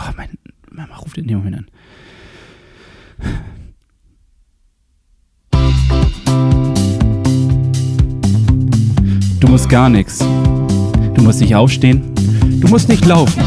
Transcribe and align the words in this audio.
Ach, 0.00 0.12
mein 0.16 0.28
Mama 0.70 0.94
ruft 0.96 1.18
in 1.18 1.26
dem 1.26 1.38
Moment 1.38 1.56
an. 1.56 1.66
Du 9.40 9.48
musst 9.48 9.68
gar 9.68 9.88
nichts. 9.88 10.18
Du 10.18 11.22
musst 11.22 11.40
nicht 11.40 11.54
aufstehen. 11.54 12.14
Du 12.60 12.68
musst 12.68 12.88
nicht 12.88 13.04
laufen. 13.06 13.42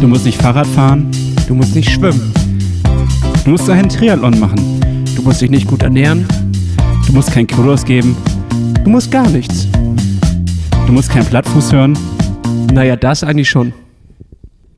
Du 0.00 0.06
musst 0.06 0.24
nicht 0.24 0.40
Fahrrad 0.40 0.68
fahren. 0.68 1.10
Du 1.48 1.54
musst 1.54 1.74
nicht 1.74 1.90
schwimmen. 1.90 2.32
Du 3.44 3.50
musst 3.50 3.68
einen 3.68 3.88
Triathlon 3.88 4.38
machen. 4.38 4.80
Du 5.16 5.22
musst 5.22 5.40
dich 5.40 5.50
nicht 5.50 5.66
gut 5.66 5.82
ernähren. 5.82 6.26
Du 7.06 7.12
musst 7.12 7.32
kein 7.32 7.48
Kurs 7.48 7.84
geben. 7.84 8.16
Du 8.84 8.90
musst 8.90 9.10
gar 9.10 9.28
nichts. 9.28 9.66
Du 10.86 10.92
musst 10.92 11.10
keinen 11.10 11.26
Plattfuß 11.26 11.72
hören. 11.72 11.98
Naja, 12.72 12.94
das 12.94 13.24
eigentlich 13.24 13.50
schon. 13.50 13.72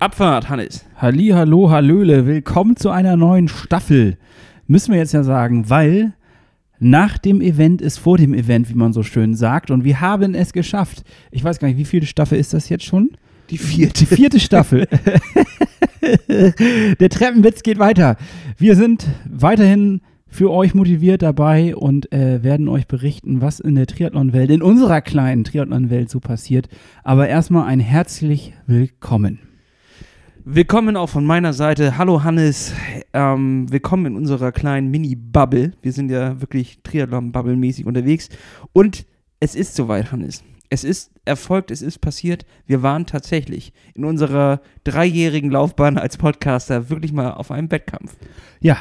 Abfahrt, 0.03 0.49
Hannes. 0.49 0.85
Halli, 0.97 1.29
hallo, 1.29 1.71
hallöle. 1.71 2.27
Willkommen 2.27 2.75
zu 2.75 2.91
einer 2.91 3.17
neuen 3.17 3.47
Staffel. 3.47 4.19
Müssen 4.67 4.91
wir 4.91 4.99
jetzt 4.99 5.13
ja 5.13 5.23
sagen, 5.23 5.71
weil 5.71 6.15
nach 6.81 7.19
dem 7.19 7.41
Event 7.41 7.81
ist 7.81 7.99
vor 7.99 8.19
dem 8.19 8.35
Event, 8.35 8.69
wie 8.69 8.75
man 8.75 8.93
so 8.93 9.05
schön 9.05 9.37
sagt. 9.37 9.71
Und 9.71 9.85
wir 9.85 10.01
haben 10.01 10.35
es 10.35 10.53
geschafft. 10.53 11.05
Ich 11.31 11.45
weiß 11.45 11.61
gar 11.61 11.69
nicht, 11.69 11.77
wie 11.77 11.85
viele 11.85 12.07
Staffel 12.07 12.37
ist 12.37 12.53
das 12.53 12.69
jetzt 12.69 12.83
schon? 12.83 13.11
Die 13.49 13.59
vierte. 13.59 14.05
Die 14.05 14.07
vierte 14.07 14.41
Staffel. 14.41 14.89
Der 16.99 17.09
Treppenwitz 17.09 17.63
geht 17.63 17.79
weiter. 17.79 18.17
Wir 18.59 18.75
sind 18.75 19.07
weiterhin 19.31 20.01
für 20.27 20.51
euch 20.51 20.75
motiviert 20.75 21.23
dabei 21.23 21.77
und 21.77 22.13
äh, 22.13 22.43
werden 22.43 22.67
euch 22.67 22.89
berichten, 22.89 23.41
was 23.41 23.61
in 23.61 23.77
der 23.77 23.87
Triathlon-Welt, 23.87 24.51
in 24.51 24.63
unserer 24.63 25.01
kleinen 25.01 25.45
Triathlon-Welt 25.45 26.11
so 26.11 26.19
passiert. 26.19 26.69
Aber 27.05 27.29
erstmal 27.29 27.69
ein 27.69 27.79
herzlich 27.79 28.53
willkommen. 28.67 29.52
Willkommen 30.45 30.97
auch 30.97 31.09
von 31.09 31.25
meiner 31.25 31.53
Seite. 31.53 31.99
Hallo 31.99 32.25
Hannes. 32.25 32.75
Ähm, 33.13 33.71
willkommen 33.71 34.07
in 34.07 34.17
unserer 34.17 34.51
kleinen 34.51 34.91
Mini-Bubble. 34.91 35.71
Wir 35.83 35.93
sind 35.93 36.11
ja 36.11 36.41
wirklich 36.41 36.81
Triathlon-Bubble-mäßig 36.83 37.87
unterwegs. 37.87 38.29
Und 38.73 39.07
es 39.39 39.55
ist 39.55 39.77
soweit, 39.77 40.11
Hannes. 40.11 40.43
Es 40.69 40.83
ist 40.83 41.13
erfolgt, 41.25 41.71
es 41.71 41.81
ist 41.81 42.01
passiert. 42.01 42.45
Wir 42.67 42.83
waren 42.83 43.07
tatsächlich 43.07 43.73
in 43.95 44.05
unserer 44.05 44.61
dreijährigen 44.83 45.53
Laufbahn 45.53 45.97
als 45.97 46.17
Podcaster 46.17 46.91
wirklich 46.91 47.13
mal 47.13 47.35
auf 47.35 47.53
einem 47.53 47.71
Wettkampf. 47.71 48.17
Ja, 48.59 48.79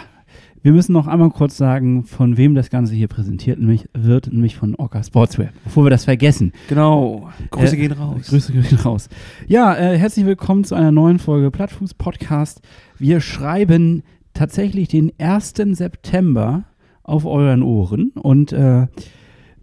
wir 0.63 0.73
müssen 0.73 0.93
noch 0.93 1.07
einmal 1.07 1.31
kurz 1.31 1.57
sagen, 1.57 2.03
von 2.03 2.37
wem 2.37 2.53
das 2.53 2.69
Ganze 2.69 2.93
hier 2.93 3.07
präsentiert 3.07 3.59
nämlich, 3.59 3.89
wird, 3.93 4.31
nämlich 4.31 4.55
von 4.55 4.75
Orca 4.75 5.03
Sportswear. 5.03 5.49
Bevor 5.63 5.85
wir 5.85 5.89
das 5.89 6.05
vergessen. 6.05 6.53
Genau. 6.69 7.29
Grüße 7.49 7.75
äh, 7.75 7.79
gehen 7.79 7.91
raus. 7.93 8.27
Grüße 8.27 8.53
gehen 8.53 8.77
raus. 8.79 9.09
Ja, 9.47 9.75
äh, 9.75 9.97
herzlich 9.97 10.25
willkommen 10.25 10.63
zu 10.63 10.75
einer 10.75 10.91
neuen 10.91 11.17
Folge 11.17 11.49
Plattfuß 11.49 11.95
Podcast. 11.95 12.61
Wir 12.99 13.21
schreiben 13.21 14.03
tatsächlich 14.33 14.87
den 14.87 15.11
1. 15.17 15.53
September 15.71 16.65
auf 17.03 17.25
euren 17.25 17.63
Ohren 17.63 18.11
und 18.11 18.53
äh, 18.53 18.85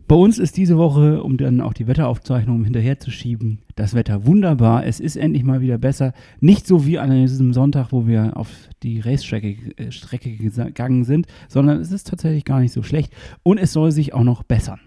bei 0.08 0.16
uns 0.16 0.38
ist 0.38 0.56
diese 0.56 0.78
Woche, 0.78 1.22
um 1.22 1.36
dann 1.36 1.60
auch 1.60 1.74
die 1.74 1.86
Wetteraufzeichnung 1.86 2.64
hinterherzuschieben, 2.64 3.58
das 3.76 3.92
Wetter 3.92 4.26
wunderbar. 4.26 4.86
Es 4.86 5.00
ist 5.00 5.16
endlich 5.16 5.44
mal 5.44 5.60
wieder 5.60 5.76
besser. 5.76 6.14
Nicht 6.40 6.66
so 6.66 6.86
wie 6.86 6.98
an 6.98 7.10
diesem 7.10 7.52
Sonntag, 7.52 7.92
wo 7.92 8.06
wir 8.06 8.36
auf 8.36 8.48
die 8.82 9.00
Racestrecke 9.00 9.56
äh, 9.76 9.92
Strecke 9.92 10.30
gegangen 10.30 11.04
sind, 11.04 11.26
sondern 11.48 11.78
es 11.78 11.92
ist 11.92 12.08
tatsächlich 12.08 12.46
gar 12.46 12.60
nicht 12.60 12.72
so 12.72 12.82
schlecht. 12.82 13.12
Und 13.42 13.58
es 13.58 13.74
soll 13.74 13.92
sich 13.92 14.14
auch 14.14 14.24
noch 14.24 14.42
bessern. 14.42 14.80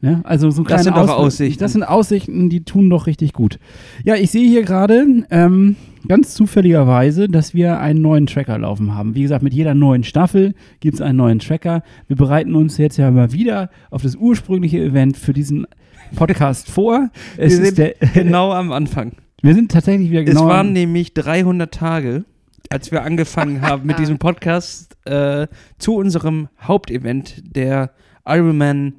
Ja, 0.00 0.20
also 0.22 0.50
so 0.50 0.62
das 0.62 0.84
sind 0.84 0.96
doch 0.96 1.08
Aussichten. 1.08 1.58
Das 1.58 1.72
sind 1.72 1.82
Aussichten, 1.82 2.48
die 2.48 2.62
tun 2.62 2.88
doch 2.88 3.06
richtig 3.08 3.32
gut. 3.32 3.58
Ja, 4.04 4.14
ich 4.14 4.30
sehe 4.30 4.48
hier 4.48 4.62
gerade 4.62 5.24
ähm, 5.30 5.74
ganz 6.06 6.34
zufälligerweise, 6.34 7.28
dass 7.28 7.52
wir 7.52 7.80
einen 7.80 8.00
neuen 8.00 8.26
Tracker 8.26 8.58
laufen 8.58 8.94
haben. 8.94 9.16
Wie 9.16 9.22
gesagt, 9.22 9.42
mit 9.42 9.54
jeder 9.54 9.74
neuen 9.74 10.04
Staffel 10.04 10.54
gibt 10.78 10.94
es 10.94 11.00
einen 11.00 11.16
neuen 11.16 11.40
Tracker. 11.40 11.82
Wir 12.06 12.16
bereiten 12.16 12.54
uns 12.54 12.78
jetzt 12.78 12.96
ja 12.96 13.10
mal 13.10 13.32
wieder 13.32 13.70
auf 13.90 14.02
das 14.02 14.14
ursprüngliche 14.14 14.78
Event 14.78 15.16
für 15.16 15.32
diesen 15.32 15.66
Podcast 16.14 16.70
vor. 16.70 17.10
Es 17.36 17.58
wir 17.58 17.66
sind 17.66 17.78
der, 17.78 17.94
genau 18.14 18.52
am 18.52 18.70
Anfang. 18.70 19.12
Wir 19.42 19.54
sind 19.54 19.72
tatsächlich 19.72 20.10
wieder 20.12 20.22
genau. 20.22 20.44
Es 20.44 20.48
waren 20.48 20.72
nämlich 20.72 21.12
300 21.14 21.74
Tage, 21.74 22.24
als 22.70 22.92
wir 22.92 23.02
angefangen 23.02 23.62
haben 23.62 23.84
mit 23.84 23.98
diesem 23.98 24.18
Podcast 24.18 24.96
äh, 25.06 25.48
zu 25.78 25.96
unserem 25.96 26.48
Hauptevent, 26.60 27.42
der 27.44 27.90
Ironman 28.24 28.94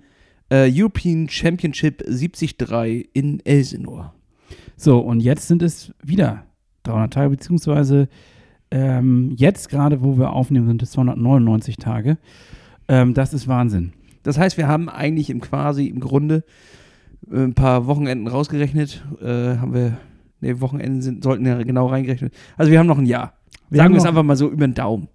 äh, 0.50 0.70
European 0.74 1.30
Championship 1.30 2.04
73 2.06 3.10
in 3.14 3.40
Elsinore. 3.46 4.12
So, 4.76 5.00
und 5.00 5.20
jetzt 5.20 5.48
sind 5.48 5.62
es 5.62 5.94
wieder 6.04 6.44
300 6.84 7.14
Tage, 7.14 7.30
beziehungsweise 7.32 8.08
ähm, 8.72 9.34
jetzt 9.36 9.70
gerade, 9.70 10.02
wo 10.02 10.18
wir 10.18 10.32
aufnehmen, 10.32 10.68
sind 10.68 10.84
es 10.84 10.92
299 10.92 11.78
Tage. 11.78 12.18
Ähm, 12.88 13.14
das 13.14 13.34
ist 13.34 13.48
Wahnsinn. 13.48 13.94
Das 14.24 14.38
heißt, 14.38 14.58
wir 14.58 14.68
haben 14.68 14.90
eigentlich 14.90 15.30
im 15.30 15.42
quasi 15.42 15.88
im 15.88 16.00
Grunde 16.00 16.44
äh, 17.32 17.44
ein 17.44 17.54
paar 17.54 17.88
Wochenenden 17.88 18.28
rausgerechnet. 18.28 19.04
Äh, 19.22 19.58
haben 19.58 19.74
wir, 19.74 19.98
ne, 20.42 20.62
Wochenenden 20.62 21.02
sind, 21.02 21.24
sollten 21.24 21.46
ja 21.46 21.62
genau 21.64 21.88
reingerechnet. 21.88 22.34
Also 22.58 22.72
wir 22.72 22.80
haben 22.80 22.88
noch 22.88 22.98
ein 22.98 23.06
Jahr. 23.06 23.34
Wir 23.70 23.78
Sagen 23.78 23.94
wir 23.94 24.00
es 24.00 24.06
einfach 24.06 24.24
mal 24.24 24.36
so 24.36 24.50
über 24.50 24.68
den 24.68 24.74
Daumen. 24.74 25.08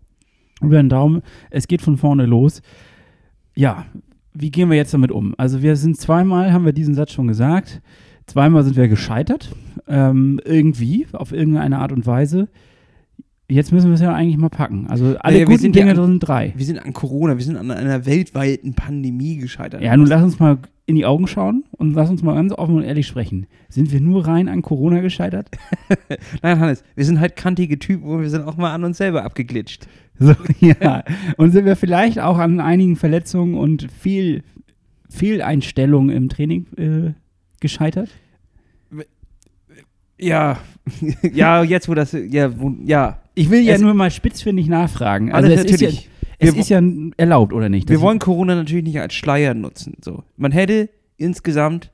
Über 0.61 0.77
den 0.77 0.89
Daumen. 0.89 1.23
Es 1.51 1.69
geht 1.69 1.83
von 1.83 1.97
vorne 1.97 2.27
los. 2.27 2.63
Ja, 3.57 3.87
wie 4.35 4.51
gehen 4.51 4.69
wir 4.69 4.77
jetzt 4.77 4.93
damit 4.93 5.13
um? 5.13 5.35
Also 5.39 5.63
wir 5.63 5.77
sind 5.77 5.97
zweimal, 5.97 6.53
haben 6.53 6.65
wir 6.65 6.73
diesen 6.73 6.95
Satz 6.95 7.13
schon 7.13 7.29
gesagt, 7.29 7.81
zweimal 8.27 8.65
sind 8.65 8.77
wir 8.77 8.89
gescheitert, 8.89 9.55
ähm, 9.87 10.41
irgendwie, 10.45 11.07
auf 11.13 11.33
irgendeine 11.33 11.79
Art 11.79 11.93
und 11.93 12.07
Weise. 12.07 12.49
Jetzt 13.49 13.73
müssen 13.73 13.89
wir 13.89 13.95
es 13.95 14.01
ja 14.01 14.13
eigentlich 14.13 14.39
mal 14.39 14.49
packen. 14.49 14.87
Also 14.89 15.17
alle 15.19 15.37
naja, 15.37 15.45
guten 15.45 15.73
Dinge 15.73 15.95
ja 15.95 16.03
sind 16.03 16.21
drei. 16.21 16.55
Wir 16.57 16.65
sind 16.67 16.79
an 16.79 16.93
Corona, 16.93 17.37
wir 17.37 17.45
sind 17.45 17.57
an 17.57 17.71
einer 17.71 18.07
weltweiten 18.07 18.75
Pandemie 18.75 19.37
gescheitert. 19.37 19.83
Ja, 19.83 19.97
nun 19.97 20.07
lass 20.07 20.23
uns 20.23 20.39
mal 20.39 20.59
in 20.87 20.97
die 20.97 21.07
Augen 21.07 21.27
schauen 21.27 21.65
und 21.73 21.95
lass 21.95 22.11
uns 22.11 22.23
mal 22.23 22.35
ganz 22.35 22.53
offen 22.53 22.77
und 22.77 22.83
ehrlich 22.83 23.07
sprechen. 23.07 23.47
Sind 23.69 23.91
wir 23.91 24.01
nur 24.01 24.27
rein 24.27 24.49
an 24.49 24.61
Corona 24.61 25.01
gescheitert? 25.01 25.51
Nein, 26.43 26.61
Hannes, 26.61 26.85
wir 26.95 27.05
sind 27.05 27.21
halt 27.21 27.37
kantige 27.37 27.79
Typen 27.79 28.05
und 28.05 28.23
wir 28.23 28.31
sind 28.31 28.43
auch 28.43 28.57
mal 28.57 28.75
an 28.75 28.85
uns 28.85 28.99
selber 28.99 29.25
abgeglitscht. 29.25 29.87
So, 30.19 30.35
ja. 30.61 31.03
Und 31.37 31.53
sind 31.53 31.65
wir 31.65 31.77
vielleicht 31.77 32.21
auch 32.21 32.39
an 32.39 32.61
einigen 32.61 32.97
Verletzungen 32.97 33.55
und 33.55 33.91
viel 33.91 34.43
Fehleinstellungen 35.09 36.15
im 36.15 36.29
Training 36.29 36.67
äh, 36.77 37.13
gescheitert? 37.61 38.11
Ja, 40.19 40.59
ja, 41.33 41.63
jetzt 41.63 41.89
wo 41.89 41.95
das, 41.95 42.13
ja, 42.13 42.59
wo, 42.59 42.75
ja. 42.85 43.19
Ich 43.35 43.51
will 43.51 43.61
ja 43.61 43.75
es, 43.75 43.81
nur 43.81 43.95
mal 43.95 44.11
spitzfindig 44.11 44.69
nachfragen. 44.69 45.33
Also 45.33 45.51
es 45.51 45.65
ist 45.65 45.81
ja, 45.81 45.91
es 46.49 46.57
ist 46.57 46.69
ja 46.69 46.81
erlaubt, 47.17 47.53
oder 47.53 47.69
nicht? 47.69 47.89
Wir 47.89 48.01
wollen 48.01 48.19
Corona 48.19 48.55
natürlich 48.55 48.85
nicht 48.85 49.01
als 49.01 49.15
Schleier 49.15 49.55
nutzen. 49.55 49.95
So. 50.03 50.25
Man 50.37 50.53
hätte 50.53 50.91
insgesamt 51.17 51.91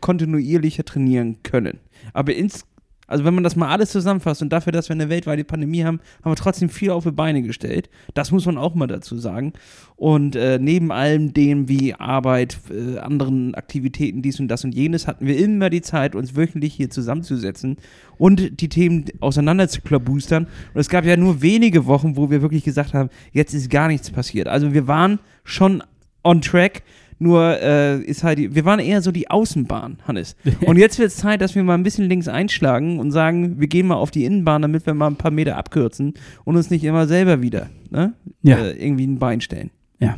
kontinuierlicher 0.00 0.84
trainieren 0.84 1.42
können. 1.42 1.78
Aber 2.12 2.34
ins, 2.34 2.64
also 3.06 3.24
wenn 3.24 3.34
man 3.34 3.44
das 3.44 3.56
mal 3.56 3.68
alles 3.68 3.90
zusammenfasst 3.90 4.42
und 4.42 4.52
dafür, 4.52 4.72
dass 4.72 4.88
wir 4.88 4.94
eine 4.94 5.08
weltweite 5.08 5.44
Pandemie 5.44 5.84
haben, 5.84 6.00
haben 6.22 6.32
wir 6.32 6.36
trotzdem 6.36 6.68
viel 6.68 6.90
auf 6.90 7.04
die 7.04 7.10
Beine 7.10 7.42
gestellt. 7.42 7.88
Das 8.14 8.30
muss 8.32 8.46
man 8.46 8.58
auch 8.58 8.74
mal 8.74 8.86
dazu 8.86 9.16
sagen. 9.16 9.52
Und 9.96 10.36
äh, 10.36 10.58
neben 10.60 10.90
allem 10.92 11.32
dem 11.32 11.68
wie 11.68 11.94
Arbeit, 11.94 12.58
äh, 12.70 12.98
anderen 12.98 13.54
Aktivitäten, 13.54 14.22
dies 14.22 14.40
und 14.40 14.48
das 14.48 14.64
und 14.64 14.74
jenes, 14.74 15.06
hatten 15.06 15.26
wir 15.26 15.38
immer 15.38 15.70
die 15.70 15.82
Zeit, 15.82 16.14
uns 16.14 16.36
wöchentlich 16.36 16.74
hier 16.74 16.90
zusammenzusetzen 16.90 17.76
und 18.18 18.60
die 18.60 18.68
Themen 18.68 19.06
auseinander 19.20 19.68
zu 19.68 19.80
klabustern. 19.80 20.44
Und 20.74 20.80
es 20.80 20.88
gab 20.88 21.04
ja 21.04 21.16
nur 21.16 21.42
wenige 21.42 21.86
Wochen, 21.86 22.16
wo 22.16 22.30
wir 22.30 22.42
wirklich 22.42 22.64
gesagt 22.64 22.94
haben, 22.94 23.10
jetzt 23.32 23.54
ist 23.54 23.70
gar 23.70 23.88
nichts 23.88 24.10
passiert. 24.10 24.48
Also 24.48 24.74
wir 24.74 24.86
waren 24.86 25.20
schon 25.44 25.82
on 26.24 26.40
track 26.40 26.82
nur 27.18 27.60
äh, 27.60 27.98
ist 28.00 28.24
halt, 28.24 28.54
wir 28.54 28.64
waren 28.64 28.78
eher 28.78 29.00
so 29.02 29.10
die 29.10 29.30
Außenbahn, 29.30 29.98
Hannes. 30.06 30.36
Und 30.66 30.76
jetzt 30.76 30.98
wird 30.98 31.08
es 31.08 31.16
Zeit, 31.16 31.40
dass 31.40 31.54
wir 31.54 31.62
mal 31.62 31.74
ein 31.74 31.82
bisschen 31.82 32.08
links 32.08 32.28
einschlagen 32.28 32.98
und 32.98 33.10
sagen, 33.10 33.58
wir 33.60 33.68
gehen 33.68 33.86
mal 33.86 33.94
auf 33.94 34.10
die 34.10 34.24
Innenbahn, 34.24 34.62
damit 34.62 34.86
wir 34.86 34.94
mal 34.94 35.06
ein 35.06 35.16
paar 35.16 35.30
Meter 35.30 35.56
abkürzen 35.56 36.14
und 36.44 36.56
uns 36.56 36.70
nicht 36.70 36.84
immer 36.84 37.06
selber 37.06 37.42
wieder 37.42 37.68
ne, 37.90 38.14
ja. 38.42 38.58
äh, 38.58 38.72
irgendwie 38.72 39.06
ein 39.06 39.18
Bein 39.18 39.40
stellen. 39.40 39.70
Ja. 39.98 40.16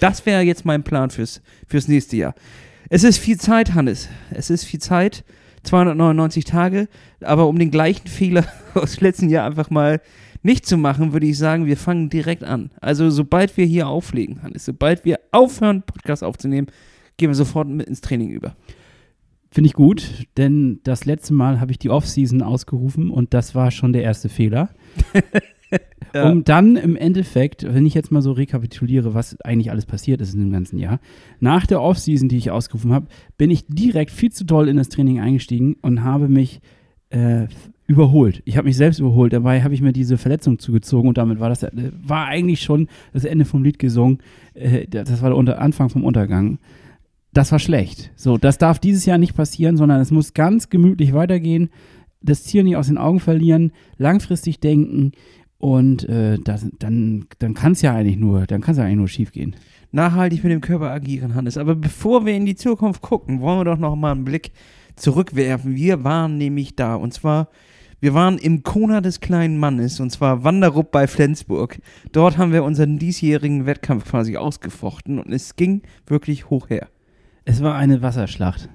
Das 0.00 0.26
wäre 0.26 0.42
jetzt 0.42 0.64
mein 0.64 0.82
Plan 0.82 1.10
fürs, 1.10 1.42
fürs 1.66 1.88
nächste 1.88 2.16
Jahr. 2.16 2.34
Es 2.88 3.02
ist 3.02 3.18
viel 3.18 3.38
Zeit, 3.38 3.74
Hannes. 3.74 4.08
Es 4.30 4.50
ist 4.50 4.64
viel 4.64 4.80
Zeit. 4.80 5.24
299 5.66 6.44
Tage, 6.44 6.88
aber 7.20 7.48
um 7.48 7.58
den 7.58 7.70
gleichen 7.70 8.06
Fehler 8.06 8.44
aus 8.74 9.00
letzten 9.00 9.28
Jahr 9.28 9.46
einfach 9.46 9.68
mal 9.68 10.00
nicht 10.46 10.64
zu 10.64 10.78
machen, 10.78 11.12
würde 11.12 11.26
ich 11.26 11.36
sagen, 11.36 11.66
wir 11.66 11.76
fangen 11.76 12.08
direkt 12.08 12.42
an. 12.42 12.70
Also 12.80 13.10
sobald 13.10 13.56
wir 13.56 13.66
hier 13.66 13.88
auflegen, 13.88 14.42
Hannes, 14.42 14.64
sobald 14.64 15.04
wir 15.04 15.20
aufhören, 15.32 15.82
Podcast 15.82 16.24
aufzunehmen, 16.24 16.68
gehen 17.18 17.28
wir 17.28 17.34
sofort 17.34 17.68
mit 17.68 17.86
ins 17.86 18.00
Training 18.00 18.30
über. 18.30 18.56
Finde 19.50 19.68
ich 19.68 19.74
gut, 19.74 20.26
denn 20.36 20.80
das 20.84 21.04
letzte 21.04 21.34
Mal 21.34 21.60
habe 21.60 21.72
ich 21.72 21.78
die 21.78 21.90
Offseason 21.90 22.42
ausgerufen 22.42 23.10
und 23.10 23.34
das 23.34 23.54
war 23.54 23.70
schon 23.70 23.92
der 23.92 24.02
erste 24.02 24.28
Fehler. 24.28 24.70
ja. 26.14 26.30
Um 26.30 26.44
dann 26.44 26.76
im 26.76 26.96
Endeffekt, 26.96 27.62
wenn 27.62 27.86
ich 27.86 27.94
jetzt 27.94 28.12
mal 28.12 28.22
so 28.22 28.32
rekapituliere, 28.32 29.14
was 29.14 29.40
eigentlich 29.40 29.70
alles 29.70 29.86
passiert 29.86 30.20
ist 30.20 30.34
in 30.34 30.40
dem 30.40 30.52
ganzen 30.52 30.78
Jahr, 30.78 31.00
nach 31.40 31.66
der 31.66 31.82
Offseason, 31.82 32.28
die 32.28 32.36
ich 32.36 32.50
ausgerufen 32.50 32.92
habe, 32.92 33.06
bin 33.36 33.50
ich 33.50 33.66
direkt 33.66 34.10
viel 34.10 34.30
zu 34.30 34.44
doll 34.44 34.68
in 34.68 34.76
das 34.76 34.90
Training 34.90 35.20
eingestiegen 35.20 35.76
und 35.82 36.04
habe 36.04 36.28
mich 36.28 36.60
äh, 37.10 37.46
überholt. 37.86 38.42
Ich 38.44 38.56
habe 38.56 38.66
mich 38.66 38.76
selbst 38.76 38.98
überholt. 38.98 39.32
Dabei 39.32 39.62
habe 39.62 39.74
ich 39.74 39.80
mir 39.80 39.92
diese 39.92 40.18
Verletzung 40.18 40.58
zugezogen 40.58 41.08
und 41.08 41.18
damit 41.18 41.40
war 41.40 41.48
das 41.48 41.62
äh, 41.62 41.70
war 42.02 42.26
eigentlich 42.26 42.60
schon 42.62 42.88
das 43.12 43.24
Ende 43.24 43.44
vom 43.44 43.62
Lied 43.62 43.78
gesungen. 43.78 44.18
Äh, 44.54 44.86
das 44.88 45.22
war 45.22 45.42
der 45.44 45.60
Anfang 45.60 45.88
vom 45.88 46.04
Untergang. 46.04 46.58
Das 47.32 47.52
war 47.52 47.58
schlecht. 47.58 48.10
So, 48.16 48.38
das 48.38 48.58
darf 48.58 48.78
dieses 48.78 49.04
Jahr 49.06 49.18
nicht 49.18 49.36
passieren, 49.36 49.76
sondern 49.76 50.00
es 50.00 50.10
muss 50.10 50.34
ganz 50.34 50.70
gemütlich 50.70 51.12
weitergehen. 51.12 51.70
Das 52.22 52.44
Ziel 52.44 52.64
nicht 52.64 52.76
aus 52.76 52.88
den 52.88 52.98
Augen 52.98 53.20
verlieren, 53.20 53.72
langfristig 53.98 54.58
denken 54.58 55.12
und 55.58 56.08
äh, 56.08 56.38
das, 56.38 56.66
dann, 56.78 57.26
dann 57.38 57.54
kann 57.54 57.72
es 57.72 57.82
ja 57.82 57.94
eigentlich 57.94 58.16
nur, 58.16 58.46
dann 58.46 58.60
kann 58.60 58.72
es 58.72 58.78
ja 58.78 58.84
eigentlich 58.84 58.96
nur 58.96 59.08
schief 59.08 59.32
gehen. 59.32 59.56
Nachhaltig 59.92 60.42
mit 60.42 60.52
dem 60.52 60.60
Körper 60.60 60.90
agieren, 60.90 61.34
Hannes. 61.34 61.56
Aber 61.56 61.74
bevor 61.74 62.26
wir 62.26 62.34
in 62.34 62.46
die 62.46 62.56
Zukunft 62.56 63.00
gucken, 63.02 63.40
wollen 63.40 63.60
wir 63.60 63.64
doch 63.64 63.78
noch 63.78 63.96
mal 63.96 64.12
einen 64.12 64.24
Blick 64.24 64.52
zurückwerfen. 64.96 65.74
Wir 65.74 66.04
waren 66.04 66.36
nämlich 66.36 66.76
da 66.76 66.94
und 66.96 67.14
zwar 67.14 67.48
wir 68.00 68.12
waren 68.12 68.36
im 68.36 68.62
Kona 68.62 69.00
des 69.00 69.20
kleinen 69.20 69.58
Mannes 69.58 70.00
und 70.00 70.10
zwar 70.10 70.44
Wanderup 70.44 70.90
bei 70.90 71.06
Flensburg. 71.06 71.78
Dort 72.12 72.36
haben 72.36 72.52
wir 72.52 72.62
unseren 72.62 72.98
diesjährigen 72.98 73.64
Wettkampf 73.64 74.04
quasi 74.10 74.36
ausgefochten 74.36 75.18
und 75.18 75.32
es 75.32 75.56
ging 75.56 75.82
wirklich 76.06 76.50
hoch 76.50 76.68
her. 76.68 76.88
Es 77.44 77.62
war 77.62 77.74
eine 77.74 78.02
Wasserschlacht. 78.02 78.68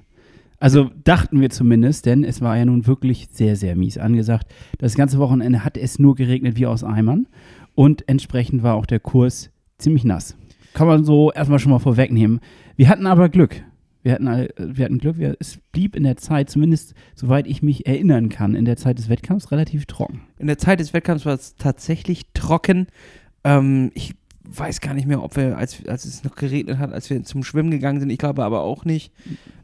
Also 0.59 0.89
dachten 1.03 1.41
wir 1.41 1.49
zumindest, 1.49 2.05
denn 2.05 2.23
es 2.23 2.41
war 2.41 2.57
ja 2.57 2.65
nun 2.65 2.87
wirklich 2.87 3.29
sehr, 3.31 3.55
sehr 3.55 3.75
mies 3.75 3.97
angesagt. 3.97 4.51
Das 4.79 4.95
ganze 4.95 5.19
Wochenende 5.19 5.63
hat 5.63 5.77
es 5.77 5.99
nur 5.99 6.15
geregnet 6.15 6.55
wie 6.55 6.67
aus 6.67 6.83
Eimern 6.83 7.27
und 7.75 8.07
entsprechend 8.07 8.63
war 8.63 8.75
auch 8.75 8.85
der 8.85 8.99
Kurs 8.99 9.51
ziemlich 9.77 10.03
nass. 10.03 10.35
Kann 10.73 10.87
man 10.87 11.03
so 11.03 11.31
erstmal 11.31 11.59
schon 11.59 11.71
mal 11.71 11.79
vorwegnehmen. 11.79 12.39
Wir 12.75 12.89
hatten 12.89 13.05
aber 13.05 13.29
Glück. 13.29 13.63
Wir 14.03 14.13
hatten, 14.13 14.47
wir 14.57 14.85
hatten 14.85 14.97
Glück, 14.97 15.17
wir, 15.17 15.35
es 15.39 15.59
blieb 15.71 15.95
in 15.95 16.03
der 16.03 16.17
Zeit, 16.17 16.49
zumindest 16.49 16.95
soweit 17.15 17.45
ich 17.47 17.61
mich 17.61 17.85
erinnern 17.85 18.29
kann, 18.29 18.55
in 18.55 18.65
der 18.65 18.77
Zeit 18.77 18.97
des 18.97 19.09
Wettkampfs 19.09 19.51
relativ 19.51 19.85
trocken. 19.85 20.21
In 20.39 20.47
der 20.47 20.57
Zeit 20.57 20.79
des 20.79 20.93
Wettkampfs 20.93 21.25
war 21.25 21.35
es 21.35 21.55
tatsächlich 21.55 22.23
trocken. 22.33 22.87
Ähm, 23.43 23.91
ich 23.93 24.15
weiß 24.43 24.81
gar 24.81 24.93
nicht 24.93 25.07
mehr, 25.07 25.23
ob 25.23 25.35
wir, 25.35 25.57
als, 25.57 25.85
als 25.85 26.05
es 26.05 26.23
noch 26.23 26.35
geregnet 26.35 26.79
hat, 26.79 26.91
als 26.91 27.09
wir 27.09 27.23
zum 27.23 27.43
Schwimmen 27.43 27.71
gegangen 27.71 27.99
sind, 27.99 28.09
ich 28.09 28.17
glaube 28.17 28.43
aber 28.43 28.61
auch 28.61 28.85
nicht. 28.85 29.13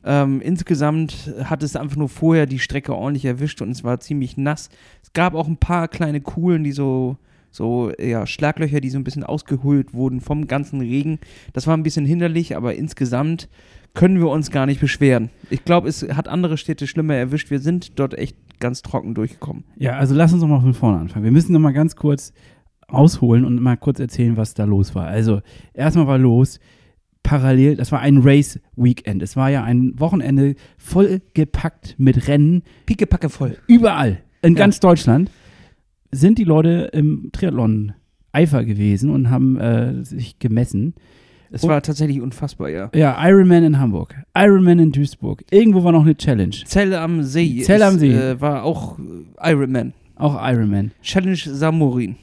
Ähm, 0.06 0.40
insgesamt 0.42 1.34
hat 1.44 1.64
es 1.64 1.76
einfach 1.76 1.98
nur 1.98 2.10
vorher 2.10 2.46
die 2.46 2.60
Strecke 2.60 2.96
ordentlich 2.96 3.26
erwischt 3.26 3.62
und 3.62 3.72
es 3.72 3.84
war 3.84 4.00
ziemlich 4.00 4.38
nass. 4.38 4.70
Es 5.04 5.14
gab 5.14 5.34
auch 5.34 5.48
ein 5.48 5.58
paar 5.58 5.88
kleine 5.88 6.22
Kuhlen, 6.22 6.64
die 6.64 6.72
so 6.72 7.18
so 7.50 7.92
ja, 7.98 8.28
Schlaglöcher, 8.28 8.82
die 8.82 8.90
so 8.90 9.00
ein 9.00 9.04
bisschen 9.04 9.24
ausgehöhlt 9.24 9.94
wurden 9.94 10.22
vom 10.22 10.48
ganzen 10.48 10.82
Regen. 10.82 11.18
Das 11.54 11.66
war 11.66 11.76
ein 11.76 11.82
bisschen 11.82 12.06
hinderlich, 12.06 12.56
aber 12.56 12.76
insgesamt 12.76 13.50
können 13.94 14.20
wir 14.20 14.30
uns 14.30 14.52
gar 14.52 14.66
nicht 14.66 14.80
beschweren. 14.80 15.30
Ich 15.50 15.64
glaube, 15.66 15.90
es 15.90 16.04
hat 16.04 16.28
andere 16.28 16.58
Städte 16.58 16.88
schlimmer 16.88 17.16
erwischt. 17.16 17.50
Wir 17.50 17.60
sind 17.60 18.00
dort 18.00 18.18
echt 18.18 18.38
ganz 18.60 18.82
trocken 18.82 19.14
durchgekommen. 19.14 19.64
Ja, 19.78 19.98
also 19.98 20.16
lass 20.16 20.34
uns 20.34 20.42
doch 20.42 20.48
mal 20.48 20.62
von 20.62 20.74
vorne 20.74 21.00
anfangen. 21.00 21.26
Wir 21.26 21.32
müssen 21.32 21.54
noch 21.54 21.60
mal 21.60 21.74
ganz 21.74 21.96
kurz 21.96 22.34
ausholen 22.88 23.46
und 23.46 23.62
mal 23.62 23.78
kurz 23.78 24.00
erzählen, 24.00 24.38
was 24.38 24.54
da 24.54 24.64
los 24.64 24.96
war. 24.96 25.08
Also, 25.08 25.42
erstmal 25.74 26.08
war 26.08 26.18
los, 26.18 26.60
parallel, 27.24 27.76
das 27.76 27.92
war 27.92 28.00
ein 28.00 28.20
Race-Weekend. 28.20 29.22
Es 29.22 29.36
war 29.36 29.50
ja 29.50 29.64
ein 29.64 30.00
Wochenende 30.00 30.56
voll 30.78 31.22
gepackt 31.34 31.96
mit 31.98 32.28
Rennen. 32.28 32.64
Pickepacke 32.86 33.30
voll. 33.30 33.58
Überall, 33.68 34.20
in 34.42 34.54
ja. 34.54 34.60
ganz 34.60 34.80
Deutschland, 34.80 35.30
sind 36.12 36.38
die 36.38 36.46
Leute 36.46 36.90
im 36.94 37.30
Triathlon 37.34 37.94
Eifer 38.32 38.64
gewesen 38.64 39.10
und 39.10 39.30
haben 39.30 39.58
äh, 39.58 40.06
sich 40.06 40.40
gemessen. 40.40 40.94
Es 41.52 41.68
war 41.68 41.82
tatsächlich 41.82 42.22
unfassbar, 42.22 42.70
ja. 42.70 42.90
Ja, 42.94 43.18
Ironman 43.28 43.64
in 43.64 43.80
Hamburg, 43.80 44.16
Ironman 44.36 44.80
in 44.80 44.92
Duisburg. 44.92 45.44
Irgendwo 45.52 45.84
war 45.84 45.92
noch 45.92 46.04
eine 46.04 46.16
Challenge. 46.16 46.56
Zell 46.66 46.94
am 46.94 47.24
See. 47.24 47.62
Zell 47.64 47.82
am 47.84 47.98
See. 47.98 48.12
Äh, 48.12 48.40
war 48.42 48.64
auch 48.64 48.98
Ironman. 49.42 49.94
Auch 50.16 50.36
Ironman. 50.42 50.92
Challenge 51.02 51.38
Samurin. 51.38 52.16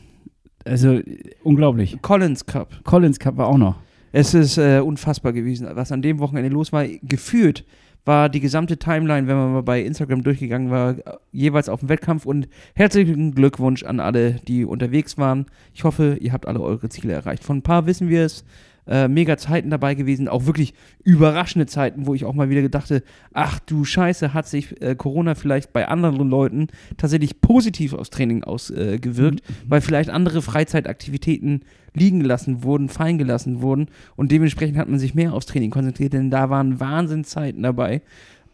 Also 0.64 1.00
unglaublich. 1.42 2.00
Collins 2.02 2.46
Cup. 2.46 2.80
Collins 2.84 3.18
Cup 3.18 3.36
war 3.36 3.48
auch 3.48 3.58
noch. 3.58 3.76
Es 4.12 4.32
ist 4.32 4.58
äh, 4.58 4.80
unfassbar 4.80 5.32
gewesen, 5.32 5.68
was 5.72 5.92
an 5.92 6.02
dem 6.02 6.18
Wochenende 6.20 6.48
los 6.48 6.72
war. 6.72 6.86
Gefühlt 7.02 7.64
war 8.04 8.28
die 8.28 8.40
gesamte 8.40 8.78
Timeline, 8.78 9.26
wenn 9.26 9.36
man 9.36 9.52
mal 9.52 9.62
bei 9.62 9.82
Instagram 9.82 10.22
durchgegangen 10.22 10.70
war, 10.70 10.96
jeweils 11.32 11.68
auf 11.68 11.80
dem 11.80 11.88
Wettkampf. 11.88 12.26
Und 12.26 12.48
herzlichen 12.74 13.34
Glückwunsch 13.34 13.82
an 13.82 14.00
alle, 14.00 14.34
die 14.46 14.64
unterwegs 14.64 15.18
waren. 15.18 15.46
Ich 15.72 15.84
hoffe, 15.84 16.16
ihr 16.20 16.32
habt 16.32 16.46
alle 16.46 16.60
eure 16.60 16.88
Ziele 16.88 17.12
erreicht. 17.12 17.44
Von 17.44 17.58
ein 17.58 17.62
paar 17.62 17.86
wissen 17.86 18.08
wir 18.08 18.24
es 18.24 18.44
äh, 18.86 19.08
mega 19.08 19.36
Zeiten 19.36 19.70
dabei 19.70 19.94
gewesen, 19.94 20.28
auch 20.28 20.46
wirklich 20.46 20.74
überraschende 21.02 21.66
Zeiten, 21.66 22.06
wo 22.06 22.14
ich 22.14 22.24
auch 22.24 22.34
mal 22.34 22.50
wieder 22.50 22.62
gedachte, 22.62 23.02
ach 23.32 23.58
du 23.60 23.84
Scheiße, 23.84 24.34
hat 24.34 24.46
sich 24.46 24.80
äh, 24.82 24.94
Corona 24.94 25.34
vielleicht 25.34 25.72
bei 25.72 25.88
anderen 25.88 26.28
Leuten 26.28 26.68
tatsächlich 26.96 27.40
positiv 27.40 27.94
aufs 27.94 28.10
Training 28.10 28.44
ausgewirkt, 28.44 29.40
äh, 29.40 29.52
mhm. 29.52 29.70
weil 29.70 29.80
vielleicht 29.80 30.10
andere 30.10 30.42
Freizeitaktivitäten 30.42 31.62
liegen 31.94 32.20
gelassen 32.20 32.62
wurden, 32.62 32.88
fallen 32.88 33.18
gelassen 33.18 33.62
wurden 33.62 33.88
und 34.16 34.32
dementsprechend 34.32 34.76
hat 34.76 34.88
man 34.88 34.98
sich 34.98 35.14
mehr 35.14 35.32
aufs 35.32 35.46
Training 35.46 35.70
konzentriert, 35.70 36.12
denn 36.12 36.30
da 36.30 36.50
waren 36.50 36.80
Wahnsinnszeiten 36.80 37.62
dabei. 37.62 38.02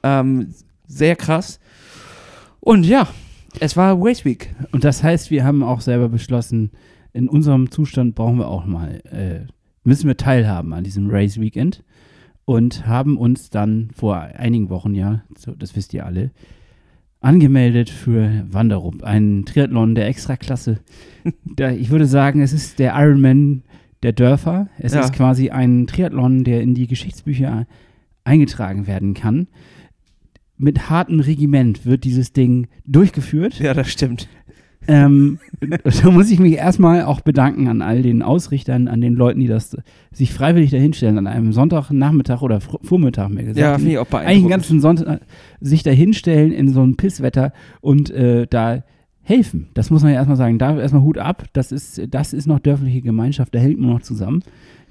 Ähm, 0.02 0.54
sehr 0.86 1.16
krass. 1.16 1.60
Und 2.60 2.84
ja, 2.84 3.08
es 3.58 3.76
war 3.76 3.96
Race 3.98 4.24
Week. 4.24 4.54
Und 4.72 4.84
das 4.84 5.02
heißt, 5.02 5.30
wir 5.30 5.44
haben 5.44 5.62
auch 5.62 5.80
selber 5.80 6.08
beschlossen, 6.08 6.70
in 7.12 7.28
unserem 7.28 7.70
Zustand 7.70 8.14
brauchen 8.14 8.38
wir 8.38 8.48
auch 8.48 8.66
mal 8.66 9.00
äh, 9.10 9.50
müssen 9.84 10.08
wir 10.08 10.16
teilhaben 10.16 10.72
an 10.72 10.84
diesem 10.84 11.10
Race 11.10 11.40
Weekend 11.40 11.84
und 12.44 12.86
haben 12.86 13.16
uns 13.16 13.50
dann 13.50 13.90
vor 13.94 14.16
einigen 14.16 14.70
Wochen, 14.70 14.94
ja, 14.94 15.22
so, 15.36 15.52
das 15.52 15.76
wisst 15.76 15.94
ihr 15.94 16.04
alle, 16.04 16.30
angemeldet 17.20 17.90
für 17.90 18.46
Wanderup, 18.50 19.02
einen 19.02 19.44
Triathlon 19.44 19.94
der 19.94 20.08
Extraklasse. 20.08 20.80
da, 21.44 21.70
ich 21.70 21.90
würde 21.90 22.06
sagen, 22.06 22.40
es 22.40 22.52
ist 22.52 22.78
der 22.78 22.94
Ironman 22.96 23.62
der 24.02 24.12
Dörfer. 24.12 24.68
Es 24.78 24.94
ja. 24.94 25.00
ist 25.00 25.12
quasi 25.12 25.50
ein 25.50 25.86
Triathlon, 25.86 26.44
der 26.44 26.62
in 26.62 26.74
die 26.74 26.86
Geschichtsbücher 26.86 27.66
eingetragen 28.24 28.86
werden 28.86 29.14
kann. 29.14 29.48
Mit 30.56 30.90
hartem 30.90 31.20
Regiment 31.20 31.86
wird 31.86 32.04
dieses 32.04 32.32
Ding 32.32 32.68
durchgeführt. 32.86 33.58
Ja, 33.60 33.72
das 33.72 33.90
stimmt. 33.90 34.28
Ähm, 34.90 35.38
da 36.02 36.10
muss 36.10 36.30
ich 36.30 36.40
mich 36.40 36.54
erstmal 36.54 37.04
auch 37.04 37.20
bedanken 37.20 37.68
an 37.68 37.80
all 37.80 38.02
den 38.02 38.22
Ausrichtern, 38.22 38.88
an 38.88 39.00
den 39.00 39.14
Leuten, 39.14 39.40
die 39.40 39.46
das 39.46 39.76
sich 40.10 40.32
freiwillig 40.32 40.70
dahinstellen, 40.70 41.16
an 41.18 41.26
einem 41.26 41.52
Sonntagnachmittag 41.52 42.42
oder 42.42 42.60
Vormittag 42.60 43.28
mehr 43.30 43.44
gesagt. 43.44 43.58
Ja, 43.58 43.76
finde 43.76 43.92
ich 43.92 43.98
auch 43.98 44.06
beeindruckend. 44.06 44.28
Eigentlich 44.28 44.42
den 44.42 44.50
ganzen 44.50 44.80
Sonntag 44.80 45.20
sich 45.60 45.82
dahinstellen 45.82 46.50
in 46.50 46.70
so 46.70 46.82
ein 46.82 46.96
Pisswetter 46.96 47.52
und 47.80 48.10
äh, 48.10 48.46
da 48.48 48.82
helfen. 49.22 49.68
Das 49.74 49.90
muss 49.90 50.02
man 50.02 50.10
ja 50.12 50.18
erstmal 50.18 50.36
sagen. 50.36 50.58
Da 50.58 50.76
erstmal 50.78 51.02
Hut 51.02 51.18
ab. 51.18 51.44
Das 51.52 51.70
ist, 51.70 52.02
das 52.10 52.32
ist 52.32 52.46
noch 52.46 52.58
dörfliche 52.58 53.00
Gemeinschaft. 53.00 53.54
Da 53.54 53.60
hält 53.60 53.78
man 53.78 53.90
noch 53.90 54.02
zusammen. 54.02 54.42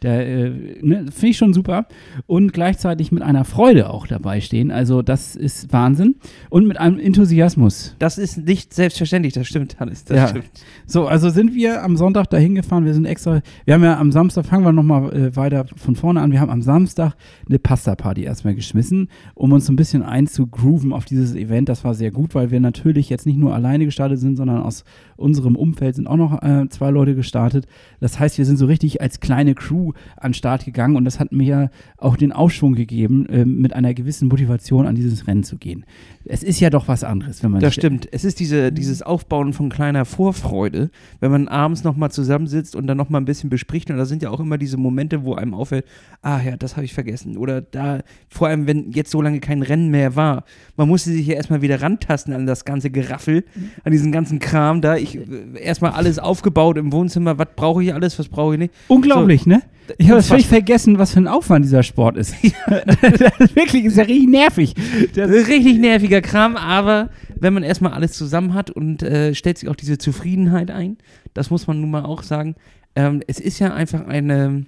Der 0.02 0.28
äh, 0.28 0.50
ne, 0.82 1.06
finde 1.12 1.28
ich 1.28 1.38
schon 1.38 1.54
super. 1.54 1.88
Und 2.28 2.54
gleichzeitig 2.54 3.12
mit 3.12 3.24
einer 3.24 3.46
Freude 3.46 3.90
auch 3.90 4.08
dabei 4.08 4.42
stehen. 4.42 4.72
Also, 4.72 5.02
das 5.02 5.36
ist 5.36 5.72
Wahnsinn. 5.74 6.16
Und 6.50 6.68
mit 6.68 6.80
einem 6.80 7.00
Enthusiasmus. 7.00 7.96
Das 8.00 8.18
ist 8.18 8.46
nicht 8.46 8.74
selbstverständlich, 8.74 9.34
das 9.34 9.48
stimmt, 9.48 9.80
Hannes. 9.80 10.06
Das 10.06 10.18
ja. 10.18 10.28
stimmt. 10.28 10.50
So, 10.86 11.08
also 11.08 11.30
sind 11.30 11.54
wir 11.54 11.84
am 11.84 11.98
Sonntag 11.98 12.30
dahin 12.30 12.56
gefahren. 12.56 12.86
Wir 12.86 12.94
sind 12.94 13.06
extra, 13.06 13.42
wir 13.66 13.74
haben 13.74 13.84
ja 13.84 14.00
am 14.00 14.12
Samstag, 14.12 14.46
fangen 14.46 14.64
wir 14.64 14.72
nochmal 14.72 15.14
äh, 15.14 15.36
weiter 15.36 15.66
von 15.76 15.96
vorne 15.96 16.22
an. 16.22 16.32
Wir 16.32 16.40
haben 16.40 16.50
am 16.50 16.62
Samstag 16.62 17.14
eine 17.48 17.60
Pasta-Party 17.60 18.24
erstmal 18.24 18.56
geschmissen, 18.56 19.10
um 19.36 19.52
uns 19.52 19.66
so 19.66 19.74
ein 19.74 19.76
bisschen 19.76 20.04
einzugrooven 20.04 20.94
auf 20.94 21.06
dieses 21.06 21.36
Event. 21.36 21.70
Das 21.70 21.84
war 21.84 21.94
sehr 21.94 22.12
gut, 22.12 22.36
weil 22.36 22.52
wir 22.52 22.60
natürlich 22.60 23.10
jetzt 23.10 23.26
nicht 23.26 23.38
nur 23.38 23.54
alleine 23.54 23.86
gestartet 23.86 24.20
sind, 24.20 24.36
sondern 24.38 24.62
aus 24.62 24.84
unserem 25.18 25.56
Umfeld 25.56 25.96
sind 25.96 26.08
auch 26.08 26.18
noch 26.18 26.42
äh, 26.42 26.68
zwei 26.70 26.90
Leute 26.90 27.16
gestartet. 27.16 27.68
Das 28.00 28.20
heißt, 28.20 28.38
wir 28.38 28.46
sind 28.46 28.58
so 28.58 28.66
richtig 28.66 29.02
als 29.02 29.20
kleine 29.20 29.56
Crew 29.56 29.89
an 30.18 30.32
den 30.32 30.34
Start 30.34 30.66
gegangen 30.66 30.96
und 30.96 31.06
das 31.06 31.20
hat 31.20 31.32
mir 31.32 31.70
auch 31.98 32.18
den 32.18 32.32
Aufschwung 32.32 32.74
gegeben, 32.74 33.26
äh, 33.28 33.46
mit 33.46 33.74
einer 33.74 33.94
gewissen 33.94 34.28
Motivation 34.28 34.88
an 34.88 34.96
dieses 34.96 35.28
Rennen 35.28 35.44
zu 35.44 35.58
gehen. 35.58 35.86
Es 36.26 36.44
ist 36.44 36.60
ja 36.60 36.70
doch 36.70 36.88
was 36.88 37.04
anderes, 37.04 37.42
wenn 37.44 37.52
man. 37.52 37.62
Das 37.62 37.74
stimmt. 37.74 38.08
Es 38.12 38.24
ist 38.24 38.40
diese, 38.40 38.72
dieses 38.72 39.02
Aufbauen 39.02 39.54
von 39.54 39.70
kleiner 39.70 40.06
Vorfreude, 40.06 40.92
wenn 41.20 41.32
man 41.32 41.48
abends 41.48 41.84
nochmal 41.84 42.12
zusammensitzt 42.12 42.76
und 42.76 42.88
dann 42.88 42.98
nochmal 42.98 43.22
ein 43.22 43.26
bisschen 43.26 43.50
bespricht. 43.50 43.90
Und 43.90 43.98
da 43.98 44.06
sind 44.06 44.22
ja 44.22 44.30
auch 44.30 44.40
immer 44.40 44.58
diese 44.58 44.78
Momente, 44.78 45.24
wo 45.24 45.34
einem 45.36 45.54
auffällt, 45.54 45.86
ah 46.22 46.40
ja, 46.40 46.58
das 46.58 46.76
habe 46.76 46.86
ich 46.86 46.94
vergessen. 46.94 47.38
Oder 47.38 47.62
da, 47.62 48.02
vor 48.30 48.48
allem, 48.48 48.68
wenn 48.68 48.92
jetzt 48.92 49.12
so 49.12 49.22
lange 49.22 49.40
kein 49.40 49.64
Rennen 49.64 49.90
mehr 49.90 50.16
war, 50.16 50.44
man 50.78 50.88
musste 50.88 51.10
sich 51.12 51.26
ja 51.26 51.36
erstmal 51.36 51.62
wieder 51.62 51.82
rantasten 51.82 52.34
an 52.34 52.46
das 52.46 52.66
ganze 52.66 52.90
Geraffel, 52.90 53.44
an 53.84 53.92
diesen 53.92 54.12
ganzen 54.12 54.40
Kram 54.40 54.82
da. 54.82 54.98
Ich 54.98 55.18
äh, 55.18 55.24
erstmal 55.60 55.92
alles 55.92 56.20
aufgebaut 56.20 56.78
im 56.78 56.92
Wohnzimmer, 56.92 57.38
was 57.38 57.48
brauche 57.56 57.84
ich 57.84 57.94
alles, 57.94 58.20
was 58.20 58.28
brauche 58.28 58.54
ich 58.54 58.60
nicht. 58.60 58.74
Unglaublich, 58.88 59.44
so, 59.44 59.50
ne? 59.50 59.62
Ich 59.98 60.10
habe 60.10 60.22
völlig 60.22 60.48
vergessen, 60.48 60.98
was 60.98 61.14
für 61.14 61.20
ein 61.20 61.28
Aufwand 61.28 61.66
dieser 61.66 61.84
Sport 61.84 62.18
ist. 62.18 62.36
das 62.68 63.56
wirklich 63.56 63.86
ist 63.86 63.98
ja 63.98 64.04
richtig 64.04 64.30
nervig. 64.30 64.76
Das 65.16 65.30
ist 65.30 65.48
richtig 65.48 65.80
nerviger 65.80 66.22
Kram, 66.22 66.56
aber 66.56 67.10
wenn 67.36 67.54
man 67.54 67.64
erstmal 67.64 67.94
alles 67.94 68.14
zusammen 68.14 68.54
hat 68.54 68.70
und 68.70 69.04
äh, 69.04 69.34
stellt 69.34 69.58
sich 69.58 69.70
auch 69.70 69.76
diese 69.76 69.98
Zufriedenheit 69.98 70.72
ein, 70.72 70.98
das 71.34 71.50
muss 71.50 71.68
man 71.68 71.82
nun 71.82 71.92
mal 71.92 72.04
auch 72.04 72.24
sagen. 72.24 72.56
Ähm, 72.96 73.22
es 73.28 73.40
ist 73.40 73.60
ja 73.60 73.74
einfach 73.74 74.06
eine, 74.06 74.66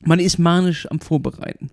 man 0.00 0.18
ist 0.18 0.38
manisch 0.38 0.90
am 0.90 1.00
Vorbereiten. 1.00 1.70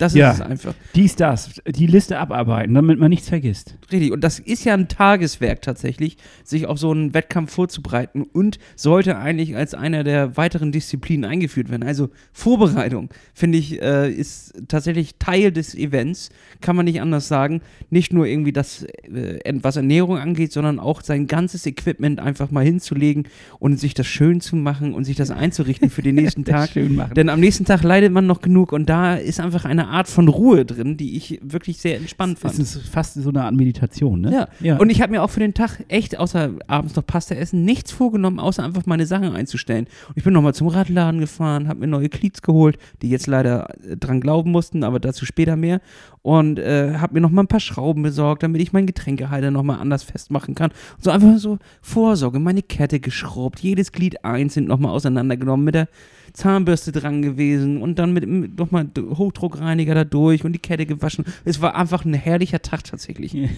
Das 0.00 0.14
Ja. 0.14 0.30
ist 0.30 0.36
es 0.36 0.40
einfach. 0.42 0.74
Dies, 0.94 1.14
das, 1.14 1.60
die 1.66 1.86
Liste 1.86 2.18
abarbeiten, 2.18 2.74
damit 2.74 2.98
man 2.98 3.10
nichts 3.10 3.28
vergisst. 3.28 3.76
Richtig. 3.92 4.10
Und 4.12 4.22
das 4.24 4.38
ist 4.38 4.64
ja 4.64 4.74
ein 4.74 4.88
Tageswerk 4.88 5.62
tatsächlich, 5.62 6.16
sich 6.42 6.66
auf 6.66 6.78
so 6.78 6.90
einen 6.90 7.12
Wettkampf 7.14 7.52
vorzubereiten 7.52 8.22
und 8.22 8.58
sollte 8.76 9.18
eigentlich 9.18 9.56
als 9.56 9.74
einer 9.74 10.02
der 10.02 10.36
weiteren 10.36 10.72
Disziplinen 10.72 11.28
eingeführt 11.30 11.70
werden. 11.70 11.82
Also 11.86 12.08
Vorbereitung, 12.32 13.10
finde 13.34 13.58
ich, 13.58 13.80
äh, 13.82 14.10
ist 14.10 14.54
tatsächlich 14.68 15.16
Teil 15.18 15.52
des 15.52 15.74
Events, 15.74 16.30
kann 16.60 16.74
man 16.76 16.86
nicht 16.86 17.00
anders 17.02 17.28
sagen. 17.28 17.60
Nicht 17.90 18.12
nur 18.12 18.26
irgendwie 18.26 18.52
das, 18.52 18.84
äh, 18.84 19.38
was 19.62 19.76
Ernährung 19.76 20.16
angeht, 20.16 20.52
sondern 20.52 20.78
auch 20.80 21.02
sein 21.02 21.26
ganzes 21.26 21.66
Equipment 21.66 22.20
einfach 22.20 22.50
mal 22.50 22.64
hinzulegen 22.64 23.24
und 23.58 23.78
sich 23.78 23.92
das 23.92 24.06
schön 24.06 24.40
zu 24.40 24.56
machen 24.56 24.94
und 24.94 25.04
sich 25.04 25.16
das 25.16 25.30
einzurichten 25.30 25.90
für 25.90 26.00
den 26.02 26.14
nächsten 26.16 26.44
Tag. 26.46 26.70
Schön 26.70 26.94
machen. 26.94 27.12
Denn 27.14 27.28
am 27.28 27.40
nächsten 27.40 27.66
Tag 27.66 27.82
leidet 27.82 28.12
man 28.12 28.26
noch 28.26 28.40
genug 28.40 28.72
und 28.72 28.88
da 28.88 29.16
ist 29.16 29.40
einfach 29.40 29.66
eine 29.66 29.89
Art 29.90 30.08
von 30.08 30.28
Ruhe 30.28 30.64
drin, 30.64 30.96
die 30.96 31.16
ich 31.16 31.40
wirklich 31.42 31.78
sehr 31.78 31.96
entspannt 31.96 32.38
fand. 32.38 32.54
Es 32.54 32.76
ist 32.76 32.88
fast 32.88 33.14
so 33.14 33.28
eine 33.28 33.44
Art 33.44 33.54
Meditation, 33.54 34.20
ne? 34.20 34.32
Ja. 34.32 34.48
ja. 34.60 34.76
Und 34.78 34.90
ich 34.90 35.02
habe 35.02 35.12
mir 35.12 35.22
auch 35.22 35.30
für 35.30 35.40
den 35.40 35.54
Tag 35.54 35.84
echt, 35.88 36.18
außer 36.18 36.52
abends 36.66 36.96
noch 36.96 37.06
Pasta 37.06 37.34
essen, 37.34 37.64
nichts 37.64 37.92
vorgenommen, 37.92 38.38
außer 38.38 38.62
einfach 38.64 38.86
meine 38.86 39.06
Sachen 39.06 39.34
einzustellen. 39.34 39.86
Und 40.08 40.16
ich 40.16 40.24
bin 40.24 40.32
nochmal 40.32 40.54
zum 40.54 40.68
Radladen 40.68 41.20
gefahren, 41.20 41.68
habe 41.68 41.80
mir 41.80 41.86
neue 41.86 42.08
Cleats 42.08 42.42
geholt, 42.42 42.78
die 43.02 43.10
jetzt 43.10 43.26
leider 43.26 43.68
äh, 43.84 43.96
dran 43.96 44.20
glauben 44.20 44.50
mussten, 44.50 44.84
aber 44.84 45.00
dazu 45.00 45.26
später 45.26 45.56
mehr. 45.56 45.80
Und 46.22 46.58
äh, 46.58 46.98
habe 46.98 47.14
mir 47.14 47.20
nochmal 47.20 47.44
ein 47.44 47.48
paar 47.48 47.60
Schrauben 47.60 48.02
besorgt, 48.02 48.42
damit 48.42 48.60
ich 48.60 48.74
meinen 48.74 48.86
Getränkehalter 48.86 49.50
nochmal 49.50 49.80
anders 49.80 50.02
festmachen 50.02 50.54
kann. 50.54 50.70
Und 50.96 51.04
so 51.04 51.10
einfach 51.10 51.38
so 51.38 51.58
Vorsorge, 51.80 52.38
meine 52.38 52.62
Kette 52.62 53.00
geschraubt, 53.00 53.60
jedes 53.60 53.92
Glied 53.92 54.22
einzeln 54.22 54.66
nochmal 54.66 54.92
auseinandergenommen, 54.92 55.64
mit 55.64 55.74
der 55.74 55.88
Zahnbürste 56.34 56.92
dran 56.92 57.22
gewesen 57.22 57.80
und 57.80 57.98
dann 57.98 58.12
mit, 58.12 58.26
mit 58.26 58.58
nochmal 58.58 58.86
Hochdruckreiniger 58.98 59.94
da 59.94 60.04
durch 60.04 60.44
und 60.44 60.52
die 60.52 60.58
Kette 60.58 60.86
gewaschen. 60.86 61.24
Es 61.44 61.62
war 61.62 61.74
einfach 61.74 62.04
ein 62.04 62.14
herrlicher 62.14 62.60
Tag 62.60 62.84
tatsächlich. 62.84 63.34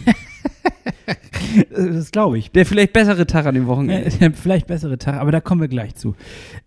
das 1.71 2.11
glaube 2.11 2.39
ich. 2.39 2.51
Der 2.51 2.67
vielleicht 2.67 2.93
bessere 2.93 3.27
Tag 3.27 3.47
an 3.47 3.55
dem 3.55 3.67
Wochenende. 3.67 4.07
Äh, 4.07 4.31
vielleicht 4.35 4.67
bessere 4.67 4.99
Tag, 4.99 5.17
aber 5.17 5.33
da 5.33 5.41
kommen 5.41 5.61
wir 5.61 5.69
gleich 5.69 5.95
zu. 5.95 6.15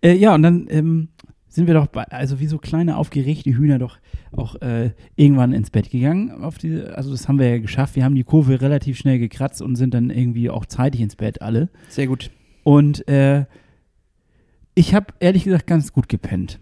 Äh, 0.02 0.14
ja, 0.14 0.34
und 0.34 0.42
dann 0.42 0.66
ähm, 0.70 1.08
sind 1.48 1.66
wir 1.66 1.74
doch, 1.74 1.86
bei, 1.86 2.04
also 2.04 2.40
wie 2.40 2.46
so 2.46 2.58
kleine 2.58 2.96
aufgeregte 2.96 3.50
Hühner 3.50 3.78
doch 3.78 3.98
auch 4.32 4.60
äh, 4.62 4.90
irgendwann 5.14 5.52
ins 5.52 5.70
Bett 5.70 5.90
gegangen. 5.90 6.30
Auf 6.42 6.58
die, 6.58 6.82
also 6.82 7.10
das 7.10 7.28
haben 7.28 7.38
wir 7.38 7.48
ja 7.48 7.58
geschafft. 7.58 7.96
Wir 7.96 8.04
haben 8.04 8.14
die 8.14 8.24
Kurve 8.24 8.60
relativ 8.60 8.98
schnell 8.98 9.18
gekratzt 9.18 9.62
und 9.62 9.76
sind 9.76 9.94
dann 9.94 10.10
irgendwie 10.10 10.50
auch 10.50 10.66
zeitig 10.66 11.00
ins 11.00 11.16
Bett 11.16 11.42
alle. 11.42 11.68
Sehr 11.88 12.06
gut. 12.06 12.30
Und 12.64 13.06
äh, 13.08 13.44
ich 14.74 14.94
habe 14.94 15.06
ehrlich 15.20 15.44
gesagt 15.44 15.66
ganz 15.66 15.92
gut 15.92 16.08
gepennt. 16.08 16.60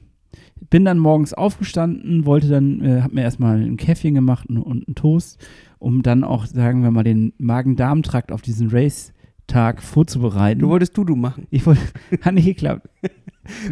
Bin 0.70 0.84
dann 0.84 0.98
morgens 0.98 1.34
aufgestanden, 1.34 2.26
wollte 2.26 2.48
dann, 2.48 2.80
äh, 2.80 3.02
habe 3.02 3.14
mir 3.14 3.22
erstmal 3.22 3.60
ein 3.60 3.76
Käffchen 3.76 4.14
gemacht 4.14 4.48
und, 4.48 4.58
und 4.58 4.86
einen 4.86 4.94
Toast, 4.94 5.44
um 5.78 6.02
dann 6.02 6.24
auch, 6.24 6.46
sagen 6.46 6.82
wir 6.82 6.90
mal, 6.90 7.04
den 7.04 7.32
Magen-Darm-Trakt 7.38 8.32
auf 8.32 8.42
diesen 8.42 8.72
Race-Tag 9.44 9.82
vorzubereiten. 9.82 10.60
Du 10.60 10.68
wolltest 10.68 10.96
Dudu 10.96 11.16
machen. 11.16 11.46
Ich 11.50 11.66
wollte, 11.66 11.80
hat 12.22 12.34
nicht 12.34 12.46
geklappt. 12.46 12.88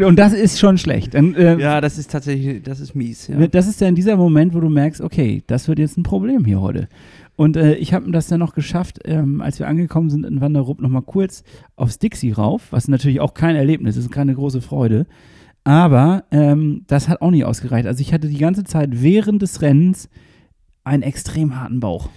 Und 0.05 0.19
das 0.19 0.33
ist 0.33 0.59
schon 0.59 0.77
schlecht. 0.77 1.15
Dann, 1.15 1.35
äh, 1.35 1.59
Ja, 1.59 1.81
das 1.81 1.99
ist 1.99 2.11
tatsächlich, 2.11 2.63
das 2.63 2.81
ist 2.81 2.95
mies. 2.95 3.29
Ja. 3.29 3.47
Das 3.47 3.67
ist 3.67 3.81
dann 3.81 3.95
dieser 3.95 4.17
Moment, 4.17 4.55
wo 4.55 4.61
du 4.61 4.69
merkst, 4.69 5.01
okay, 5.01 5.43
das 5.47 5.69
wird 5.69 5.79
jetzt 5.79 5.97
ein 5.97 6.03
Problem 6.03 6.45
hier 6.45 6.61
heute. 6.61 6.89
Und 7.37 7.57
äh, 7.57 7.75
ich 7.77 7.95
habe 7.95 8.11
das 8.11 8.27
dann 8.27 8.41
noch 8.41 8.55
geschafft, 8.55 9.01
ähm, 9.07 9.41
als 9.41 9.59
wir 9.59 9.67
angekommen 9.67 10.11
sind 10.11 10.27
in 10.27 10.43
Wanderup, 10.43 10.83
nochmal 10.83 11.03
kurz 11.03 11.43
aufs 11.77 11.99
Dixie 11.99 12.33
rauf, 12.33 12.69
was 12.71 12.89
natürlich 12.89 13.21
auch 13.21 13.33
kein 13.33 13.57
Erlebnis 13.57 13.97
ist, 13.97 14.11
keine 14.13 14.35
große 14.35 14.61
Freude. 14.61 15.07
Aber 15.65 16.25
ähm, 16.31 16.85
das 16.89 17.09
hat 17.09 17.23
auch 17.23 17.31
nicht 17.31 17.45
ausgereicht. 17.45 17.87
Also 17.87 18.03
ich 18.03 18.13
hatte 18.13 18.29
die 18.29 18.39
ganze 18.39 18.65
Zeit 18.65 18.91
während 19.01 19.41
des 19.41 19.63
Rennens 19.63 20.11
einen 20.85 21.03
extrem 21.03 21.59
harten 21.59 21.81
Bauch. 21.81 22.11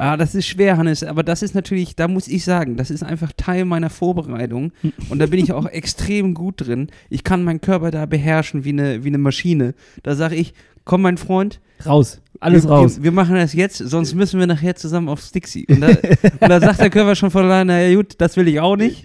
Ah, 0.00 0.16
das 0.16 0.36
ist 0.36 0.46
schwer, 0.46 0.76
Hannes, 0.76 1.02
aber 1.02 1.24
das 1.24 1.42
ist 1.42 1.56
natürlich, 1.56 1.96
da 1.96 2.06
muss 2.06 2.28
ich 2.28 2.44
sagen, 2.44 2.76
das 2.76 2.88
ist 2.88 3.02
einfach 3.02 3.32
Teil 3.36 3.64
meiner 3.64 3.90
Vorbereitung 3.90 4.70
und 5.10 5.18
da 5.18 5.26
bin 5.26 5.42
ich 5.42 5.52
auch 5.52 5.66
extrem 5.66 6.34
gut 6.34 6.66
drin. 6.66 6.88
Ich 7.10 7.24
kann 7.24 7.42
meinen 7.42 7.60
Körper 7.60 7.90
da 7.90 8.06
beherrschen 8.06 8.64
wie 8.64 8.68
eine, 8.68 9.02
wie 9.02 9.08
eine 9.08 9.18
Maschine. 9.18 9.74
Da 10.04 10.14
sage 10.14 10.36
ich, 10.36 10.54
komm, 10.84 11.02
mein 11.02 11.18
Freund, 11.18 11.60
Raus. 11.84 12.20
Alles 12.40 12.64
wir, 12.64 12.70
raus. 12.70 12.96
Wir, 12.98 13.04
wir 13.04 13.12
machen 13.12 13.34
das 13.34 13.52
jetzt, 13.52 13.78
sonst 13.78 14.14
müssen 14.14 14.38
wir 14.38 14.46
nachher 14.46 14.76
zusammen 14.76 15.08
aufs 15.08 15.32
Dixie. 15.32 15.66
Und 15.68 15.80
da, 15.80 15.88
und 15.88 16.48
da 16.48 16.60
sagt 16.60 16.80
der 16.80 16.90
Körper 16.90 17.16
schon 17.16 17.32
von 17.32 17.44
alleine, 17.44 17.72
na 17.72 17.80
ja, 17.80 17.96
gut, 17.96 18.14
das 18.18 18.36
will 18.36 18.46
ich 18.46 18.60
auch 18.60 18.76
nicht. 18.76 19.04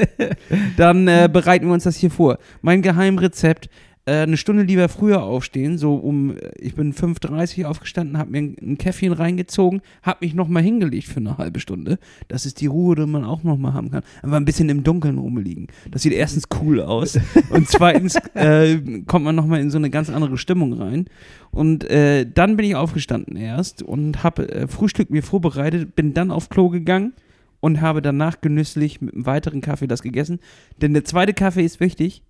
Dann 0.76 1.08
äh, 1.08 1.30
bereiten 1.32 1.66
wir 1.66 1.72
uns 1.72 1.84
das 1.84 1.96
hier 1.96 2.10
vor. 2.10 2.38
Mein 2.60 2.82
Geheimrezept, 2.82 3.70
eine 4.06 4.36
Stunde 4.36 4.64
lieber 4.64 4.88
früher 4.90 5.22
aufstehen, 5.22 5.78
so 5.78 5.94
um, 5.94 6.36
äh, 6.36 6.50
ich 6.58 6.74
bin 6.74 6.92
5.30 6.92 7.62
Uhr 7.62 7.70
aufgestanden, 7.70 8.18
habe 8.18 8.30
mir 8.32 8.38
ein, 8.38 8.56
ein 8.60 8.78
Käffchen 8.78 9.12
reingezogen, 9.12 9.80
habe 10.02 10.18
mich 10.26 10.34
nochmal 10.34 10.62
hingelegt 10.62 11.08
für 11.08 11.20
eine 11.20 11.38
halbe 11.38 11.58
Stunde. 11.58 11.98
Das 12.28 12.44
ist 12.44 12.60
die 12.60 12.66
Ruhe, 12.66 12.96
die 12.96 13.06
man 13.06 13.24
auch 13.24 13.42
nochmal 13.42 13.72
haben 13.72 13.90
kann. 13.90 14.02
Einfach 14.22 14.36
ein 14.36 14.44
bisschen 14.44 14.68
im 14.68 14.84
Dunkeln 14.84 15.16
rumliegen. 15.16 15.68
Das 15.90 16.02
sieht 16.02 16.12
erstens 16.12 16.44
cool 16.60 16.82
aus 16.82 17.18
und 17.50 17.68
zweitens 17.68 18.16
äh, 18.34 18.78
kommt 19.06 19.24
man 19.24 19.34
nochmal 19.34 19.60
in 19.60 19.70
so 19.70 19.78
eine 19.78 19.88
ganz 19.88 20.10
andere 20.10 20.36
Stimmung 20.36 20.74
rein. 20.74 21.06
Und 21.50 21.84
äh, 21.84 22.26
dann 22.26 22.56
bin 22.56 22.66
ich 22.66 22.74
aufgestanden 22.74 23.36
erst 23.36 23.82
und 23.82 24.22
habe 24.22 24.50
äh, 24.52 24.68
Frühstück 24.68 25.08
mir 25.08 25.22
vorbereitet, 25.22 25.96
bin 25.96 26.12
dann 26.12 26.30
auf 26.30 26.50
Klo 26.50 26.68
gegangen 26.68 27.14
und 27.60 27.80
habe 27.80 28.02
danach 28.02 28.42
genüsslich 28.42 29.00
mit 29.00 29.14
einem 29.14 29.24
weiteren 29.24 29.62
Kaffee 29.62 29.86
das 29.86 30.02
gegessen. 30.02 30.40
Denn 30.82 30.92
der 30.92 31.04
zweite 31.04 31.32
Kaffee 31.32 31.64
ist 31.64 31.80
wichtig, 31.80 32.22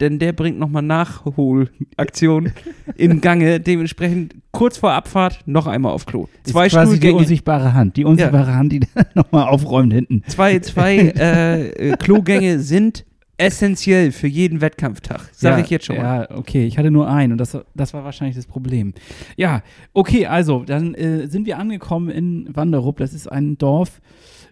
denn 0.00 0.18
der 0.18 0.32
bringt 0.32 0.58
nochmal 0.58 0.82
Nachholaktion 0.82 2.52
in 2.96 3.20
Gange. 3.20 3.60
Dementsprechend 3.60 4.34
kurz 4.50 4.78
vor 4.78 4.92
Abfahrt 4.92 5.40
noch 5.46 5.66
einmal 5.66 5.92
auf 5.92 6.06
Klo. 6.06 6.28
Zwei 6.44 6.66
ist 6.66 6.72
quasi 6.72 6.92
die 6.92 6.96
Stuhlgänge, 6.98 7.18
unsichtbare 7.18 7.74
Hand. 7.74 7.96
Die 7.96 8.04
unsichtbare 8.04 8.54
Hand, 8.54 8.72
die 8.72 8.80
nochmal 9.14 9.48
aufräumt 9.48 9.92
hinten. 9.92 10.22
zwei, 10.28 10.58
zwei 10.60 10.96
äh, 10.96 11.68
äh, 11.90 11.96
Klogänge 11.96 12.58
sind 12.60 13.04
essentiell 13.36 14.12
für 14.12 14.28
jeden 14.28 14.60
Wettkampftag. 14.60 15.28
Sage 15.32 15.58
Ja, 15.58 15.64
ich 15.64 15.70
jetzt 15.70 15.86
schon 15.86 15.96
mal. 15.96 16.26
Ja, 16.30 16.36
okay, 16.36 16.66
ich 16.66 16.78
hatte 16.78 16.90
nur 16.90 17.08
einen 17.08 17.32
und 17.32 17.38
das, 17.38 17.58
das 17.74 17.92
war 17.92 18.04
wahrscheinlich 18.04 18.36
das 18.36 18.46
Problem. 18.46 18.94
Ja, 19.36 19.62
okay, 19.92 20.26
also 20.26 20.64
dann 20.64 20.94
äh, 20.94 21.26
sind 21.26 21.46
wir 21.46 21.58
angekommen 21.58 22.10
in 22.10 22.48
Wanderup. 22.54 22.98
Das 22.98 23.12
ist 23.12 23.30
ein 23.30 23.58
Dorf, 23.58 24.00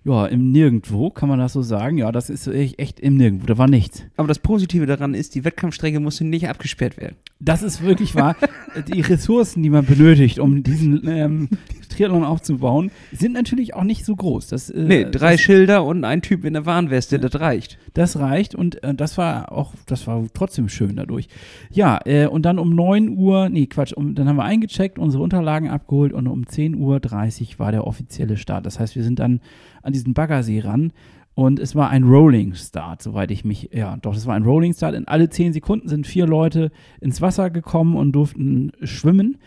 ja, 0.04 0.26
im 0.26 0.50
Nirgendwo, 0.50 1.10
kann 1.10 1.28
man 1.28 1.38
das 1.38 1.52
so 1.52 1.62
sagen? 1.62 1.96
Ja, 1.96 2.10
das 2.10 2.28
ist 2.28 2.48
echt, 2.48 2.98
im 2.98 3.16
Nirgendwo, 3.16 3.46
da 3.46 3.56
war 3.56 3.68
nichts. 3.68 4.02
Aber 4.16 4.26
das 4.26 4.40
Positive 4.40 4.86
daran 4.86 5.14
ist, 5.14 5.34
die 5.34 5.44
Wettkampfstrecke 5.44 6.00
musste 6.00 6.24
nicht 6.24 6.48
abgesperrt 6.48 6.96
werden. 6.96 7.16
Das 7.38 7.62
ist 7.62 7.82
wirklich 7.82 8.14
wahr. 8.16 8.36
die 8.92 9.00
Ressourcen, 9.00 9.62
die 9.62 9.70
man 9.70 9.84
benötigt, 9.86 10.40
um 10.40 10.62
diesen 10.64 11.06
ähm, 11.06 11.48
Triathlon 11.88 12.24
aufzubauen, 12.24 12.90
sind 13.12 13.32
natürlich 13.32 13.74
auch 13.74 13.84
nicht 13.84 14.04
so 14.04 14.16
groß. 14.16 14.48
Das, 14.48 14.70
äh, 14.70 14.82
Nee, 14.82 15.04
drei 15.04 15.32
das, 15.32 15.40
Schilder 15.40 15.84
und 15.84 16.04
ein 16.04 16.22
Typ 16.22 16.44
in 16.44 16.54
der 16.54 16.66
Warnweste, 16.66 17.20
das 17.20 17.40
reicht. 17.40 17.78
Das 17.94 18.18
reicht 18.18 18.54
und 18.56 18.82
äh, 18.82 18.94
das 18.94 19.18
war 19.18 19.52
auch, 19.52 19.72
das 19.86 20.06
war 20.08 20.24
trotzdem 20.34 20.68
schön 20.68 20.96
dadurch. 20.96 21.28
Ja, 21.70 22.00
äh, 22.04 22.26
und 22.26 22.42
dann 22.42 22.58
um 22.58 22.74
9 22.74 23.16
Uhr, 23.16 23.48
nee, 23.48 23.66
Quatsch, 23.66 23.92
um, 23.92 24.14
dann 24.14 24.28
haben 24.28 24.36
wir 24.36 24.44
eingecheckt, 24.44 24.98
unsere 24.98 25.22
Unterlagen 25.22 25.68
abgeholt 25.68 26.12
und 26.12 26.26
um 26.26 26.44
10.30 26.44 26.76
Uhr 26.78 27.58
war 27.58 27.70
der 27.70 27.86
offizielle 27.86 28.36
Start. 28.36 28.66
Das 28.66 28.80
heißt, 28.80 28.96
wir 28.96 29.04
sind 29.04 29.18
dann 29.18 29.40
an 29.82 29.92
diesen 29.92 30.14
Baggersee 30.14 30.60
ran 30.60 30.92
und 31.34 31.58
es 31.58 31.74
war 31.74 31.88
ein 31.90 32.04
Rolling 32.04 32.54
Start, 32.54 33.02
soweit 33.02 33.30
ich 33.30 33.44
mich, 33.44 33.70
ja, 33.72 33.96
doch, 33.96 34.14
es 34.14 34.26
war 34.26 34.34
ein 34.34 34.42
Rolling 34.44 34.74
Start. 34.74 34.94
In 34.94 35.08
alle 35.08 35.30
10 35.30 35.52
Sekunden 35.54 35.88
sind 35.88 36.06
vier 36.06 36.26
Leute 36.26 36.70
ins 37.00 37.22
Wasser 37.22 37.48
gekommen 37.50 37.96
und 37.96 38.12
durften 38.12 38.72
schwimmen 38.82 39.38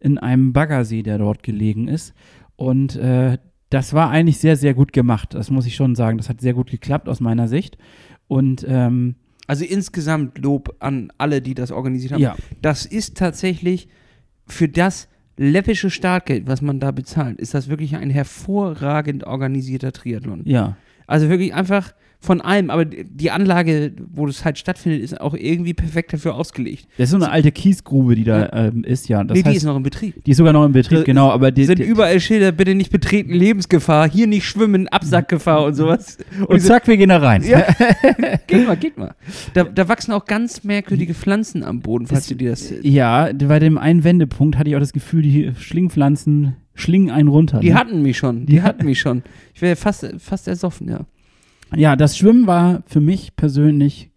in 0.00 0.18
einem 0.18 0.52
Baggersee, 0.52 1.02
der 1.02 1.18
dort 1.18 1.42
gelegen 1.42 1.86
ist. 1.88 2.14
Und 2.56 2.96
äh, 2.96 3.38
das 3.68 3.92
war 3.92 4.10
eigentlich 4.10 4.38
sehr, 4.38 4.56
sehr 4.56 4.72
gut 4.72 4.92
gemacht. 4.92 5.34
Das 5.34 5.50
muss 5.50 5.66
ich 5.66 5.74
schon 5.74 5.94
sagen. 5.94 6.16
Das 6.16 6.28
hat 6.28 6.40
sehr 6.40 6.54
gut 6.54 6.70
geklappt 6.70 7.08
aus 7.08 7.20
meiner 7.20 7.48
Sicht. 7.48 7.76
Und 8.26 8.64
ähm, 8.68 9.16
Also 9.46 9.64
insgesamt 9.64 10.38
Lob 10.38 10.76
an 10.78 11.12
alle, 11.18 11.42
die 11.42 11.54
das 11.54 11.72
organisiert 11.72 12.12
haben. 12.12 12.20
ja, 12.22 12.36
Das 12.62 12.86
ist 12.86 13.16
tatsächlich 13.18 13.88
für 14.46 14.68
das 14.68 15.08
läppische 15.36 15.90
Startgeld, 15.90 16.46
was 16.46 16.62
man 16.62 16.80
da 16.80 16.90
bezahlt, 16.90 17.40
ist 17.40 17.54
das 17.54 17.68
wirklich 17.68 17.96
ein 17.96 18.10
hervorragend 18.10 19.24
organisierter 19.24 19.92
Triathlon. 19.92 20.42
ja. 20.44 20.76
Also 21.06 21.28
wirklich 21.28 21.52
einfach 21.52 21.92
von 22.24 22.40
allem, 22.40 22.70
aber 22.70 22.84
die 22.84 23.30
Anlage, 23.30 23.92
wo 24.12 24.26
das 24.26 24.44
halt 24.44 24.58
stattfindet, 24.58 25.02
ist 25.02 25.20
auch 25.20 25.34
irgendwie 25.34 25.74
perfekt 25.74 26.12
dafür 26.12 26.34
ausgelegt. 26.34 26.86
Das 26.96 27.04
ist 27.04 27.10
so 27.10 27.16
eine 27.16 27.30
alte 27.30 27.52
Kiesgrube, 27.52 28.16
die 28.16 28.24
da 28.24 28.48
ähm, 28.52 28.82
ist, 28.82 29.08
ja. 29.08 29.22
Das 29.22 29.36
nee, 29.36 29.42
die 29.42 29.48
heißt, 29.50 29.58
ist 29.58 29.64
noch 29.64 29.76
in 29.76 29.82
Betrieb. 29.82 30.24
die 30.24 30.30
ist 30.30 30.38
sogar 30.38 30.52
noch 30.52 30.64
im 30.64 30.72
Betrieb, 30.72 30.98
Da 30.98 31.04
genau. 31.04 31.30
Aber 31.30 31.50
die, 31.50 31.64
sind 31.64 31.78
die, 31.78 31.84
überall 31.84 32.18
Schilder, 32.20 32.52
bitte 32.52 32.74
nicht 32.74 32.90
betreten, 32.90 33.32
Lebensgefahr, 33.32 34.08
hier 34.08 34.26
nicht 34.26 34.46
schwimmen, 34.46 34.88
Absackgefahr 34.88 35.64
und 35.64 35.74
sowas. 35.74 36.18
und 36.48 36.60
zack, 36.60 36.88
wir 36.88 36.96
gehen 36.96 37.10
da 37.10 37.18
rein. 37.18 37.42
Ja. 37.42 37.66
geht 38.46 38.66
mal, 38.66 38.76
geht 38.76 38.96
mal. 38.96 39.14
Da, 39.52 39.64
da 39.64 39.88
wachsen 39.88 40.12
auch 40.12 40.24
ganz 40.24 40.64
merkwürdige 40.64 41.14
Pflanzen 41.14 41.62
am 41.62 41.80
Boden, 41.80 42.06
falls 42.06 42.26
du 42.26 42.34
dir 42.34 42.50
das. 42.50 42.72
Ja, 42.82 43.30
bei 43.32 43.58
dem 43.58 43.76
einen 43.76 44.02
Wendepunkt 44.02 44.56
hatte 44.56 44.70
ich 44.70 44.76
auch 44.76 44.80
das 44.80 44.92
Gefühl, 44.92 45.22
die 45.22 45.52
Schlingpflanzen 45.58 46.56
schlingen 46.74 47.10
einen 47.10 47.28
runter. 47.28 47.60
Die 47.60 47.70
ne? 47.70 47.74
hatten 47.74 48.02
mich 48.02 48.16
schon, 48.18 48.46
die 48.46 48.62
hatten 48.62 48.84
mich 48.84 48.98
schon. 48.98 49.22
Ich 49.54 49.62
wäre 49.62 49.76
fast, 49.76 50.06
fast 50.18 50.48
ersoffen, 50.48 50.88
ja. 50.88 51.00
Ja, 51.74 51.96
das 51.96 52.16
Schwimmen 52.16 52.46
war 52.46 52.82
für 52.86 53.00
mich 53.00 53.36
persönlich 53.36 54.10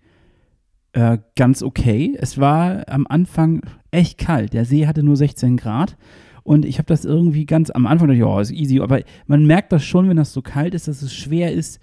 äh, 0.94 1.18
ganz 1.36 1.64
okay. 1.64 2.18
Es 2.20 2.38
war 2.38 2.88
am 2.90 3.06
Anfang 3.08 3.62
echt 3.92 4.18
kalt. 4.18 4.54
Der 4.54 4.66
See 4.66 4.88
hatte 4.88 5.04
nur 5.04 5.16
16 5.16 5.58
Grad. 5.58 5.98
Und 6.44 6.66
ich 6.66 6.78
habe 6.78 6.86
das 6.86 7.04
irgendwie 7.04 7.46
ganz 7.46 7.70
am 7.72 7.86
Anfang 7.86 8.08
gedacht, 8.08 8.28
ja, 8.28 8.42
ist 8.42 8.52
easy. 8.52 8.80
Aber 8.80 9.02
man 9.26 9.46
merkt 9.46 9.72
das 9.72 9.84
schon, 9.84 10.08
wenn 10.10 10.18
das 10.18 10.34
so 10.34 10.42
kalt 10.42 10.74
ist, 10.74 10.88
dass 10.88 11.02
es 11.02 11.14
schwer 11.14 11.52
ist, 11.52 11.80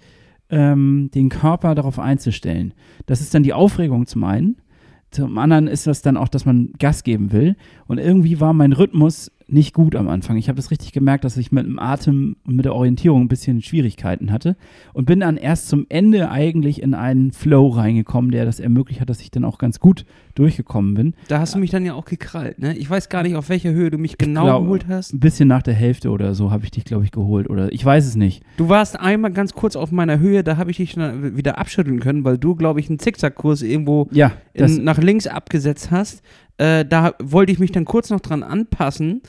ähm, 0.49 1.09
den 1.13 1.29
Körper 1.29 1.75
darauf 1.75 1.99
einzustellen. 1.99 2.73
Das 3.05 3.21
ist 3.21 3.33
dann 3.33 3.43
die 3.43 3.53
Aufregung 3.53 4.07
zum 4.07 4.23
einen. 4.23 4.57
Zum 5.11 5.37
anderen 5.37 5.67
ist 5.67 5.87
das 5.87 6.01
dann 6.01 6.17
auch, 6.17 6.27
dass 6.27 6.45
man 6.45 6.73
Gas 6.79 7.03
geben 7.03 7.31
will. 7.31 7.55
Und 7.87 7.99
irgendwie 7.99 8.39
war 8.39 8.53
mein 8.53 8.73
Rhythmus 8.73 9.31
nicht 9.47 9.73
gut 9.73 9.95
am 9.95 10.09
Anfang. 10.09 10.37
Ich 10.37 10.49
habe 10.49 10.59
es 10.59 10.71
richtig 10.71 10.91
gemerkt, 10.91 11.23
dass 11.23 11.37
ich 11.37 11.51
mit 11.51 11.65
dem 11.65 11.79
Atem 11.79 12.35
und 12.45 12.55
mit 12.55 12.65
der 12.65 12.73
Orientierung 12.73 13.21
ein 13.21 13.27
bisschen 13.27 13.61
Schwierigkeiten 13.61 14.31
hatte 14.31 14.55
und 14.93 15.05
bin 15.05 15.19
dann 15.19 15.37
erst 15.37 15.67
zum 15.67 15.85
Ende 15.89 16.29
eigentlich 16.29 16.81
in 16.81 16.93
einen 16.93 17.31
Flow 17.31 17.67
reingekommen, 17.69 18.31
der 18.31 18.45
das 18.45 18.59
ermöglicht 18.59 19.01
hat, 19.01 19.09
dass 19.09 19.21
ich 19.21 19.31
dann 19.31 19.45
auch 19.45 19.57
ganz 19.57 19.79
gut 19.79 20.05
durchgekommen 20.33 20.93
bin. 20.95 21.13
Da 21.27 21.39
hast 21.39 21.55
du 21.55 21.59
mich 21.59 21.71
dann 21.71 21.85
ja 21.85 21.93
auch 21.93 22.05
gekrallt, 22.05 22.59
ne? 22.59 22.75
Ich 22.75 22.89
weiß 22.89 23.09
gar 23.09 23.23
nicht, 23.23 23.35
auf 23.35 23.49
welcher 23.49 23.71
Höhe 23.71 23.89
du 23.89 23.97
mich 23.97 24.17
genau 24.17 24.45
glaub, 24.45 24.63
geholt 24.63 24.87
hast. 24.87 25.13
Ein 25.13 25.19
bisschen 25.19 25.47
nach 25.47 25.63
der 25.63 25.73
Hälfte 25.73 26.09
oder 26.09 26.33
so 26.33 26.51
habe 26.51 26.65
ich 26.65 26.71
dich, 26.71 26.83
glaube 26.83 27.05
ich, 27.05 27.11
geholt. 27.11 27.49
Oder 27.49 27.71
ich 27.71 27.85
weiß 27.85 28.05
es 28.05 28.15
nicht. 28.15 28.43
Du 28.57 28.67
warst 28.67 28.99
einmal 28.99 29.31
ganz 29.31 29.53
kurz 29.53 29.75
auf 29.75 29.91
meiner 29.91 30.19
Höhe, 30.19 30.43
da 30.43 30.57
habe 30.57 30.71
ich 30.71 30.77
dich 30.77 30.95
dann 30.95 31.37
wieder 31.37 31.57
abschütteln 31.57 31.99
können, 31.99 32.25
weil 32.25 32.37
du, 32.37 32.55
glaube 32.55 32.79
ich, 32.79 32.89
einen 32.89 32.99
Zickzackkurs 32.99 33.61
irgendwo 33.61 34.07
Ja, 34.11 34.33
das, 34.53 34.77
in, 34.77 34.83
nach 34.83 34.97
links 34.97 35.27
abgesetzt 35.27 35.91
hast. 35.91 36.21
Äh, 36.57 36.85
da 36.85 37.13
wollte 37.21 37.51
ich 37.51 37.59
mich 37.59 37.71
dann 37.71 37.85
kurz 37.85 38.09
noch 38.09 38.21
dran 38.21 38.43
anpassen, 38.43 39.21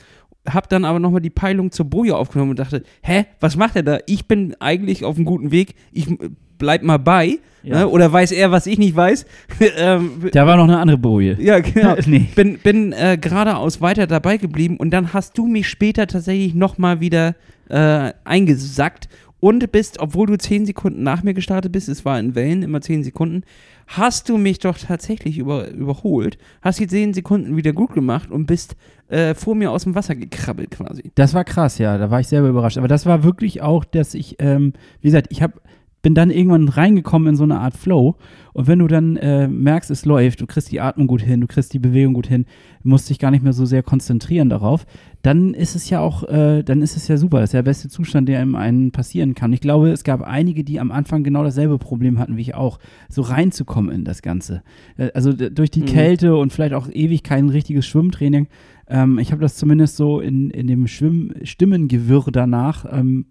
hab 0.47 0.69
dann 0.69 0.85
aber 0.85 0.99
nochmal 0.99 1.21
die 1.21 1.29
Peilung 1.29 1.71
zur 1.71 1.85
Boje 1.85 2.15
aufgenommen 2.15 2.51
und 2.51 2.59
dachte, 2.59 2.83
hä, 3.01 3.25
was 3.39 3.57
macht 3.57 3.75
er 3.75 3.83
da? 3.83 3.99
Ich 4.05 4.27
bin 4.27 4.55
eigentlich 4.59 5.03
auf 5.03 5.17
einem 5.17 5.25
guten 5.25 5.51
Weg, 5.51 5.75
ich 5.91 6.09
äh, 6.09 6.29
bleib 6.57 6.83
mal 6.83 6.97
bei. 6.97 7.39
Ja. 7.63 7.79
Ne? 7.79 7.87
Oder 7.89 8.11
weiß 8.11 8.31
er, 8.31 8.51
was 8.51 8.65
ich 8.65 8.77
nicht 8.77 8.95
weiß? 8.95 9.25
ähm, 9.77 10.11
da 10.31 10.47
war 10.47 10.55
noch 10.55 10.63
eine 10.63 10.77
andere 10.77 10.97
Boje. 10.97 11.37
ja, 11.39 11.59
genau. 11.59 11.95
nee. 12.05 12.27
Bin, 12.35 12.59
bin 12.59 12.93
äh, 12.93 13.17
geradeaus 13.19 13.81
weiter 13.81 14.07
dabei 14.07 14.37
geblieben 14.37 14.77
und 14.77 14.91
dann 14.91 15.13
hast 15.13 15.37
du 15.37 15.47
mich 15.47 15.67
später 15.67 16.07
tatsächlich 16.07 16.53
nochmal 16.53 17.01
wieder 17.01 17.35
äh, 17.69 18.13
eingesackt 18.23 19.09
und 19.39 19.71
bist, 19.71 19.99
obwohl 19.99 20.27
du 20.27 20.37
10 20.37 20.65
Sekunden 20.65 21.03
nach 21.03 21.23
mir 21.23 21.33
gestartet 21.33 21.71
bist, 21.71 21.89
es 21.89 22.05
war 22.05 22.19
in 22.19 22.35
Wellen 22.35 22.63
immer 22.63 22.81
10 22.81 23.03
Sekunden, 23.03 23.43
hast 23.87 24.29
du 24.29 24.37
mich 24.37 24.59
doch 24.59 24.77
tatsächlich 24.77 25.37
über, 25.37 25.69
überholt, 25.69 26.37
hast 26.61 26.79
die 26.79 26.87
10 26.87 27.13
Sekunden 27.13 27.55
wieder 27.55 27.73
gut 27.73 27.93
gemacht 27.93 28.29
und 28.29 28.45
bist 28.45 28.75
äh, 29.07 29.33
vor 29.33 29.55
mir 29.55 29.71
aus 29.71 29.83
dem 29.83 29.95
Wasser 29.95 30.15
gekrabbelt 30.15 30.71
quasi. 30.71 31.11
Das 31.15 31.33
war 31.33 31.45
krass, 31.45 31.77
ja. 31.77 31.97
Da 31.97 32.11
war 32.11 32.19
ich 32.19 32.27
selber 32.27 32.49
überrascht. 32.49 32.77
Aber 32.77 32.89
das 32.89 33.05
war 33.05 33.23
wirklich 33.23 33.61
auch, 33.61 33.85
dass 33.85 34.13
ich, 34.13 34.35
ähm, 34.39 34.73
wie 35.01 35.07
gesagt, 35.07 35.27
ich 35.29 35.41
habe 35.41 35.61
bin 36.01 36.13
dann 36.13 36.29
irgendwann 36.29 36.69
reingekommen 36.69 37.29
in 37.29 37.35
so 37.35 37.43
eine 37.43 37.59
Art 37.59 37.75
Flow. 37.75 38.15
Und 38.53 38.67
wenn 38.67 38.79
du 38.79 38.87
dann 38.87 39.17
äh, 39.17 39.47
merkst, 39.47 39.91
es 39.91 40.05
läuft, 40.05 40.39
du 40.39 40.47
kriegst 40.47 40.71
die 40.71 40.79
Atmung 40.79 41.07
gut 41.07 41.21
hin, 41.21 41.41
du 41.41 41.47
kriegst 41.47 41.73
die 41.73 41.79
Bewegung 41.79 42.13
gut 42.13 42.27
hin, 42.27 42.45
musst 42.83 43.09
dich 43.09 43.19
gar 43.19 43.31
nicht 43.31 43.43
mehr 43.43 43.51
so 43.51 43.65
sehr 43.65 43.83
konzentrieren 43.83 44.49
darauf, 44.49 44.85
dann 45.27 45.53
ist 45.53 45.75
es 45.75 45.89
ja 45.89 45.99
auch, 45.99 46.23
äh, 46.23 46.63
dann 46.63 46.81
ist 46.81 46.95
es 46.95 47.09
ja 47.09 47.17
super. 47.17 47.41
Das 47.41 47.49
ist 47.49 47.53
ja 47.53 47.57
der 47.57 47.69
beste 47.69 47.89
Zustand, 47.89 48.29
der 48.29 48.39
einem 48.39 48.55
einen 48.55 48.91
passieren 48.91 49.35
kann. 49.35 49.51
Ich 49.51 49.59
glaube, 49.59 49.89
es 49.91 50.05
gab 50.05 50.21
einige, 50.21 50.63
die 50.63 50.79
am 50.79 50.89
Anfang 50.89 51.25
genau 51.25 51.43
dasselbe 51.43 51.77
Problem 51.77 52.17
hatten 52.17 52.37
wie 52.37 52.41
ich 52.41 52.55
auch, 52.55 52.79
so 53.09 53.23
reinzukommen 53.23 53.93
in 53.93 54.05
das 54.05 54.21
Ganze. 54.21 54.63
Äh, 54.95 55.09
Also 55.13 55.33
durch 55.33 55.69
die 55.69 55.81
Mhm. 55.81 55.85
Kälte 55.87 56.37
und 56.37 56.53
vielleicht 56.53 56.73
auch 56.73 56.89
ewig 56.89 57.23
kein 57.23 57.49
richtiges 57.49 57.85
Schwimmtraining. 57.85 58.47
Ähm, 58.87 59.19
ich 59.19 59.33
habe 59.33 59.41
das 59.41 59.57
zumindest 59.57 59.97
so 59.97 60.21
in, 60.21 60.49
in 60.49 60.65
dem 60.67 60.87
Schwimm 60.87 61.33
Stimmengewirr 61.43 62.31
danach 62.31 62.85
ähm, 62.89 63.25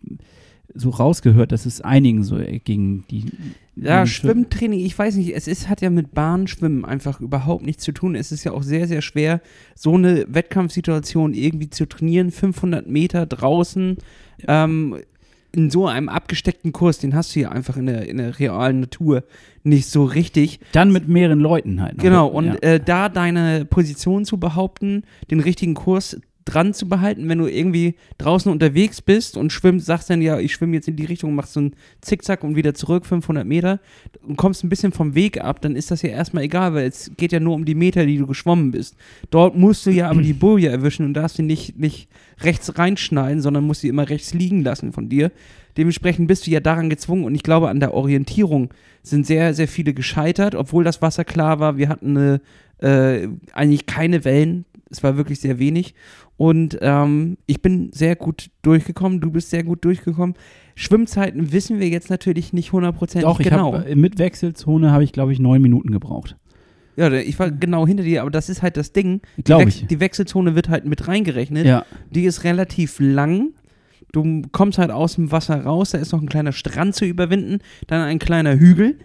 so 0.75 0.90
rausgehört, 0.90 1.52
dass 1.52 1.66
es 1.66 1.80
einigen 1.80 2.23
so 2.25 2.38
ging, 2.64 3.04
die 3.11 3.26
Ja, 3.76 4.06
Schwimmtraining, 4.06 4.80
ich 4.80 4.99
weiß 4.99 5.16
nicht, 5.16 5.35
es 5.35 5.49
ist, 5.49 5.68
hat 5.68 5.80
ja 5.80 5.90
mit 5.90 6.14
Bahnschwimmen 6.14 6.85
einfach 6.85 7.20
überhaupt 7.20 7.64
nichts 7.64 7.85
zu 7.85 7.92
tun. 7.92 8.14
Es 8.14 8.32
ist 8.32 8.44
ja 8.44 8.52
auch 8.52 8.62
sehr, 8.62 8.87
sehr 8.87 9.02
schwer, 9.02 9.40
so 9.75 9.94
eine 9.94 10.26
Wettkampfsituation 10.28 11.35
irgendwie 11.35 11.70
zu 11.70 11.87
trainieren. 11.87 12.30
500 12.30 12.87
Meter 12.87 13.26
draußen, 13.26 13.96
ähm, 14.46 14.96
in 15.52 15.70
so 15.70 15.87
einem 15.87 16.11
abgesteckten 16.11 16.73
Kurs, 16.73 16.99
den 16.99 17.14
hast 17.14 17.35
du 17.35 17.40
ja 17.40 17.49
einfach 17.49 17.78
in 17.78 17.87
der, 17.87 18.06
in 18.08 18.18
der 18.18 18.38
realen 18.38 18.80
Natur 18.80 19.25
nicht 19.62 19.88
so 19.88 20.05
richtig. 20.05 20.61
Dann 20.72 20.92
mit 20.92 21.09
mehreren 21.09 21.40
Leuten 21.40 21.81
halt. 21.81 21.96
noch. 21.96 22.05
Genau, 22.05 22.26
und 22.26 22.46
ja. 22.46 22.55
äh, 22.57 22.81
da 22.81 23.09
deine 23.09 23.64
Position 23.64 24.26
zu 24.26 24.38
behaupten, 24.38 25.05
den 25.31 25.40
richtigen 25.40 25.72
Kurs 25.74 26.20
dran 26.46 26.72
zu 26.72 26.88
behalten, 26.88 27.28
wenn 27.28 27.38
du 27.38 27.46
irgendwie 27.46 27.96
draußen 28.18 28.50
unterwegs 28.50 29.02
bist 29.02 29.37
und 29.37 29.52
schwimmst, 29.52 29.85
sagst 29.85 30.09
dann 30.09 30.22
ja, 30.22 30.38
ich 30.38 30.54
schwimme 30.54 30.74
jetzt 30.74 30.88
in 30.88 30.96
die 30.96 31.04
Richtung, 31.04 31.35
machst 31.35 31.52
so 31.52 31.61
einen 31.61 31.74
Zickzack 32.00 32.44
und 32.44 32.56
wieder 32.56 32.72
zurück, 32.72 33.04
500 33.04 33.44
Meter 33.44 33.80
und 34.22 34.37
kommst 34.37 34.62
ein 34.64 34.68
bisschen 34.68 34.92
vom 34.92 35.14
Weg 35.14 35.42
ab, 35.42 35.61
dann 35.61 35.76
ist 35.76 35.90
das 35.90 36.02
ja 36.02 36.11
erstmal 36.11 36.44
egal, 36.44 36.72
weil 36.72 36.87
es 36.87 37.11
geht 37.16 37.32
ja 37.32 37.40
nur 37.40 37.54
um 37.54 37.64
die 37.64 37.74
Meter, 37.74 38.06
die 38.06 38.16
du 38.16 38.26
geschwommen 38.26 38.70
bist. 38.70 38.96
Dort 39.30 39.56
musst 39.56 39.85
du 39.87 39.90
ja 39.90 40.09
aber 40.09 40.22
die 40.22 40.32
Boje 40.32 40.68
erwischen 40.68 41.04
und 41.04 41.14
darfst 41.14 41.37
sie 41.37 41.42
nicht, 41.42 41.78
nicht 41.78 42.09
rechts 42.40 42.78
reinschneiden, 42.78 43.42
sondern 43.42 43.64
musst 43.64 43.80
sie 43.80 43.88
immer 43.88 44.09
rechts 44.09 44.32
liegen 44.32 44.62
lassen 44.62 44.92
von 44.92 45.09
dir. 45.09 45.32
Dementsprechend 45.76 46.28
bist 46.28 46.46
du 46.46 46.52
ja 46.52 46.61
daran 46.61 46.88
gezwungen 46.88 47.24
und 47.24 47.35
ich 47.35 47.42
glaube, 47.42 47.68
an 47.68 47.80
der 47.80 47.92
Orientierung 47.92 48.70
sind 49.02 49.26
sehr, 49.26 49.52
sehr 49.52 49.68
viele 49.68 49.94
gescheitert, 49.94 50.54
obwohl 50.54 50.85
das 50.85 51.02
Wasser 51.02 51.24
klar 51.24 51.59
war. 51.59 51.76
Wir 51.76 51.88
hatten 51.88 52.16
eine, 52.16 52.40
äh, 52.78 53.28
eigentlich 53.52 53.87
keine 53.87 54.24
Wellen. 54.24 54.64
Es 54.90 55.03
war 55.03 55.16
wirklich 55.16 55.40
sehr 55.40 55.59
wenig. 55.59 55.94
Und 56.37 56.79
ähm, 56.81 57.38
ich 57.46 57.61
bin 57.62 57.90
sehr 57.92 58.14
gut 58.16 58.51
durchgekommen. 58.62 59.20
Du 59.20 59.31
bist 59.31 59.51
sehr 59.51 59.64
gut 59.64 59.85
durchgekommen. 59.85 60.35
Schwimmzeiten 60.75 61.53
wissen 61.53 61.81
wir 61.81 61.88
jetzt 61.88 62.11
natürlich 62.11 62.53
nicht 62.53 62.72
hundertprozentig 62.72 63.29
Doch, 63.29 63.40
ich 63.40 63.49
genau. 63.49 63.72
habe 63.75 63.96
mit 63.96 64.18
Wechselzone 64.18 64.92
habe 64.92 65.05
ich, 65.05 65.12
glaube 65.12 65.33
ich, 65.33 65.38
neun 65.40 65.62
Minuten 65.62 65.90
gebraucht. 65.90 66.37
ja, 66.96 67.11
ich 67.12 67.38
war 67.38 67.51
genau 67.51 67.87
hinter 67.87 68.05
dir, 68.05 68.20
aber 68.22 68.31
das 68.31 68.49
ist 68.49 68.62
halt 68.62 68.77
das 68.77 68.92
Ding. 68.92 69.20
Die, 69.38 69.42
Glaube 69.42 69.64
Wech- 69.64 69.68
ich. 69.83 69.87
die 69.87 70.01
Wechselzone 70.01 70.55
wird 70.55 70.68
halt 70.68 70.85
mit 70.87 71.09
reingerechnet. 71.09 71.66
Ja, 71.66 71.85
Die 72.11 72.25
ist 72.25 72.44
relativ 72.44 72.99
lang. 73.01 73.51
Du 74.12 74.42
kommst 74.53 74.79
halt 74.79 74.90
aus 74.90 75.16
dem 75.16 75.33
Wasser 75.33 75.62
raus, 75.64 75.90
da 75.90 75.99
ist 75.99 76.12
noch 76.12 76.22
ein 76.22 76.29
kleiner 76.29 76.53
Strand 76.53 76.94
zu 76.94 77.05
überwinden, 77.05 77.59
dann 77.87 78.01
ein 78.03 78.18
kleiner 78.18 78.59
Hügel 78.59 78.99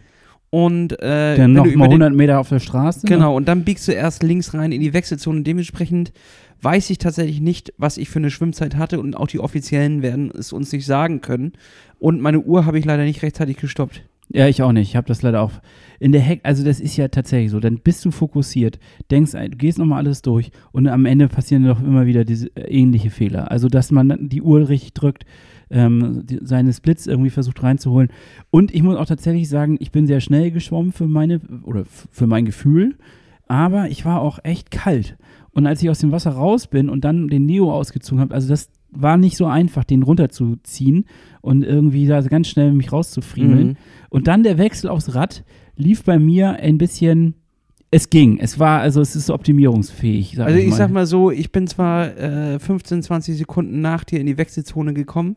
und 0.52 0.94
äh, 1.02 1.36
dann 1.38 1.38
wenn 1.38 1.54
noch 1.54 1.64
du 1.64 1.70
mal 1.70 1.74
über 1.76 1.88
den- 1.88 2.02
100 2.04 2.14
Meter 2.14 2.40
auf 2.40 2.50
der 2.50 2.60
Straße. 2.60 3.08
Genau, 3.08 3.36
und 3.36 3.48
dann 3.48 3.64
biegst 3.64 3.88
du 3.88 3.94
erst 3.94 4.22
links 4.22 4.54
rein 4.54 4.72
in 4.72 4.82
die 4.82 4.94
Wechselzone. 4.94 5.42
Dementsprechend 5.42 6.12
weiß 6.62 6.92
ich 6.92 7.00
tatsächlich 7.00 7.42
nicht, 7.42 7.74
was 7.78 7.98
ich 7.98 8.10
für 8.10 8.20
eine 8.20 8.30
Schwimmzeit 8.30 8.76
hatte 8.76 9.00
und 9.00 9.18
auch 9.18 9.28
die 9.28 9.40
Offiziellen 9.40 10.04
werden 10.04 10.30
es 10.38 10.54
uns 10.54 10.72
nicht 10.72 10.86
sagen 10.86 11.22
können. 11.22 11.54
Und 11.98 12.22
meine 12.22 12.40
Uhr 12.42 12.66
habe 12.68 12.78
ich 12.78 12.86
leider 12.86 13.04
nicht 13.04 13.24
rechtzeitig 13.24 13.58
gestoppt. 13.58 14.04
Ja, 14.34 14.48
ich 14.48 14.62
auch 14.62 14.72
nicht. 14.72 14.90
Ich 14.90 14.96
habe 14.96 15.08
das 15.08 15.22
leider 15.24 15.42
auch 15.42 15.52
in 16.00 16.12
der 16.14 16.22
Heck. 16.22 16.40
Also 16.44 16.64
das 16.64 16.80
ist 16.80 16.96
ja 16.98 17.08
tatsächlich 17.10 17.52
so. 17.52 17.60
Dann 17.60 17.80
bist 17.80 18.06
du 18.06 18.12
fokussiert, 18.12 18.80
denkst, 19.10 19.32
du 19.32 19.50
gehst 19.58 19.78
nochmal 19.78 20.00
alles 20.00 20.22
durch 20.22 20.52
und 20.72 20.88
am 20.88 21.06
Ende 21.06 21.28
passieren 21.28 21.66
doch 21.66 21.82
immer 21.82 22.06
wieder 22.06 22.24
diese 22.24 22.48
äh, 22.56 22.70
ähnliche 22.70 23.10
Fehler. 23.10 23.52
Also 23.52 23.68
dass 23.68 23.92
man 23.92 24.30
die 24.30 24.42
Uhr 24.42 24.70
richtig 24.70 24.94
drückt, 24.94 25.26
ähm, 25.72 26.24
die, 26.26 26.40
seine 26.42 26.74
Splits 26.74 27.08
irgendwie 27.08 27.30
versucht 27.30 27.64
reinzuholen. 27.64 28.10
Und 28.50 28.74
ich 28.74 28.84
muss 28.84 28.98
auch 28.98 29.06
tatsächlich 29.06 29.50
sagen, 29.50 29.78
ich 29.80 29.92
bin 29.92 30.08
sehr 30.08 30.22
schnell 30.22 30.52
geschwommen 30.52 30.92
für 30.92 31.08
meine 31.08 31.42
oder 31.64 31.86
für 31.86 32.28
mein 32.28 32.46
Gefühl, 32.46 32.96
aber 33.48 33.90
ich 33.90 34.06
war 34.06 34.22
auch 34.22 34.40
echt 34.44 34.72
kalt. 34.72 35.18
Und 35.52 35.68
als 35.68 35.82
ich 35.82 35.90
aus 35.90 36.00
dem 36.00 36.12
Wasser 36.12 36.32
raus 36.32 36.68
bin 36.68 36.90
und 36.90 37.04
dann 37.04 37.28
den 37.28 37.46
Neo 37.46 37.74
ausgezogen 37.74 38.22
habe, 38.22 38.34
also 38.34 38.48
das 38.48 38.70
war 38.92 39.18
nicht 39.18 39.38
so 39.38 39.46
einfach, 39.46 39.84
den 39.84 40.04
runterzuziehen 40.04 41.06
und 41.42 41.64
irgendwie 41.64 42.08
da 42.08 42.22
ganz 42.22 42.48
schnell 42.48 42.72
mich 42.74 42.92
rauszufriemeln. 42.92 43.68
Mhm. 43.68 43.78
Und 44.10 44.28
dann 44.28 44.44
der 44.44 44.58
Wechsel 44.58 44.90
aufs 44.90 45.16
Rad 45.16 45.44
lief 45.76 46.04
bei 46.04 46.20
mir 46.20 46.54
ein 46.54 46.78
bisschen. 46.78 47.36
Es 47.94 48.10
ging. 48.10 48.40
Es 48.40 48.58
war, 48.58 48.80
also 48.80 49.02
es 49.02 49.16
ist 49.18 49.30
optimierungsfähig. 49.30 50.34
Sag 50.38 50.48
Also 50.48 50.58
ich 50.58 50.64
ich 50.66 50.70
mal. 50.72 50.78
sag 50.78 50.92
mal 50.92 51.06
so, 51.06 51.30
ich 51.30 51.52
bin 51.52 51.68
zwar 51.68 52.18
äh, 52.18 52.58
15, 52.60 53.04
20 53.04 53.38
Sekunden 53.38 53.82
nach 53.82 54.06
dir 54.06 54.20
in 54.22 54.26
die 54.28 54.38
Wechselzone 54.38 54.94
gekommen, 54.94 55.36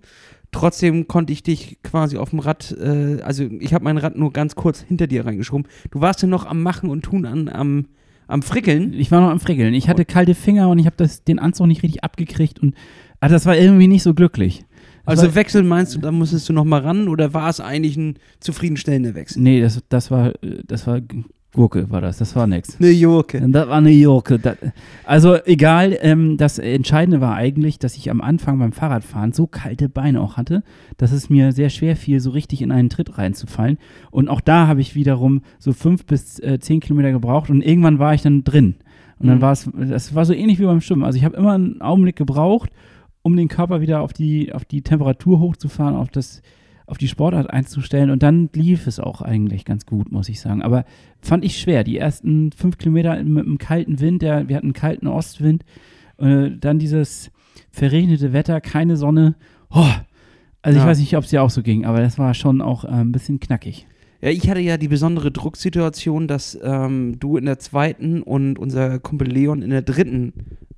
trotzdem 0.53 1.09
konnte 1.09 1.33
ich 1.33 1.43
dich 1.43 1.79
quasi 1.83 2.17
auf 2.17 2.31
dem 2.31 2.39
Rad, 2.39 2.71
äh, 2.81 3.21
also 3.23 3.45
ich 3.59 3.75
habe 3.75 3.83
mein 3.85 3.99
Rad 3.99 4.17
nur 4.17 4.33
ganz 4.33 4.55
kurz 4.55 4.81
hinter 4.83 5.09
dir 5.09 5.27
reingeschoben. 5.27 5.67
Du 5.91 6.01
warst 6.01 6.23
ja 6.23 6.29
noch 6.29 6.47
am 6.47 6.63
Machen 6.63 6.91
und 6.91 7.03
Tun 7.03 7.27
an, 7.27 7.49
am, 7.49 7.87
am 8.29 8.43
Frickeln. 8.43 8.93
Ich 8.93 9.11
war 9.11 9.21
noch 9.21 9.31
am 9.31 9.41
Frickeln. 9.41 9.75
Ich 9.75 9.89
hatte 9.89 10.05
kalte 10.05 10.37
Finger 10.37 10.69
und 10.69 10.79
ich 10.79 10.87
habe 10.87 11.09
den 11.27 11.41
Anzug 11.41 11.67
nicht 11.67 11.83
richtig 11.83 12.05
abgekriegt 12.05 12.61
und 12.61 12.77
ah, 13.19 13.29
das 13.29 13.47
war 13.47 13.57
irgendwie 13.57 13.89
nicht 13.89 14.05
so 14.05 14.15
glücklich. 14.15 14.65
Das 15.07 15.19
Also 15.19 15.23
war, 15.27 15.35
wechseln 15.35 15.67
meinst 15.67 15.97
du, 15.97 15.99
da 15.99 16.13
musstest 16.13 16.49
du 16.49 16.53
noch 16.53 16.65
mal 16.65 16.81
ran 16.83 17.09
oder 17.09 17.35
war 17.35 17.51
es 17.51 17.59
eigentlich 17.59 17.97
ein 17.97 18.15
zufriedenstellender 18.39 19.17
Wechsel? 19.17 19.43
nee, 19.43 19.61
das, 19.61 19.83
das 19.89 20.11
war, 20.13 20.29
äh, 20.45 20.63
das 20.67 20.87
war 20.87 21.01
Gurke, 21.55 21.89
war 21.91 22.01
das. 22.01 22.19
Das 22.19 22.37
war 22.37 22.47
nix. 22.47 22.79
Eine 22.79 22.91
Joke. 22.91 23.41
Das 23.49 23.69
war 23.69 23.79
eine 23.79 23.95
Gurke. 23.99 24.39
Das, 24.39 24.57
also 25.05 25.37
egal, 25.47 25.97
ähm, 26.03 26.37
das 26.37 26.59
Entscheidende 26.59 27.21
war 27.21 27.35
eigentlich, 27.35 27.79
dass 27.79 27.97
ich 27.97 28.11
am 28.11 28.21
Anfang 28.21 28.59
beim 28.59 28.73
Fahrradfahren 28.73 29.33
so 29.33 29.47
kalte 29.47 29.89
Beine 29.89 30.21
auch 30.21 30.37
hatte, 30.37 30.63
dass 30.99 31.13
es 31.13 31.31
mir 31.31 31.53
sehr 31.53 31.71
schwer 31.71 31.97
fiel, 31.97 32.21
so 32.21 32.31
richtig 32.31 32.61
in 32.61 32.73
einen 32.73 32.91
Tritt 32.91 33.17
reinzufallen. 33.17 33.79
Und 34.11 34.29
auch 34.29 34.41
da 34.41 34.67
habe 34.67 34.81
ich 34.81 34.95
wiederum 34.95 35.43
so 35.59 35.73
fünf 35.73 36.05
bis 36.05 36.39
äh, 36.41 36.59
zehn 36.61 36.81
Kilometer 36.81 37.13
gebraucht 37.13 37.49
und 37.51 37.63
irgendwann 37.63 37.99
war 37.99 38.13
ich 38.15 38.23
dann 38.23 38.45
drin. 38.45 38.75
Und 39.19 39.29
dann 39.29 39.39
Mhm. 39.39 39.43
war 39.43 39.53
es, 39.53 39.71
das 39.75 40.15
war 40.15 40.25
so 40.25 40.33
ähnlich 40.35 40.59
wie 40.59 40.65
beim 40.65 40.81
Schwimmen. 40.81 41.05
Also 41.05 41.17
ich 41.17 41.25
habe 41.25 41.37
immer 41.37 41.53
einen 41.53 41.81
Augenblick 41.81 42.17
gebraucht, 42.17 42.71
um 43.23 43.37
den 43.37 43.49
Körper 43.49 43.81
wieder 43.81 44.01
auf 44.03 44.13
die, 44.13 44.53
auf 44.53 44.65
die 44.65 44.83
Temperatur 44.83 45.39
hochzufahren, 45.41 45.95
auf 45.97 46.11
das, 46.11 46.43
auf 46.87 46.99
die 46.99 47.09
Sportart 47.09 47.49
einzustellen 47.51 48.11
und 48.11 48.23
dann 48.23 48.51
lief 48.55 48.87
es 48.87 49.01
auch 49.01 49.23
eigentlich 49.23 49.65
ganz 49.65 49.87
gut, 49.87 50.13
muss 50.13 50.29
ich 50.29 50.41
sagen. 50.41 50.63
Aber 50.63 50.85
fand 51.21 51.45
ich 51.45 51.59
schwer. 51.59 51.83
Die 51.85 51.97
ersten 51.97 52.53
fünf 52.53 52.77
Kilometer 52.79 53.23
mit 53.23 53.47
einem 53.47 53.59
kalten 53.59 54.01
Wind, 54.01 54.23
der, 54.23 54.49
wir 54.49 54.57
hatten 54.57 54.67
einen 54.67 54.73
kalten 54.75 55.07
Ostwind, 55.07 55.65
äh, 56.19 56.51
dann 56.61 56.79
dieses 56.79 57.31
verregnete 57.71 58.33
Wetter, 58.33 58.61
keine 58.61 58.97
Sonne. 58.97 59.35
Oh, 59.71 59.87
also 60.63 60.77
ich 60.79 60.85
Ja. 60.85 60.89
weiß 60.91 60.99
nicht, 60.99 61.17
ob 61.17 61.25
es 61.25 61.31
dir 61.31 61.43
auch 61.43 61.51
so 61.51 61.63
ging, 61.63 61.85
aber 61.87 62.01
das 62.01 62.19
war 62.19 62.35
schon 62.35 62.61
auch 62.61 62.85
äh, 62.85 62.89
ein 62.89 63.13
bisschen 63.13 63.41
knackig. 63.41 63.87
Ja, 64.21 64.31
ich 64.31 64.49
hatte 64.49 64.61
ja 64.61 64.77
die 64.77 64.89
besondere 64.89 65.31
Drucksituation, 65.31 66.29
dass 66.29 66.59
ähm, 66.63 67.19
du 67.19 67.37
in 67.37 67.45
der 67.47 67.59
zweiten 67.59 68.23
und 68.23 68.59
unser 68.59 68.99
Kumpel 68.99 69.29
Leon 69.29 69.61
in 69.63 69.71
der 69.71 69.83
dritten 69.83 70.33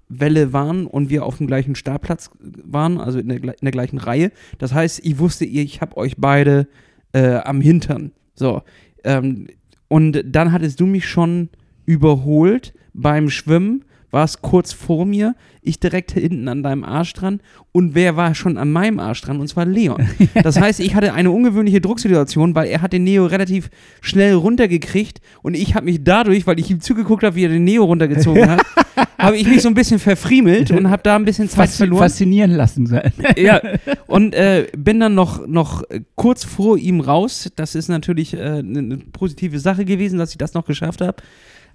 Welle 0.09 0.53
waren 0.53 0.87
und 0.87 1.11
wir 1.11 1.25
auf 1.25 1.38
dem 1.38 1.47
gleichen 1.47 1.75
Startplatz 1.75 2.31
waren, 2.40 2.99
also 2.99 3.19
in 3.19 3.29
der, 3.29 3.38
in 3.38 3.55
der 3.62 3.73
gleichen 3.73 3.99
Reihe. 3.99 4.31
Das 4.59 4.73
heißt, 4.73 5.05
ich 5.05 5.19
wusste, 5.19 5.45
ich 5.45 5.81
habe 5.81 5.97
euch 5.97 6.16
beide 6.16 6.69
äh, 7.12 7.37
am 7.37 7.61
Hintern. 7.61 8.12
So. 8.35 8.62
Ähm, 9.05 9.49
und 9.88 10.23
dann 10.25 10.53
hattest 10.53 10.81
du 10.81 10.87
mich 10.87 11.09
schon 11.09 11.49
überholt 11.87 12.75
beim 12.92 13.31
Schwimmen, 13.31 13.85
warst 14.11 14.42
kurz 14.42 14.73
vor 14.73 15.05
mir, 15.07 15.35
ich 15.62 15.81
direkt 15.81 16.12
hinten 16.12 16.47
an 16.49 16.62
deinem 16.62 16.85
Arsch 16.85 17.12
dran 17.12 17.40
und 17.73 17.95
wer 17.95 18.16
war 18.16 18.35
schon 18.35 18.57
an 18.57 18.71
meinem 18.71 19.01
Arsch 19.01 19.21
dran? 19.23 19.40
Und 19.40 19.49
zwar 19.49 19.66
Leon. 19.66 20.09
Das 20.42 20.61
heißt, 20.61 20.81
ich 20.81 20.95
hatte 20.95 21.12
eine 21.12 21.31
ungewöhnliche 21.31 21.81
Drucksituation, 21.81 22.55
weil 22.55 22.69
er 22.69 22.83
hat 22.83 22.92
den 22.92 23.05
Neo 23.05 23.27
relativ 23.27 23.69
schnell 24.01 24.35
runtergekriegt 24.35 25.21
und 25.42 25.55
ich 25.55 25.75
habe 25.75 25.87
mich 25.87 26.05
dadurch, 26.05 26.47
weil 26.47 26.61
ich 26.61 26.71
ihm 26.71 26.81
zugeguckt 26.81 27.25
habe, 27.25 27.35
wie 27.37 27.45
er 27.45 27.49
den 27.49 27.64
Neo 27.64 27.85
runtergezogen 27.85 28.49
hat, 28.49 28.62
habe 29.19 29.37
ich 29.37 29.47
mich 29.49 29.62
so 29.62 29.69
ein 29.69 29.75
bisschen 29.75 29.99
verfriemelt 29.99 30.71
und 30.71 30.88
habe 30.88 31.03
da 31.03 31.16
ein 31.16 31.25
bisschen 31.25 31.49
Zeit 31.49 31.69
Faszi- 31.69 31.79
verloren. 31.79 32.03
Faszinieren 32.03 32.53
lassen. 32.53 32.87
Ja, 33.37 33.61
und 34.07 34.35
äh, 34.35 34.69
bin 34.77 35.01
dann 35.01 35.14
noch, 35.14 35.47
noch 35.47 35.83
kurz 36.14 36.45
vor 36.45 36.79
ihm 36.79 37.01
raus. 37.01 37.51
Das 37.57 37.75
ist 37.75 37.88
natürlich 37.88 38.35
äh, 38.35 38.38
eine 38.38 38.83
ne 38.83 38.99
positive 39.12 39.59
Sache 39.59 39.85
gewesen, 39.85 40.19
dass 40.19 40.31
ich 40.31 40.38
das 40.38 40.55
noch 40.55 40.64
geschafft 40.64 41.01
habe. 41.01 41.16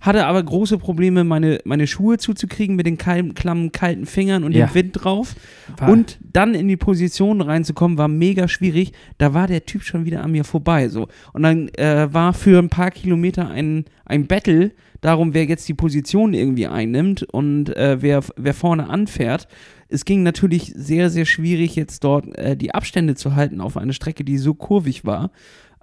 Hatte 0.02 0.26
aber 0.26 0.42
große 0.44 0.78
Probleme, 0.80 1.24
meine, 1.24 1.60
meine 1.64 1.86
Schuhe 1.88 2.18
zuzukriegen 2.18 2.76
mit 2.76 2.86
den 2.88 2.98
kalten, 2.98 3.36
klammen, 3.36 3.72
kalten 3.72 4.06
Fingern 4.06 4.44
und 4.44 4.52
Ja. 4.54 4.66
dem 4.66 4.74
Wind 4.76 4.92
drauf. 5.04 5.36
War- 5.78 5.90
Und 5.90 6.18
dann 6.34 6.56
in 6.56 6.68
die 6.68 6.76
Position 6.78 7.40
reinzukommen, 7.40 7.98
war 8.00 8.08
mega 8.08 8.48
schwierig. 8.48 8.94
Da 9.20 9.34
war 9.36 9.48
der 9.48 9.66
Typ 9.66 9.84
schon 9.84 10.04
wieder 10.06 10.24
an 10.24 10.32
mir 10.32 10.44
vorbei. 10.44 10.90
So. 10.90 11.08
Und 11.34 11.44
dann 11.44 11.70
äh, 11.76 12.12
war 12.12 12.34
für 12.34 12.58
ein 12.60 12.70
paar 12.70 12.92
Kilometer 12.92 13.50
ein, 13.50 13.86
ein 14.06 14.26
Battle 14.28 14.72
darum, 15.02 15.34
wer 15.34 15.46
jetzt 15.46 15.68
die 15.70 15.74
Position 15.76 16.34
irgendwie 16.34 16.68
einnimmt 16.68 17.24
und 17.24 17.76
äh, 17.76 18.02
wer, 18.02 18.22
wer 18.36 18.54
vorne 18.54 18.90
anfährt. 18.90 19.48
Es 19.88 20.06
ging 20.06 20.24
natürlich 20.24 20.74
sehr, 20.76 21.10
sehr 21.10 21.26
schwierig, 21.26 21.76
jetzt 21.76 22.04
dort 22.04 22.36
äh, 22.38 22.56
die 22.58 22.74
Abstände 22.74 23.16
zu 23.16 23.36
halten 23.36 23.62
auf 23.62 23.78
einer 23.78 23.94
Strecke, 23.94 24.24
die 24.24 24.38
so 24.38 24.54
kurvig 24.54 25.06
war. 25.06 25.32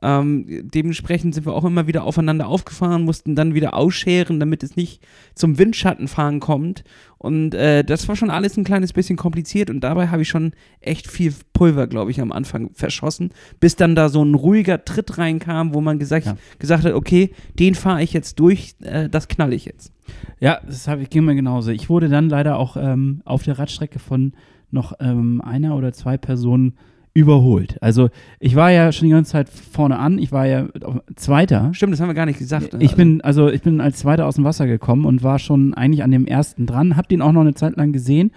Ähm, 0.01 0.47
dementsprechend 0.73 1.35
sind 1.35 1.45
wir 1.47 1.53
auch 1.55 1.65
immer 1.65 1.87
wieder 1.89 2.05
aufeinander 2.05 2.47
aufgefahren, 2.47 3.03
mussten 3.05 3.35
dann 3.35 3.55
wieder 3.55 3.75
ausscheren, 3.75 4.39
damit 4.39 4.63
es 4.63 4.77
nicht 4.77 5.03
zum 5.35 5.59
Windschattenfahren 5.59 6.39
kommt. 6.39 6.85
Und 7.19 7.53
äh, 7.55 7.83
das 7.83 8.07
war 8.07 8.15
schon 8.15 8.31
alles 8.31 8.57
ein 8.57 8.63
kleines 8.63 8.93
bisschen 8.93 9.17
kompliziert 9.17 9.71
und 9.71 9.81
dabei 9.81 10.07
habe 10.09 10.23
ich 10.23 10.29
schon 10.29 10.53
echt 10.81 11.09
viel 11.09 11.35
Pulver, 11.53 11.89
glaube 11.89 12.13
ich, 12.13 12.21
am 12.21 12.31
Anfang 12.31 12.71
verschossen, 12.75 13.31
bis 13.59 13.75
dann 13.75 13.97
da 13.97 14.09
so 14.09 14.25
ein 14.25 14.35
ruhiger 14.35 14.85
Tritt 14.85 15.19
reinkam, 15.19 15.75
wo 15.75 15.81
man 15.81 15.99
gesagt, 15.99 16.27
Ja. 16.27 16.37
gesagt 16.61 16.85
hat, 16.85 16.93
okay, 16.93 17.33
den 17.59 17.75
fahre 17.75 18.03
ich 18.05 18.13
jetzt 18.13 18.39
durch, 18.39 18.77
äh, 18.83 19.09
das 19.09 19.27
knall 19.27 19.53
ich 19.53 19.65
jetzt. 19.65 19.93
Ja, 20.39 20.61
das 20.65 20.87
hab 20.87 21.01
ich, 21.01 21.11
ging 21.11 21.25
mir 21.25 21.35
genauso. 21.35 21.73
Ich 21.73 21.89
wurde 21.89 22.09
dann 22.09 22.29
leider 22.29 22.57
auch 22.57 22.77
ähm, 22.77 23.21
auf 23.25 23.43
der 23.43 23.59
Radstrecke 23.59 23.99
von 23.99 24.33
noch 24.71 24.93
ähm, 25.01 25.41
einer 25.41 25.75
oder 25.77 25.93
zwei 25.93 26.17
Personen 26.19 26.75
überholt. 27.15 27.77
Also 27.81 28.11
ich 28.41 28.55
war 28.55 28.71
ja 28.71 28.93
schon 28.93 29.07
die 29.09 29.13
ganze 29.13 29.33
Zeit 29.33 29.49
vorne 29.49 29.99
an, 29.99 30.19
ich 30.19 30.33
war 30.33 30.47
ja 30.47 30.69
Zweiter. 31.17 31.71
Stimmt, 31.73 31.93
das 31.93 32.01
haben 32.01 32.09
wir 32.09 32.15
gar 32.15 32.27
nicht 32.27 32.39
gesagt. 32.39 32.73
ne? 32.75 32.83
Ich 32.83 32.95
bin, 32.95 33.21
also 33.23 33.49
ich 33.49 33.63
bin 33.63 33.81
als 33.81 33.99
Zweiter 33.99 34.27
aus 34.27 34.37
dem 34.37 34.45
Wasser 34.45 34.67
gekommen 34.67 35.05
und 35.05 35.23
war 35.23 35.39
schon 35.39 35.75
eigentlich 35.75 36.03
an 36.03 36.11
dem 36.11 36.27
ersten 36.27 36.67
dran, 36.67 36.97
hab 36.97 37.09
den 37.09 37.23
auch 37.23 37.33
noch 37.33 37.41
eine 37.43 37.55
Zeit 37.55 37.77
lang 37.77 37.93
gesehen. 37.93 38.31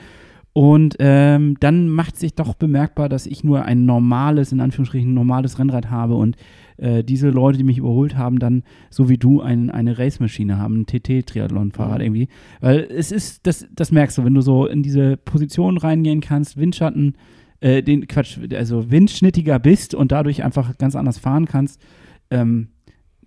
Und 0.53 0.97
ähm, 0.99 1.55
dann 1.62 1.88
macht 1.88 2.17
sich 2.17 2.34
doch 2.36 2.55
bemerkbar, 2.55 3.07
dass 3.07 3.25
ich 3.25 3.43
nur 3.43 3.63
ein 3.63 3.86
normales, 3.86 4.51
in 4.51 4.60
Anführungsstrichen 4.60 5.13
normales 5.13 5.60
Rennrad 5.60 5.89
habe 5.89 6.15
und 6.15 6.36
äh, 6.75 7.05
diese 7.05 7.29
Leute, 7.29 7.57
die 7.57 7.63
mich 7.63 7.77
überholt 7.77 8.17
haben, 8.17 8.38
dann 8.38 8.63
so 8.89 9.07
wie 9.07 9.17
du 9.17 9.39
ein, 9.39 9.69
eine 9.69 9.97
Racemaschine 9.97 10.57
haben, 10.57 10.81
ein 10.81 10.86
TT-Triathlon-Fahrrad 10.88 11.99
Mhm. 11.99 12.03
irgendwie. 12.03 12.27
Weil 12.60 12.79
es 12.81 13.13
ist, 13.13 13.47
das, 13.47 13.65
das 13.73 13.93
merkst 13.93 14.17
du, 14.17 14.25
wenn 14.25 14.34
du 14.34 14.41
so 14.41 14.65
in 14.65 14.84
diese 14.84 15.15
Position 15.15 15.77
reingehen 15.77 16.19
kannst, 16.19 16.57
Windschatten, 16.57 17.15
äh, 17.62 17.82
den 17.82 18.08
Quatsch, 18.08 18.38
also 18.54 18.91
windschnittiger 18.91 19.60
bist 19.60 19.95
und 19.95 20.12
dadurch 20.12 20.43
einfach 20.43 20.78
ganz 20.78 20.95
anders 20.95 21.17
fahren 21.17 21.45
kannst. 21.45 21.82
Ähm, 22.30 22.69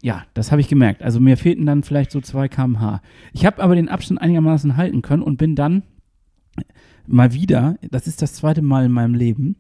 ja, 0.02 0.24
das 0.34 0.50
habe 0.50 0.60
ich 0.60 0.68
gemerkt. 0.68 1.02
Also 1.02 1.18
mir 1.18 1.36
fehlten 1.36 1.64
dann 1.64 1.82
vielleicht 1.82 2.10
so 2.10 2.20
2 2.20 2.48
km/h. 2.48 3.00
Ich 3.32 3.46
habe 3.46 3.62
aber 3.62 3.74
den 3.74 3.88
Abstand 3.88 4.20
einigermaßen 4.20 4.76
halten 4.76 5.00
können 5.00 5.22
und 5.22 5.38
bin 5.38 5.54
dann 5.54 5.82
mal 7.06 7.32
wieder, 7.32 7.76
das 7.90 8.06
ist 8.06 8.20
das 8.20 8.34
zweite 8.34 8.60
Mal 8.60 8.86
in 8.86 8.92
meinem 8.92 9.14
Leben, 9.14 9.56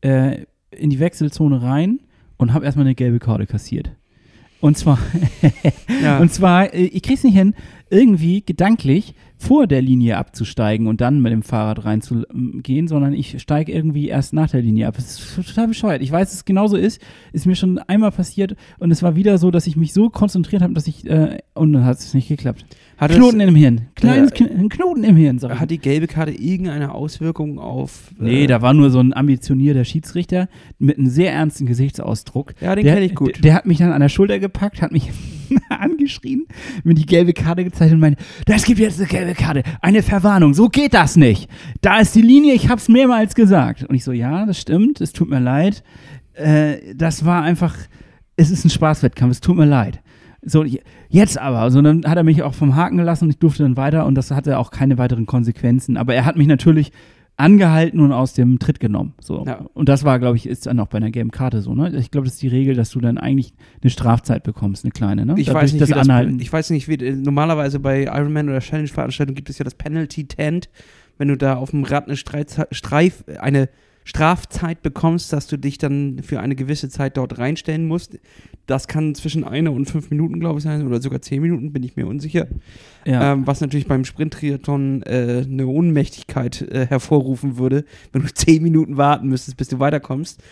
äh, 0.00 0.44
in 0.70 0.90
die 0.90 1.00
Wechselzone 1.00 1.62
rein 1.62 2.00
und 2.36 2.52
habe 2.52 2.64
erstmal 2.64 2.86
eine 2.86 2.94
gelbe 2.94 3.18
Karte 3.18 3.46
kassiert. 3.46 3.90
Und 4.60 4.76
zwar, 4.76 4.98
ja. 6.02 6.18
und 6.18 6.32
zwar, 6.32 6.72
äh, 6.74 6.84
ich 6.84 7.02
krieg's 7.02 7.24
nicht 7.24 7.36
hin, 7.36 7.54
irgendwie 7.88 8.42
gedanklich 8.42 9.14
vor 9.42 9.66
der 9.66 9.80
Linie 9.80 10.18
abzusteigen 10.18 10.86
und 10.86 11.00
dann 11.00 11.22
mit 11.22 11.32
dem 11.32 11.42
Fahrrad 11.42 11.86
reinzugehen, 11.86 12.88
sondern 12.88 13.14
ich 13.14 13.40
steige 13.40 13.72
irgendwie 13.72 14.08
erst 14.08 14.34
nach 14.34 14.50
der 14.50 14.60
Linie 14.60 14.86
ab. 14.86 14.96
Das 14.96 15.18
ist 15.18 15.34
total 15.46 15.68
bescheuert. 15.68 16.02
Ich 16.02 16.12
weiß, 16.12 16.28
dass 16.28 16.34
es 16.36 16.44
genauso 16.44 16.76
ist. 16.76 17.00
Ist 17.32 17.46
mir 17.46 17.56
schon 17.56 17.78
einmal 17.78 18.10
passiert 18.10 18.54
und 18.78 18.90
es 18.90 19.02
war 19.02 19.16
wieder 19.16 19.38
so, 19.38 19.50
dass 19.50 19.66
ich 19.66 19.76
mich 19.76 19.94
so 19.94 20.10
konzentriert 20.10 20.60
habe, 20.62 20.74
dass 20.74 20.86
ich, 20.86 21.06
äh, 21.08 21.38
und 21.54 21.72
dann 21.72 21.84
hat 21.86 21.98
es 21.98 22.12
nicht 22.12 22.28
geklappt. 22.28 22.66
hat, 22.98 23.12
Knoten 23.12 23.40
im 23.40 23.54
Hirn. 23.54 23.86
Kleines 23.94 24.30
Äh, 24.32 24.34
Kn 24.34 24.50
ein 24.58 24.68
Knoten 24.68 25.04
im 25.04 25.16
Hirn, 25.16 25.38
sag 25.38 25.54
ich. 25.54 25.58
hat 25.60 25.70
die 25.70 25.78
gelbe 25.78 26.06
Karte 26.06 26.32
irgendeine 26.32 26.92
Auswirkung 26.92 27.58
auf. 27.58 28.10
äh, 28.20 28.24
Nee, 28.24 28.46
da 28.46 28.60
war 28.60 28.74
nur 28.74 28.90
so 28.90 29.00
ein 29.00 29.14
ambitionierter 29.14 29.86
Schiedsrichter 29.86 30.48
mit 30.78 30.98
einem 30.98 31.06
sehr 31.08 31.32
ernsten 31.32 31.64
Gesichtsausdruck. 31.64 32.52
Ja, 32.60 32.74
den 32.74 32.84
kenne 32.84 33.06
ich 33.06 33.14
gut. 33.14 33.36
Der, 33.36 33.40
der 33.42 33.54
hat 33.54 33.64
mich 33.64 33.78
dann 33.78 33.92
an 33.92 34.02
der 34.02 34.10
Schulter 34.10 34.38
gepackt, 34.38 34.82
hat 34.82 34.92
mich 34.92 35.10
angeschrien, 35.70 36.46
mir 36.84 36.94
die 36.94 37.06
gelbe 37.06 37.32
Karte 37.32 37.64
gezeigt 37.64 37.92
und 37.92 38.00
meinte, 38.00 38.22
das 38.46 38.64
gibt 38.64 38.78
jetzt 38.78 38.98
eine 38.98 39.08
gelbe 39.08 39.29
Karte, 39.34 39.62
eine 39.80 40.02
Verwarnung, 40.02 40.54
so 40.54 40.68
geht 40.68 40.94
das 40.94 41.16
nicht. 41.16 41.48
Da 41.80 41.98
ist 41.98 42.14
die 42.14 42.22
Linie, 42.22 42.54
ich 42.54 42.68
hab's 42.68 42.88
mehrmals 42.88 43.34
gesagt. 43.34 43.84
Und 43.84 43.94
ich 43.94 44.04
so, 44.04 44.12
ja, 44.12 44.46
das 44.46 44.58
stimmt, 44.60 45.00
es 45.00 45.12
tut 45.12 45.28
mir 45.30 45.40
leid. 45.40 45.82
Äh, 46.34 46.94
das 46.94 47.24
war 47.24 47.42
einfach, 47.42 47.74
es 48.36 48.50
ist 48.50 48.64
ein 48.64 48.70
Spaßwettkampf, 48.70 49.32
es 49.32 49.40
tut 49.40 49.56
mir 49.56 49.66
leid. 49.66 50.00
So, 50.42 50.64
je- 50.64 50.80
jetzt 51.08 51.38
aber. 51.38 51.58
Also 51.58 51.82
dann 51.82 52.04
hat 52.06 52.16
er 52.16 52.22
mich 52.22 52.42
auch 52.42 52.54
vom 52.54 52.74
Haken 52.76 52.96
gelassen 52.96 53.24
und 53.24 53.30
ich 53.30 53.38
durfte 53.38 53.62
dann 53.62 53.76
weiter 53.76 54.06
und 54.06 54.14
das 54.14 54.30
hatte 54.30 54.58
auch 54.58 54.70
keine 54.70 54.96
weiteren 54.96 55.26
Konsequenzen. 55.26 55.96
Aber 55.96 56.14
er 56.14 56.24
hat 56.24 56.36
mich 56.36 56.46
natürlich 56.46 56.92
angehalten 57.40 58.00
und 58.00 58.12
aus 58.12 58.34
dem 58.34 58.58
Tritt 58.58 58.78
genommen. 58.80 59.14
So. 59.20 59.44
Ja. 59.46 59.66
Und 59.74 59.88
das 59.88 60.04
war, 60.04 60.18
glaube 60.18 60.36
ich, 60.36 60.46
ist 60.46 60.66
dann 60.66 60.78
auch 60.78 60.86
bei 60.86 60.98
einer 60.98 61.10
gelben 61.10 61.30
Karte 61.30 61.62
so, 61.62 61.74
ne? 61.74 61.92
Ich 61.96 62.10
glaube, 62.10 62.26
das 62.26 62.34
ist 62.34 62.42
die 62.42 62.48
Regel, 62.48 62.74
dass 62.74 62.90
du 62.90 63.00
dann 63.00 63.18
eigentlich 63.18 63.52
eine 63.82 63.90
Strafzeit 63.90 64.42
bekommst, 64.42 64.84
eine 64.84 64.92
kleine, 64.92 65.26
ne? 65.26 65.34
Ich 65.36 65.46
Dadurch 65.46 65.64
weiß, 65.64 65.72
nicht, 65.72 65.82
das 65.82 65.88
wie 65.88 65.94
das, 65.94 66.08
Anhalten. 66.08 66.38
ich 66.40 66.52
weiß 66.52 66.70
nicht, 66.70 66.88
wie 66.88 66.94
äh, 66.94 67.16
normalerweise 67.16 67.80
bei 67.80 68.04
Ironman 68.04 68.48
oder 68.48 68.60
Challenge-Veranstaltungen 68.60 69.34
gibt 69.34 69.50
es 69.50 69.58
ja 69.58 69.64
das 69.64 69.74
Penalty 69.74 70.26
Tent, 70.26 70.68
wenn 71.18 71.28
du 71.28 71.36
da 71.36 71.56
auf 71.56 71.70
dem 71.70 71.84
Rad 71.84 72.06
eine, 72.06 72.16
Streif, 72.16 73.24
eine 73.40 73.68
Strafzeit 74.04 74.82
bekommst, 74.82 75.32
dass 75.32 75.46
du 75.46 75.56
dich 75.56 75.78
dann 75.78 76.22
für 76.22 76.40
eine 76.40 76.56
gewisse 76.56 76.88
Zeit 76.88 77.16
dort 77.16 77.38
reinstellen 77.38 77.86
musst. 77.86 78.18
Das 78.66 78.88
kann 78.88 79.14
zwischen 79.14 79.44
einer 79.44 79.72
und 79.72 79.86
fünf 79.86 80.10
Minuten, 80.10 80.40
glaube 80.40 80.58
ich, 80.58 80.64
sein, 80.64 80.86
oder 80.86 81.00
sogar 81.00 81.20
zehn 81.20 81.42
Minuten, 81.42 81.72
bin 81.72 81.82
ich 81.82 81.96
mir 81.96 82.06
unsicher. 82.06 82.46
ja. 83.04 83.32
Ähm, 83.32 83.46
was 83.46 83.60
natürlich 83.60 83.86
beim 83.86 84.04
Sprint-Triathlon 84.04 85.02
äh, 85.02 85.44
eine 85.46 85.66
Ohnmächtigkeit 85.66 86.62
äh, 86.62 86.86
hervorrufen 86.86 87.58
würde, 87.58 87.84
wenn 88.12 88.22
du 88.22 88.28
zehn 88.34 88.62
Minuten 88.62 88.96
warten 88.96 89.28
müsstest, 89.28 89.56
bis 89.56 89.68
du 89.68 89.78
weiterkommst. 89.78 90.42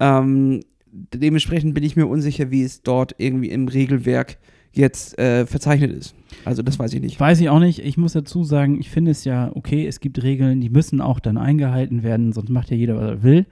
Ähm, 0.00 0.62
dementsprechend 0.92 1.74
bin 1.74 1.84
ich 1.84 1.96
mir 1.96 2.06
unsicher, 2.06 2.50
wie 2.50 2.62
es 2.62 2.82
dort 2.82 3.14
irgendwie 3.18 3.50
im 3.50 3.68
Regelwerk 3.68 4.38
jetzt 4.76 5.18
äh, 5.18 5.46
verzeichnet 5.46 5.92
ist. 5.92 6.14
Also 6.44 6.62
das 6.62 6.78
weiß 6.78 6.92
ich 6.94 7.00
nicht. 7.00 7.18
Weiß 7.18 7.40
ich 7.40 7.48
auch 7.48 7.58
nicht. 7.58 7.78
Ich 7.80 7.96
muss 7.96 8.12
dazu 8.12 8.44
sagen, 8.44 8.78
ich 8.78 8.90
finde 8.90 9.10
es 9.10 9.24
ja 9.24 9.50
okay, 9.54 9.86
es 9.86 10.00
gibt 10.00 10.22
Regeln, 10.22 10.60
die 10.60 10.70
müssen 10.70 11.00
auch 11.00 11.20
dann 11.20 11.38
eingehalten 11.38 12.02
werden, 12.02 12.32
sonst 12.32 12.50
macht 12.50 12.70
ja 12.70 12.76
jeder, 12.76 12.96
was 12.96 13.10
er 13.10 13.22
will. 13.22 13.46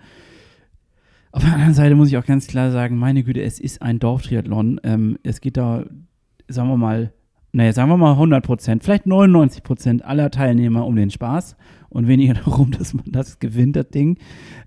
Auf 1.32 1.42
der 1.42 1.52
anderen 1.52 1.74
Seite 1.74 1.96
muss 1.96 2.08
ich 2.08 2.16
auch 2.16 2.24
ganz 2.24 2.46
klar 2.46 2.70
sagen, 2.70 2.96
meine 2.96 3.24
Güte, 3.24 3.42
es 3.42 3.58
ist 3.58 3.82
ein 3.82 3.98
Dorftriathlon. 3.98 4.80
Ähm, 4.84 5.18
es 5.24 5.40
geht 5.40 5.56
da, 5.56 5.84
sagen 6.46 6.68
wir 6.68 6.76
mal, 6.76 7.12
naja, 7.50 7.72
sagen 7.72 7.90
wir 7.90 7.96
mal 7.96 8.12
100 8.12 8.44
Prozent, 8.44 8.84
vielleicht 8.84 9.06
99 9.06 9.62
Prozent 9.62 10.04
aller 10.04 10.30
Teilnehmer 10.30 10.86
um 10.86 10.94
den 10.94 11.10
Spaß 11.10 11.56
und 11.88 12.06
weniger 12.06 12.34
darum, 12.44 12.70
dass 12.70 12.94
man 12.94 13.06
das 13.06 13.40
gewinnt, 13.40 13.76
das 13.76 13.88
Ding. 13.88 14.18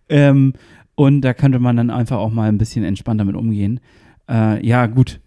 Ähm, 0.10 0.54
und 0.96 1.22
da 1.22 1.34
könnte 1.34 1.60
man 1.60 1.78
dann 1.78 1.90
einfach 1.90 2.18
auch 2.18 2.32
mal 2.32 2.50
ein 2.50 2.58
bisschen 2.58 2.84
entspannter 2.84 3.24
mit 3.24 3.36
umgehen. 3.36 3.80
Äh, 4.30 4.66
ja, 4.66 4.88
gut. 4.88 5.22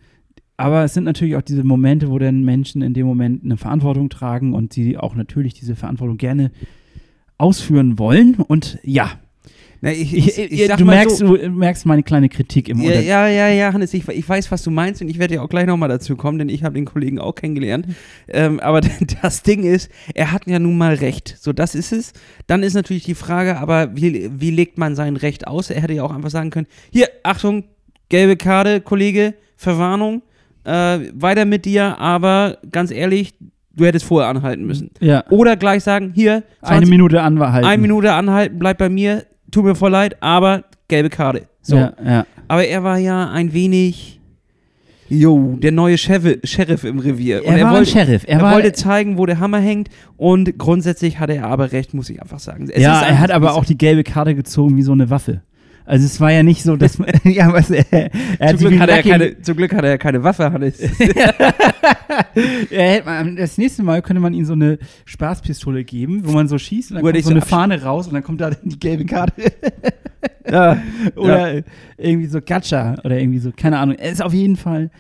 Aber 0.60 0.84
es 0.84 0.92
sind 0.92 1.04
natürlich 1.04 1.36
auch 1.36 1.42
diese 1.42 1.64
Momente, 1.64 2.10
wo 2.10 2.18
dann 2.18 2.44
Menschen 2.44 2.82
in 2.82 2.92
dem 2.92 3.06
Moment 3.06 3.42
eine 3.42 3.56
Verantwortung 3.56 4.10
tragen 4.10 4.52
und 4.52 4.74
sie 4.74 4.98
auch 4.98 5.14
natürlich 5.14 5.54
diese 5.54 5.74
Verantwortung 5.74 6.18
gerne 6.18 6.50
ausführen 7.38 7.98
wollen. 7.98 8.34
Und 8.34 8.78
ja, 8.82 9.12
Na, 9.80 9.90
ich, 9.90 10.14
Ich, 10.14 10.38
ich, 10.38 10.68
du, 10.68 10.84
merkst, 10.84 11.16
so, 11.16 11.34
du 11.34 11.48
merkst 11.48 11.86
meine 11.86 12.02
kleine 12.02 12.28
Kritik 12.28 12.68
im 12.68 12.82
ja, 12.82 13.00
ja, 13.00 13.26
ja, 13.26 13.48
ja, 13.48 13.72
Hannes, 13.72 13.94
ich, 13.94 14.06
ich 14.06 14.28
weiß, 14.28 14.50
was 14.50 14.62
du 14.62 14.70
meinst 14.70 15.00
und 15.00 15.08
ich 15.08 15.18
werde 15.18 15.36
ja 15.36 15.40
auch 15.40 15.48
gleich 15.48 15.64
nochmal 15.64 15.88
dazu 15.88 16.14
kommen, 16.14 16.38
denn 16.38 16.50
ich 16.50 16.62
habe 16.62 16.74
den 16.74 16.84
Kollegen 16.84 17.18
auch 17.18 17.34
kennengelernt. 17.34 17.86
Ähm, 18.28 18.60
aber 18.60 18.82
das 19.22 19.42
Ding 19.42 19.62
ist, 19.62 19.90
er 20.12 20.30
hat 20.30 20.46
ja 20.46 20.58
nun 20.58 20.76
mal 20.76 20.92
recht. 20.92 21.38
So, 21.40 21.54
das 21.54 21.74
ist 21.74 21.90
es. 21.90 22.12
Dann 22.48 22.62
ist 22.62 22.74
natürlich 22.74 23.04
die 23.04 23.14
Frage, 23.14 23.56
aber 23.56 23.96
wie, 23.96 24.30
wie 24.38 24.50
legt 24.50 24.76
man 24.76 24.94
sein 24.94 25.16
Recht 25.16 25.46
aus? 25.46 25.70
Er 25.70 25.80
hätte 25.80 25.94
ja 25.94 26.02
auch 26.02 26.14
einfach 26.14 26.28
sagen 26.28 26.50
können, 26.50 26.66
hier, 26.92 27.08
Achtung, 27.22 27.64
gelbe 28.10 28.36
Karte, 28.36 28.82
Kollege, 28.82 29.32
Verwarnung, 29.56 30.20
äh, 30.64 30.98
weiter 31.14 31.44
mit 31.44 31.64
dir, 31.64 31.98
aber 31.98 32.58
ganz 32.70 32.90
ehrlich, 32.90 33.34
du 33.74 33.84
hättest 33.84 34.04
vorher 34.04 34.28
anhalten 34.28 34.66
müssen. 34.66 34.90
Ja, 35.00 35.24
Oder 35.30 35.56
gleich 35.56 35.82
sagen, 35.82 36.12
hier, 36.14 36.42
20, 36.60 36.76
eine 36.76 36.86
Minute 36.86 37.22
anhalten. 37.22 37.66
eine 37.66 37.82
Minute 37.82 38.12
anhalten, 38.12 38.58
bleib 38.58 38.78
bei 38.78 38.88
mir, 38.88 39.24
tut 39.50 39.64
mir 39.64 39.74
voll 39.74 39.90
leid, 39.90 40.16
aber 40.20 40.64
gelbe 40.88 41.10
Karte. 41.10 41.42
So. 41.62 41.76
Ja, 41.76 41.92
ja. 42.04 42.26
Aber 42.48 42.66
er 42.66 42.82
war 42.82 42.98
ja 42.98 43.30
ein 43.30 43.52
wenig, 43.52 44.20
jo, 45.08 45.56
der 45.60 45.72
neue 45.72 45.98
Sheriff, 45.98 46.40
Sheriff 46.44 46.84
im 46.84 46.98
Revier. 46.98 47.44
Er, 47.44 47.56
er, 47.56 47.64
war 47.64 47.72
wollte, 47.74 47.90
ein 47.90 48.06
Sheriff. 48.06 48.24
Er, 48.26 48.38
er 48.38 48.42
war, 48.42 48.54
wollte 48.54 48.72
zeigen, 48.72 49.18
wo 49.18 49.26
der 49.26 49.38
Hammer 49.38 49.58
hängt 49.60 49.88
und 50.16 50.58
grundsätzlich 50.58 51.18
hatte 51.18 51.34
er 51.34 51.46
aber 51.46 51.72
recht, 51.72 51.94
muss 51.94 52.10
ich 52.10 52.20
einfach 52.20 52.40
sagen. 52.40 52.68
Es 52.70 52.82
ja, 52.82 53.02
er 53.02 53.18
hat 53.18 53.30
aber 53.30 53.54
auch 53.54 53.64
die 53.64 53.78
gelbe 53.78 54.04
Karte 54.04 54.34
gezogen 54.34 54.76
wie 54.76 54.82
so 54.82 54.92
eine 54.92 55.10
Waffe. 55.10 55.42
Also 55.84 56.06
es 56.06 56.20
war 56.20 56.30
ja 56.30 56.42
nicht 56.42 56.62
so, 56.62 56.76
dass 56.76 56.98
man, 56.98 57.08
ja, 57.24 57.52
was, 57.52 57.70
er, 57.70 57.84
er 57.92 58.10
hat 58.40 58.58
Zum 58.58 58.68
Glück, 58.68 58.80
hat 58.80 58.90
er 58.90 59.02
keine, 59.02 59.40
zum 59.40 59.56
Glück 59.56 59.74
hat 59.74 59.84
er 59.84 59.90
ja 59.90 59.98
keine 59.98 60.22
Waffe, 60.22 60.52
Hannes. 60.52 60.78
Er 62.70 63.04
man, 63.04 63.36
das 63.36 63.58
nächste 63.58 63.82
Mal 63.82 64.02
könnte 64.02 64.20
man 64.20 64.34
ihm 64.34 64.44
so 64.44 64.52
eine 64.52 64.78
Spaßpistole 65.04 65.84
geben, 65.84 66.22
wo 66.24 66.32
man 66.32 66.48
so 66.48 66.58
schießt 66.58 66.90
und 66.90 66.96
dann 66.96 67.04
Wo 67.04 67.08
er 67.08 67.12
kommt 67.14 67.24
so 67.24 67.30
eine 67.30 67.40
Fahne 67.40 67.82
raus 67.82 68.06
und 68.08 68.14
dann 68.14 68.22
kommt 68.22 68.40
da 68.40 68.50
die 68.50 68.78
gelbe 68.78 69.04
Karte. 69.04 69.52
ja. 70.50 70.82
oder 71.16 71.62
irgendwie 71.96 72.26
so 72.26 72.40
Gacha 72.40 72.96
oder 73.04 73.18
irgendwie 73.18 73.38
so, 73.38 73.52
keine 73.56 73.78
Ahnung. 73.78 73.96
Er 73.96 74.10
ist 74.10 74.22
auf 74.22 74.32
jeden 74.32 74.56
Fall, 74.56 74.90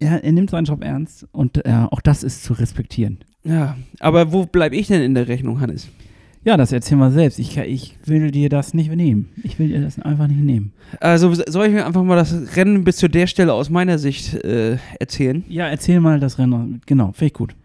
ja, 0.00 0.16
er 0.16 0.32
nimmt 0.32 0.50
seinen 0.50 0.64
Job 0.64 0.84
ernst 0.84 1.26
und 1.32 1.64
äh, 1.64 1.86
auch 1.90 2.00
das 2.00 2.22
ist 2.22 2.44
zu 2.44 2.52
respektieren. 2.52 3.18
ja, 3.44 3.76
aber 4.00 4.32
wo 4.32 4.46
bleibe 4.46 4.76
ich 4.76 4.88
denn 4.88 5.02
in 5.02 5.14
der 5.14 5.28
Rechnung, 5.28 5.60
Hannes? 5.60 5.88
Ja, 6.46 6.56
das 6.56 6.70
erzähl 6.70 6.96
mal 6.96 7.10
selbst. 7.10 7.40
Ich, 7.40 7.58
ich 7.58 7.98
will 8.04 8.30
dir 8.30 8.48
das 8.48 8.72
nicht 8.72 8.94
nehmen. 8.94 9.28
Ich 9.42 9.58
will 9.58 9.66
dir 9.66 9.80
das 9.80 9.98
einfach 9.98 10.28
nicht 10.28 10.44
nehmen. 10.44 10.72
Also 11.00 11.34
soll 11.34 11.66
ich 11.66 11.72
mir 11.72 11.84
einfach 11.84 12.04
mal 12.04 12.14
das 12.14 12.54
Rennen 12.54 12.84
bis 12.84 12.98
zu 12.98 13.08
der 13.08 13.26
Stelle 13.26 13.52
aus 13.52 13.68
meiner 13.68 13.98
Sicht 13.98 14.32
äh, 14.44 14.76
erzählen? 15.00 15.44
Ja, 15.48 15.66
erzähl 15.66 15.98
mal 15.98 16.20
das 16.20 16.38
Rennen. 16.38 16.82
Genau, 16.86 17.06
finde 17.06 17.26
ich 17.26 17.32
gut. 17.32 17.56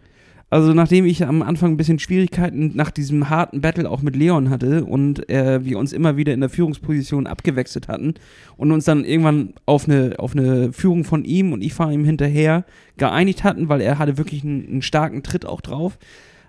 Also 0.50 0.74
nachdem 0.74 1.06
ich 1.06 1.24
am 1.24 1.42
Anfang 1.42 1.70
ein 1.70 1.76
bisschen 1.76 2.00
Schwierigkeiten 2.00 2.72
nach 2.74 2.90
diesem 2.90 3.30
harten 3.30 3.60
Battle 3.60 3.88
auch 3.88 4.02
mit 4.02 4.16
Leon 4.16 4.50
hatte 4.50 4.84
und 4.84 5.30
äh, 5.30 5.64
wir 5.64 5.78
uns 5.78 5.92
immer 5.92 6.16
wieder 6.16 6.34
in 6.34 6.40
der 6.40 6.50
Führungsposition 6.50 7.28
abgewechselt 7.28 7.86
hatten 7.86 8.14
und 8.56 8.72
uns 8.72 8.84
dann 8.84 9.04
irgendwann 9.04 9.54
auf 9.64 9.88
eine, 9.88 10.16
auf 10.18 10.34
eine 10.34 10.72
Führung 10.72 11.04
von 11.04 11.24
ihm 11.24 11.52
und 11.52 11.62
ich 11.62 11.72
fahre 11.72 11.94
ihm 11.94 12.04
hinterher 12.04 12.64
geeinigt 12.96 13.44
hatten, 13.44 13.68
weil 13.68 13.80
er 13.80 14.00
hatte 14.00 14.18
wirklich 14.18 14.42
einen, 14.42 14.66
einen 14.66 14.82
starken 14.82 15.22
Tritt 15.22 15.46
auch 15.46 15.60
drauf, 15.60 15.98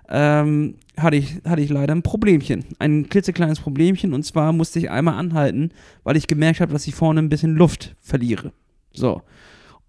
ähm, 0.08 0.76
hatte, 0.96 1.16
ich, 1.16 1.40
hatte 1.44 1.62
ich 1.62 1.70
leider 1.70 1.94
ein 1.94 2.02
Problemchen. 2.02 2.64
Ein 2.78 3.08
klitzekleines 3.08 3.60
Problemchen 3.60 4.12
und 4.12 4.24
zwar 4.24 4.52
musste 4.52 4.78
ich 4.78 4.90
einmal 4.90 5.14
anhalten, 5.14 5.70
weil 6.02 6.16
ich 6.16 6.26
gemerkt 6.26 6.60
habe, 6.60 6.72
dass 6.72 6.86
ich 6.86 6.94
vorne 6.94 7.20
ein 7.20 7.28
bisschen 7.28 7.54
Luft 7.54 7.96
verliere. 8.00 8.52
So. 8.92 9.22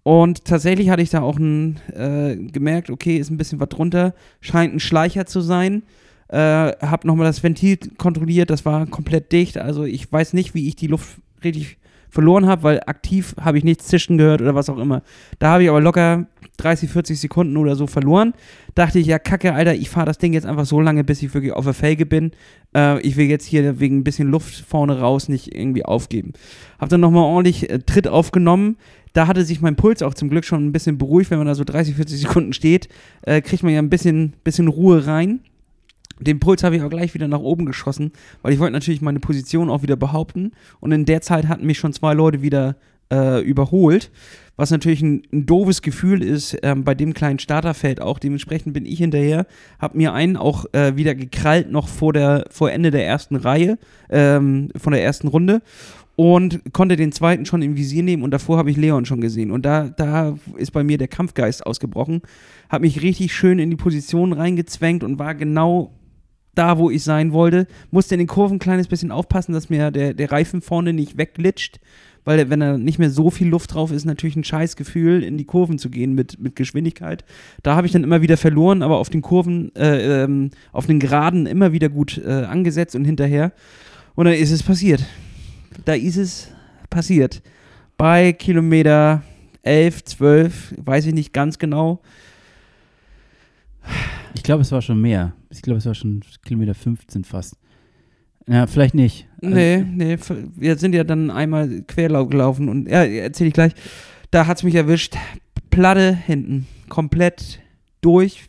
Und 0.02 0.44
tatsächlich 0.44 0.88
hatte 0.88 1.02
ich 1.02 1.10
da 1.10 1.20
auch 1.20 1.36
ein, 1.36 1.80
äh, 1.92 2.36
gemerkt, 2.36 2.90
okay, 2.90 3.16
ist 3.16 3.30
ein 3.30 3.38
bisschen 3.38 3.58
was 3.60 3.68
drunter, 3.68 4.14
scheint 4.40 4.74
ein 4.74 4.80
Schleicher 4.80 5.26
zu 5.26 5.40
sein. 5.40 5.82
Äh, 6.28 6.38
hab 6.38 7.04
nochmal 7.04 7.26
das 7.26 7.42
Ventil 7.42 7.78
kontrolliert, 7.98 8.50
das 8.50 8.64
war 8.64 8.86
komplett 8.86 9.32
dicht. 9.32 9.58
Also 9.58 9.84
ich 9.84 10.10
weiß 10.10 10.32
nicht, 10.32 10.54
wie 10.54 10.68
ich 10.68 10.76
die 10.76 10.86
Luft 10.86 11.18
richtig 11.42 11.78
verloren 12.16 12.46
habe, 12.46 12.62
weil 12.62 12.80
aktiv 12.86 13.34
habe 13.38 13.58
ich 13.58 13.64
nichts 13.64 13.88
zischen 13.88 14.16
gehört 14.16 14.40
oder 14.40 14.54
was 14.54 14.70
auch 14.70 14.78
immer. 14.78 15.02
Da 15.38 15.50
habe 15.50 15.64
ich 15.64 15.68
aber 15.68 15.82
locker 15.82 16.26
30, 16.56 16.88
40 16.88 17.20
Sekunden 17.20 17.58
oder 17.58 17.76
so 17.76 17.86
verloren. 17.86 18.32
Dachte 18.74 18.98
ich, 18.98 19.06
ja, 19.06 19.18
kacke, 19.18 19.52
Alter, 19.52 19.74
ich 19.74 19.90
fahre 19.90 20.06
das 20.06 20.16
Ding 20.16 20.32
jetzt 20.32 20.46
einfach 20.46 20.64
so 20.64 20.80
lange, 20.80 21.04
bis 21.04 21.22
ich 21.22 21.34
wirklich 21.34 21.52
auf 21.52 21.66
der 21.66 21.74
Felge 21.74 22.06
bin. 22.06 22.30
Äh, 22.74 23.02
ich 23.02 23.18
will 23.18 23.26
jetzt 23.26 23.44
hier 23.44 23.78
wegen 23.78 23.98
ein 23.98 24.04
bisschen 24.04 24.30
Luft 24.30 24.64
vorne 24.66 24.98
raus 24.98 25.28
nicht 25.28 25.54
irgendwie 25.54 25.84
aufgeben. 25.84 26.32
Hab 26.78 26.88
dann 26.88 27.02
nochmal 27.02 27.24
ordentlich 27.24 27.68
äh, 27.68 27.80
Tritt 27.80 28.08
aufgenommen. 28.08 28.78
Da 29.12 29.26
hatte 29.26 29.44
sich 29.44 29.60
mein 29.60 29.76
Puls 29.76 30.00
auch 30.00 30.14
zum 30.14 30.30
Glück 30.30 30.46
schon 30.46 30.66
ein 30.66 30.72
bisschen 30.72 30.96
beruhigt, 30.96 31.30
wenn 31.30 31.38
man 31.38 31.46
da 31.46 31.54
so 31.54 31.64
30, 31.64 31.96
40 31.96 32.20
Sekunden 32.20 32.54
steht, 32.54 32.88
äh, 33.22 33.42
kriegt 33.42 33.62
man 33.62 33.74
ja 33.74 33.80
ein 33.80 33.90
bisschen, 33.90 34.32
bisschen 34.42 34.68
Ruhe 34.68 35.06
rein. 35.06 35.40
Den 36.18 36.40
Puls 36.40 36.62
habe 36.62 36.76
ich 36.76 36.82
auch 36.82 36.90
gleich 36.90 37.14
wieder 37.14 37.28
nach 37.28 37.40
oben 37.40 37.66
geschossen, 37.66 38.12
weil 38.42 38.52
ich 38.52 38.58
wollte 38.58 38.72
natürlich 38.72 39.02
meine 39.02 39.20
Position 39.20 39.70
auch 39.70 39.82
wieder 39.82 39.96
behaupten. 39.96 40.52
Und 40.80 40.92
in 40.92 41.04
der 41.04 41.20
Zeit 41.20 41.48
hatten 41.48 41.66
mich 41.66 41.78
schon 41.78 41.92
zwei 41.92 42.14
Leute 42.14 42.42
wieder 42.42 42.76
äh, 43.12 43.40
überholt, 43.42 44.10
was 44.56 44.70
natürlich 44.70 45.02
ein, 45.02 45.22
ein 45.32 45.46
doofes 45.46 45.82
Gefühl 45.82 46.22
ist 46.22 46.56
ähm, 46.62 46.84
bei 46.84 46.94
dem 46.94 47.14
kleinen 47.14 47.38
Starterfeld 47.38 48.00
auch. 48.00 48.18
Dementsprechend 48.18 48.72
bin 48.72 48.86
ich 48.86 48.98
hinterher, 48.98 49.46
habe 49.78 49.98
mir 49.98 50.12
einen 50.12 50.36
auch 50.36 50.64
äh, 50.72 50.96
wieder 50.96 51.14
gekrallt 51.14 51.70
noch 51.70 51.88
vor, 51.88 52.12
der, 52.12 52.46
vor 52.50 52.70
Ende 52.70 52.90
der 52.90 53.06
ersten 53.06 53.36
Reihe, 53.36 53.78
ähm, 54.10 54.70
von 54.76 54.92
der 54.92 55.04
ersten 55.04 55.28
Runde 55.28 55.60
und 56.16 56.72
konnte 56.72 56.96
den 56.96 57.12
zweiten 57.12 57.44
schon 57.44 57.62
im 57.62 57.76
Visier 57.76 58.02
nehmen 58.02 58.22
und 58.22 58.30
davor 58.30 58.56
habe 58.56 58.70
ich 58.70 58.78
Leon 58.78 59.04
schon 59.04 59.20
gesehen. 59.20 59.50
Und 59.50 59.66
da, 59.66 59.88
da 59.88 60.36
ist 60.56 60.72
bei 60.72 60.82
mir 60.82 60.96
der 60.98 61.08
Kampfgeist 61.08 61.64
ausgebrochen, 61.66 62.22
habe 62.70 62.86
mich 62.86 63.02
richtig 63.02 63.34
schön 63.34 63.58
in 63.58 63.70
die 63.70 63.76
Position 63.76 64.32
reingezwängt 64.32 65.04
und 65.04 65.18
war 65.18 65.34
genau 65.34 65.92
da, 66.56 66.78
wo 66.78 66.90
ich 66.90 67.04
sein 67.04 67.32
wollte. 67.32 67.66
Musste 67.90 68.14
in 68.14 68.18
den 68.18 68.26
Kurven 68.26 68.56
ein 68.56 68.60
kleines 68.60 68.88
bisschen 68.88 69.12
aufpassen, 69.12 69.52
dass 69.52 69.70
mir 69.70 69.90
der, 69.90 70.14
der 70.14 70.32
Reifen 70.32 70.60
vorne 70.60 70.92
nicht 70.92 71.16
wegglitscht, 71.16 71.78
weil 72.24 72.50
wenn 72.50 72.60
da 72.60 72.76
nicht 72.76 72.98
mehr 72.98 73.10
so 73.10 73.30
viel 73.30 73.48
Luft 73.48 73.74
drauf 73.74 73.92
ist, 73.92 74.04
natürlich 74.04 74.36
ein 74.36 74.44
scheiß 74.44 74.76
Gefühl, 74.76 75.22
in 75.22 75.38
die 75.38 75.44
Kurven 75.44 75.78
zu 75.78 75.90
gehen 75.90 76.14
mit, 76.14 76.40
mit 76.40 76.56
Geschwindigkeit. 76.56 77.24
Da 77.62 77.76
habe 77.76 77.86
ich 77.86 77.92
dann 77.92 78.02
immer 78.02 78.22
wieder 78.22 78.36
verloren, 78.36 78.82
aber 78.82 78.98
auf 78.98 79.10
den 79.10 79.22
Kurven, 79.22 79.74
äh, 79.76 80.24
ähm, 80.24 80.50
auf 80.72 80.86
den 80.86 80.98
Geraden 80.98 81.46
immer 81.46 81.72
wieder 81.72 81.88
gut 81.88 82.18
äh, 82.18 82.30
angesetzt 82.30 82.96
und 82.96 83.04
hinterher. 83.04 83.52
Und 84.16 84.24
dann 84.24 84.34
ist 84.34 84.50
es 84.50 84.62
passiert. 84.62 85.04
Da 85.84 85.94
ist 85.94 86.16
es 86.16 86.48
passiert. 86.90 87.42
Bei 87.96 88.32
Kilometer 88.32 89.22
11, 89.62 90.04
12, 90.04 90.74
weiß 90.78 91.06
ich 91.06 91.14
nicht 91.14 91.32
ganz 91.32 91.58
genau. 91.58 92.00
Ich 94.36 94.42
glaube, 94.42 94.62
es 94.62 94.70
war 94.72 94.82
schon 94.82 95.00
mehr. 95.00 95.32
Ich 95.50 95.62
glaube, 95.62 95.78
es 95.78 95.86
war 95.86 95.94
schon 95.94 96.20
Kilometer 96.44 96.74
15 96.74 97.24
fast. 97.24 97.56
Ja, 98.46 98.66
vielleicht 98.66 98.94
nicht. 98.94 99.26
Nee, 99.40 99.78
nee, 99.78 100.12
f- 100.12 100.32
wir 100.54 100.76
sind 100.76 100.94
ja 100.94 101.02
dann 101.02 101.30
einmal 101.30 101.82
Querlauf 101.88 102.28
gelaufen 102.28 102.68
und 102.68 102.88
ja, 102.88 103.02
erzähl 103.02 103.48
ich 103.48 103.54
gleich. 103.54 103.72
Da 104.30 104.46
hat's 104.46 104.62
mich 104.62 104.74
erwischt. 104.74 105.16
Platte 105.70 106.14
hinten, 106.14 106.66
komplett 106.88 107.60
durch. 108.00 108.44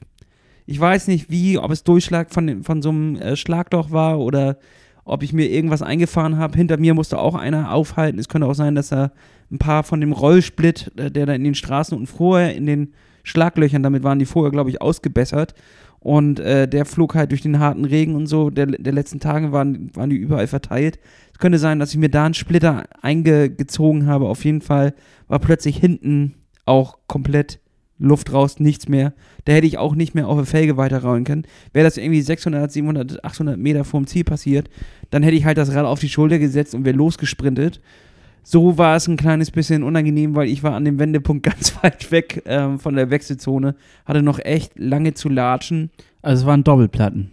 Ich 0.66 0.80
weiß 0.80 1.08
nicht 1.08 1.32
wie, 1.32 1.58
ob 1.58 1.72
es 1.72 1.84
Durchschlag 1.84 2.32
von, 2.32 2.64
von 2.64 2.82
so 2.82 2.90
einem 2.90 3.16
äh, 3.16 3.36
Schlagloch 3.36 3.92
war 3.92 4.20
oder 4.20 4.58
ob 5.06 5.24
ich 5.24 5.34
mir 5.34 5.50
irgendwas 5.50 5.82
eingefahren 5.82 6.38
habe. 6.38 6.58
Hinter 6.58 6.78
mir 6.78 6.94
musste 6.94 7.18
auch 7.18 7.34
einer 7.36 7.72
aufhalten. 7.74 8.20
Es 8.20 8.28
könnte 8.30 8.48
auch 8.48 8.54
sein, 8.54 8.76
dass 8.76 8.92
er 8.92 9.14
ein 9.50 9.58
paar 9.58 9.84
von 9.84 10.02
dem 10.02 10.12
Rollsplit, 10.12 10.92
äh, 10.98 11.10
der 11.10 11.26
da 11.26 11.34
in 11.34 11.44
den 11.46 11.56
Straßen 11.56 11.98
und 11.98 12.08
vorher 12.08 12.54
in 12.56 12.66
den 12.66 12.94
Schlaglöchern, 13.28 13.84
damit 13.84 14.04
waren 14.04 14.20
die 14.20 14.26
vorher, 14.26 14.52
glaube 14.52 14.70
ich, 14.70 14.82
ausgebessert. 14.82 15.54
Und 16.00 16.40
äh, 16.40 16.68
der 16.68 16.86
flog 16.86 17.16
halt 17.16 17.32
durch 17.32 17.42
den 17.42 17.60
harten 17.60 17.84
Regen 17.84 18.16
und 18.16 18.28
so. 18.28 18.50
Der, 18.50 18.68
der 18.68 18.94
letzten 18.94 19.20
Tage 19.20 19.52
waren, 19.52 19.92
waren 19.96 20.10
die 20.10 20.16
überall 20.16 20.48
verteilt. 20.48 21.00
Es 21.34 21.40
könnte 21.40 21.58
sein, 21.58 21.80
dass 21.80 21.92
ich 21.92 21.98
mir 21.98 22.10
da 22.10 22.26
einen 22.26 22.34
Splitter 22.34 22.86
eingezogen 23.02 24.06
habe. 24.08 24.28
Auf 24.28 24.46
jeden 24.46 24.62
Fall 24.62 24.94
war 25.28 25.40
plötzlich 25.40 25.78
hinten 25.78 26.36
auch 26.66 27.00
komplett 27.08 27.60
Luft 28.00 28.32
raus, 28.32 28.60
nichts 28.60 28.88
mehr. 28.88 29.14
Da 29.46 29.54
hätte 29.54 29.68
ich 29.68 29.78
auch 29.78 29.96
nicht 29.96 30.14
mehr 30.14 30.28
auf 30.28 30.38
der 30.38 30.46
Felge 30.46 30.78
weiterrollen 30.78 31.24
können. 31.24 31.48
Wäre 31.74 31.86
das 31.86 31.98
irgendwie 31.98 32.22
600, 32.22 32.72
700, 32.72 33.26
800 33.26 33.58
Meter 33.58 33.84
vorm 33.84 34.08
Ziel 34.08 34.24
passiert, 34.24 34.70
dann 35.10 35.24
hätte 35.24 35.36
ich 35.36 35.46
halt 35.46 35.58
das 35.58 35.74
Rad 35.74 35.86
auf 35.86 36.00
die 36.00 36.10
Schulter 36.10 36.38
gesetzt 36.38 36.76
und 36.76 36.86
wäre 36.86 36.96
losgesprintet. 36.96 37.82
So 38.50 38.78
war 38.78 38.96
es 38.96 39.10
ein 39.10 39.18
kleines 39.18 39.52
bisschen 39.52 39.84
unangenehm, 39.84 40.34
weil 40.34 40.48
ich 40.48 40.64
war 40.64 40.74
an 40.74 40.86
dem 40.86 41.00
Wendepunkt 41.00 41.44
ganz 41.52 41.76
weit 41.84 42.10
weg 42.14 42.44
ähm, 42.46 42.80
von 42.80 42.96
der 42.96 43.10
Wechselzone, 43.10 43.76
hatte 44.06 44.22
noch 44.22 44.40
echt 44.40 44.80
lange 44.80 45.14
zu 45.14 45.28
latschen. 45.28 45.92
Also 46.22 46.44
es 46.44 46.48
waren 46.48 46.64
Doppelplatten. 46.64 47.32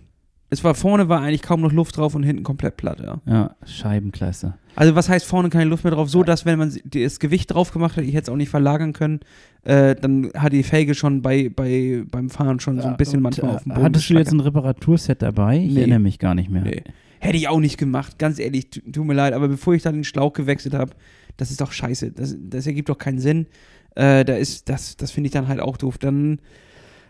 Es 0.50 0.64
war 0.64 0.74
vorne 0.74 1.08
war 1.08 1.20
eigentlich 1.20 1.42
kaum 1.42 1.60
noch 1.60 1.70
Luft 1.72 1.96
drauf 1.98 2.16
und 2.16 2.24
hinten 2.24 2.42
komplett 2.42 2.76
platt, 2.76 2.98
ja. 3.00 3.20
Ja, 3.26 3.54
Scheibenklasse. 3.64 4.54
Also 4.74 4.96
was 4.96 5.08
heißt 5.08 5.24
vorne 5.24 5.50
keine 5.50 5.66
Luft 5.70 5.84
mehr 5.84 5.92
drauf? 5.92 6.10
So, 6.10 6.24
dass 6.24 6.46
wenn 6.46 6.58
man 6.58 6.76
das 6.84 7.20
Gewicht 7.20 7.54
drauf 7.54 7.70
gemacht 7.70 7.96
hat, 7.96 8.02
ich 8.02 8.14
hätte 8.14 8.24
es 8.24 8.28
auch 8.28 8.36
nicht 8.36 8.50
verlagern 8.50 8.92
können, 8.92 9.20
äh, 9.62 9.94
dann 9.94 10.32
hat 10.36 10.52
die 10.52 10.64
Felge 10.64 10.96
schon 10.96 11.22
bei, 11.22 11.48
bei, 11.48 12.02
beim 12.10 12.28
Fahren 12.28 12.58
schon 12.58 12.80
so 12.80 12.88
ein 12.88 12.96
bisschen 12.96 13.18
Und, 13.18 13.22
manchmal 13.22 13.52
äh, 13.52 13.54
auf 13.54 13.62
dem 13.62 13.72
Boden 13.72 13.84
Hattest 13.84 14.10
du 14.10 14.14
jetzt 14.14 14.32
ein 14.32 14.40
Reparaturset 14.40 15.22
dabei? 15.22 15.58
Ich 15.58 15.72
Nee. 15.74 15.80
erinnere 15.82 16.00
mich 16.00 16.18
gar 16.18 16.34
nicht 16.34 16.50
mehr. 16.50 16.62
Nee. 16.62 16.82
Hätte 17.20 17.36
ich 17.36 17.48
auch 17.48 17.60
nicht 17.60 17.78
gemacht, 17.78 18.18
ganz 18.18 18.38
ehrlich, 18.38 18.70
tu- 18.70 18.80
tut 18.90 19.06
mir 19.06 19.14
leid, 19.14 19.32
aber 19.32 19.48
bevor 19.48 19.74
ich 19.74 19.82
dann 19.82 19.94
den 19.94 20.04
Schlauch 20.04 20.32
gewechselt 20.32 20.74
habe, 20.74 20.92
das 21.36 21.50
ist 21.50 21.60
doch 21.60 21.72
scheiße, 21.72 22.12
das, 22.12 22.36
das 22.38 22.66
ergibt 22.66 22.88
doch 22.88 22.98
keinen 22.98 23.18
Sinn. 23.18 23.46
Äh, 23.94 24.24
da 24.24 24.36
ist, 24.36 24.68
das, 24.68 24.96
das 24.96 25.10
finde 25.10 25.28
ich 25.28 25.32
dann 25.32 25.48
halt 25.48 25.60
auch 25.60 25.76
doof. 25.76 25.98
Dann 25.98 26.40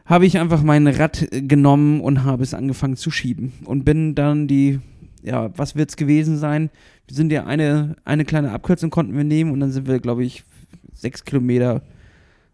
habe 0.06 0.26
ich 0.26 0.38
einfach 0.38 0.62
mein 0.62 0.86
Rad 0.86 1.32
äh, 1.32 1.42
genommen 1.42 2.00
und 2.00 2.24
habe 2.24 2.42
es 2.42 2.54
angefangen 2.54 2.96
zu 2.96 3.10
schieben 3.10 3.52
und 3.64 3.84
bin 3.84 4.14
dann 4.14 4.46
die 4.46 4.80
ja, 5.24 5.50
was 5.56 5.74
wird 5.74 5.88
es 5.88 5.96
gewesen 5.96 6.36
sein? 6.36 6.68
Wir 7.06 7.16
sind 7.16 7.32
ja 7.32 7.46
eine, 7.46 7.96
eine 8.04 8.26
kleine 8.26 8.52
Abkürzung 8.52 8.90
konnten 8.90 9.16
wir 9.16 9.24
nehmen 9.24 9.52
und 9.52 9.60
dann 9.60 9.72
sind 9.72 9.86
wir, 9.88 9.98
glaube 9.98 10.22
ich, 10.22 10.44
sechs 10.92 11.24
Kilometer, 11.24 11.82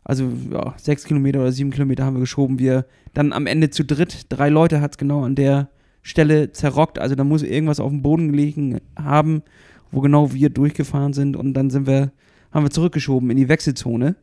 also 0.04 0.30
ja, 0.52 0.74
sechs 0.76 1.02
Kilometer 1.04 1.40
oder 1.40 1.50
sieben 1.50 1.72
Kilometer 1.72 2.04
haben 2.04 2.14
wir 2.14 2.20
geschoben. 2.20 2.60
Wir 2.60 2.86
dann 3.12 3.32
am 3.32 3.48
Ende 3.48 3.70
zu 3.70 3.84
dritt, 3.84 4.26
drei 4.28 4.50
Leute 4.50 4.80
hat 4.80 4.92
es 4.92 4.98
genau 4.98 5.24
an 5.24 5.34
der 5.34 5.68
Stelle 6.02 6.52
zerrockt. 6.52 6.98
Also 6.98 7.14
da 7.14 7.24
muss 7.24 7.42
irgendwas 7.42 7.80
auf 7.80 7.90
dem 7.90 8.02
Boden 8.02 8.30
gelegen 8.30 8.80
haben, 8.98 9.42
wo 9.90 10.00
genau 10.00 10.32
wir 10.32 10.50
durchgefahren 10.50 11.12
sind 11.12 11.36
und 11.36 11.54
dann 11.54 11.70
sind 11.70 11.86
wir, 11.86 12.12
haben 12.52 12.64
wir 12.64 12.70
zurückgeschoben 12.70 13.30
in 13.30 13.36
die 13.36 13.48
Wechselzone. 13.48 14.16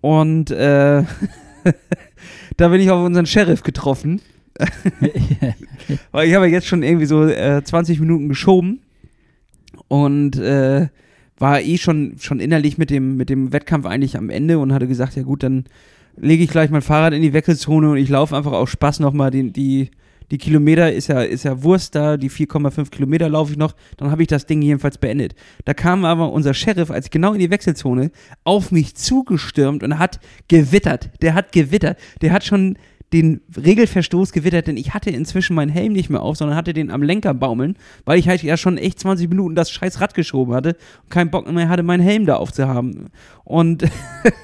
Und 0.00 0.50
äh, 0.50 1.04
da 2.56 2.68
bin 2.68 2.80
ich 2.80 2.90
auf 2.90 3.04
unseren 3.04 3.26
Sheriff 3.26 3.62
getroffen. 3.62 4.20
Weil 6.10 6.28
ich 6.28 6.34
habe 6.34 6.48
jetzt 6.48 6.66
schon 6.66 6.82
irgendwie 6.82 7.06
so 7.06 7.24
äh, 7.24 7.62
20 7.62 8.00
Minuten 8.00 8.28
geschoben 8.28 8.80
und 9.86 10.36
äh, 10.36 10.88
war 11.38 11.60
eh 11.60 11.78
schon, 11.78 12.16
schon 12.18 12.40
innerlich 12.40 12.78
mit 12.78 12.90
dem, 12.90 13.16
mit 13.16 13.30
dem 13.30 13.52
Wettkampf 13.52 13.86
eigentlich 13.86 14.16
am 14.16 14.30
Ende 14.30 14.58
und 14.58 14.72
hatte 14.72 14.88
gesagt, 14.88 15.14
ja 15.14 15.22
gut, 15.22 15.44
dann 15.44 15.64
lege 16.16 16.42
ich 16.42 16.50
gleich 16.50 16.70
mein 16.70 16.82
Fahrrad 16.82 17.12
in 17.12 17.22
die 17.22 17.32
Wechselzone 17.32 17.90
und 17.90 17.96
ich 17.96 18.08
laufe 18.08 18.36
einfach 18.36 18.52
aus 18.52 18.70
Spaß 18.70 18.98
nochmal 18.98 19.30
die, 19.30 19.52
die, 19.52 19.90
die 20.30 20.38
Kilometer, 20.38 20.92
ist 20.92 21.08
ja, 21.08 21.22
ist 21.22 21.44
ja 21.44 21.62
Wurst 21.62 21.94
da, 21.94 22.16
die 22.16 22.30
4,5 22.30 22.90
Kilometer 22.90 23.28
laufe 23.28 23.52
ich 23.52 23.58
noch, 23.58 23.74
dann 23.96 24.10
habe 24.10 24.22
ich 24.22 24.28
das 24.28 24.46
Ding 24.46 24.62
jedenfalls 24.62 24.98
beendet. 24.98 25.34
Da 25.64 25.74
kam 25.74 26.04
aber 26.04 26.32
unser 26.32 26.54
Sheriff, 26.54 26.90
als 26.90 27.10
genau 27.10 27.32
in 27.32 27.40
die 27.40 27.50
Wechselzone, 27.50 28.10
auf 28.44 28.70
mich 28.70 28.94
zugestürmt 28.94 29.82
und 29.82 29.98
hat 29.98 30.20
gewittert. 30.48 31.10
Der 31.22 31.34
hat 31.34 31.52
gewittert. 31.52 31.98
Der 32.20 32.32
hat 32.32 32.44
schon 32.44 32.76
den 33.12 33.40
Regelverstoß 33.56 34.32
gewittert, 34.32 34.66
denn 34.66 34.76
ich 34.76 34.92
hatte 34.92 35.10
inzwischen 35.10 35.54
meinen 35.54 35.70
Helm 35.70 35.94
nicht 35.94 36.10
mehr 36.10 36.20
auf, 36.20 36.36
sondern 36.36 36.56
hatte 36.56 36.74
den 36.74 36.90
am 36.90 37.02
Lenker 37.02 37.32
baumeln, 37.32 37.76
weil 38.04 38.18
ich 38.18 38.28
halt 38.28 38.42
ja 38.42 38.56
schon 38.56 38.76
echt 38.76 39.00
20 39.00 39.30
Minuten 39.30 39.54
das 39.54 39.70
scheiß 39.70 40.00
Rad 40.00 40.14
geschoben 40.14 40.54
hatte 40.54 40.76
und 41.04 41.10
keinen 41.10 41.30
Bock 41.30 41.50
mehr 41.50 41.68
hatte, 41.68 41.82
meinen 41.82 42.02
Helm 42.02 42.26
da 42.26 42.36
aufzuhaben. 42.36 43.08
Und 43.44 43.84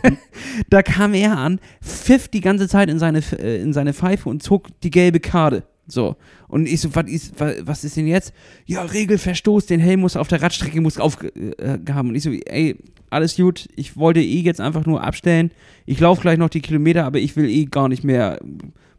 da 0.71 0.83
kam 0.83 1.13
er 1.13 1.37
an, 1.37 1.61
pfiff 1.83 2.29
die 2.29 2.41
ganze 2.41 2.69
Zeit 2.69 2.89
in 2.89 2.99
seine, 2.99 3.21
äh, 3.39 3.61
in 3.61 3.75
seine 3.75 3.93
Pfeife 3.93 4.31
und 4.31 4.43
zog 4.43 4.69
die 4.81 4.91
gelbe 4.91 5.21
Karte. 5.21 5.65
So. 5.87 6.17
Und 6.49 6.67
ich 6.67 6.81
so, 6.81 6.95
was 6.95 7.07
ist, 7.07 7.35
was 7.39 7.85
ist 7.85 7.97
denn 7.97 8.07
jetzt? 8.07 8.33
Ja, 8.67 8.83
Regelverstoß, 8.83 9.67
den 9.67 9.81
Helm 9.81 10.01
muss 10.01 10.17
auf 10.17 10.29
der 10.29 10.43
Radstrecke 10.43 10.81
muss 10.81 10.99
aufgehaben. 10.99 11.37
Äh, 11.59 12.09
und 12.09 12.15
ich 12.15 12.23
so, 12.23 12.31
ey, 12.31 12.77
alles 13.11 13.37
gut, 13.37 13.69
ich 13.77 13.97
wollte 13.97 14.21
eh 14.21 14.41
jetzt 14.41 14.61
einfach 14.61 14.87
nur 14.87 15.03
abstellen. 15.03 15.51
Ich 15.87 16.01
laufe 16.01 16.23
gleich 16.23 16.39
noch 16.39 16.49
die 16.49 16.61
Kilometer, 16.61 17.05
aber 17.05 17.19
ich 17.19 17.37
will 17.37 17.49
eh 17.49 17.67
gar 17.67 17.89
nicht 17.89 18.05
mehr. 18.05 18.41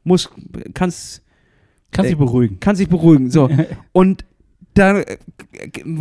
Muss, 0.03 0.29
kannst. 0.73 1.21
Kann 1.91 2.05
äh, 2.05 2.09
sich 2.09 2.17
beruhigen. 2.17 2.59
Kann 2.59 2.75
sich 2.75 2.87
beruhigen, 2.87 3.31
so. 3.31 3.49
und 3.91 4.25
dann 4.75 4.97
äh, 4.97 5.17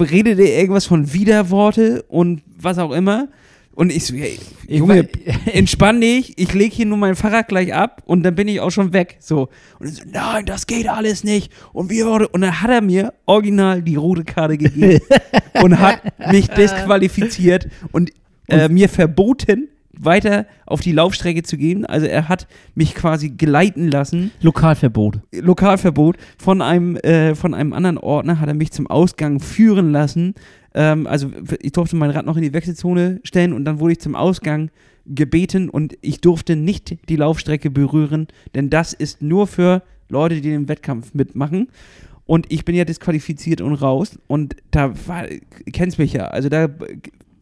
redet 0.01 0.39
er 0.39 0.59
irgendwas 0.59 0.87
von 0.87 1.13
Widerworte 1.13 2.03
und 2.09 2.43
was 2.57 2.79
auch 2.79 2.93
immer. 2.93 3.29
Und 3.75 3.91
ich 3.91 4.07
so, 4.07 4.15
hey, 4.15 4.39
Junge, 4.69 5.09
entspann 5.53 6.01
dich, 6.01 6.39
ich 6.39 6.55
lege 6.55 6.75
hier 6.75 6.87
nur 6.87 6.99
mein 6.99 7.17
Fahrrad 7.17 7.49
gleich 7.49 7.75
ab 7.75 8.03
und 8.07 8.23
dann 8.23 8.35
bin 8.35 8.49
ich 8.49 8.61
auch 8.61 8.71
schon 8.71 8.93
weg. 8.93 9.17
So. 9.21 9.49
Und 9.79 9.89
so, 9.89 10.03
nein, 10.11 10.47
das 10.47 10.67
geht 10.67 10.89
alles 10.89 11.25
nicht. 11.25 11.53
Und 11.73 11.91
wir 11.91 12.07
und 12.07 12.41
dann 12.41 12.61
hat 12.61 12.71
er 12.71 12.81
mir 12.81 13.15
original 13.27 13.83
die 13.83 13.97
rote 13.97 14.25
Karte 14.25 14.59
gegeben 14.59 15.01
und 15.63 15.81
hat 15.81 16.01
mich 16.31 16.49
disqualifiziert 16.57 17.69
und 17.93 18.11
äh, 18.49 18.69
mir 18.69 18.89
verboten, 18.89 19.69
weiter 20.01 20.47
auf 20.67 20.81
die 20.81 20.93
Laufstrecke 20.93 21.43
zu 21.43 21.57
gehen. 21.57 21.85
Also 21.85 22.07
er 22.07 22.29
hat 22.29 22.47
mich 22.75 22.95
quasi 22.95 23.31
geleiten 23.31 23.89
lassen. 23.89 24.31
Lokalverbot. 24.41 25.21
Lokalverbot. 25.33 26.17
Von 26.39 26.63
einem, 26.63 26.97
äh, 26.97 27.35
von 27.35 27.55
einem 27.55 27.73
anderen 27.73 27.99
Ordner 27.99 28.41
hat 28.41 28.49
er 28.49 28.55
mich 28.55 28.73
zum 28.73 28.87
Ausgang 28.87 29.41
führen 29.41 29.93
lassen. 29.93 30.35
Ähm, 30.75 31.07
also 31.07 31.31
ich 31.61 31.73
durfte 31.73 31.97
mein 31.97 32.11
Rad 32.11 32.27
noch 32.27 32.37
in 32.37 32.43
die 32.43 32.53
Wechselzone 32.53 33.21
stellen 33.25 33.53
und 33.53 33.65
dann 33.65 33.81
wurde 33.81 33.93
ich 33.93 34.01
zum 34.01 34.15
Ausgang 34.15 34.71
gebeten 35.07 35.69
und 35.69 35.97
ich 36.01 36.21
durfte 36.21 36.57
nicht 36.57 36.97
die 37.09 37.17
Laufstrecke 37.17 37.71
berühren, 37.71 38.27
denn 38.55 38.71
das 38.71 38.95
ist 38.95 39.21
nur 39.21 39.47
für 39.47 39.83
Leute, 40.09 40.37
die 40.37 40.51
den 40.51 40.69
Wettkampf 40.69 41.15
mitmachen. 41.15 41.69
Und 42.27 42.51
ich 42.51 42.65
bin 42.65 42.75
ja 42.75 42.85
disqualifiziert 42.85 43.61
und 43.61 43.75
raus. 43.75 44.19
Und 44.27 44.57
da 44.71 44.95
war, 45.07 45.27
kennst 45.73 45.99
mich 45.99 46.15
ja, 46.15 46.29
also 46.29 46.49
da 46.49 46.69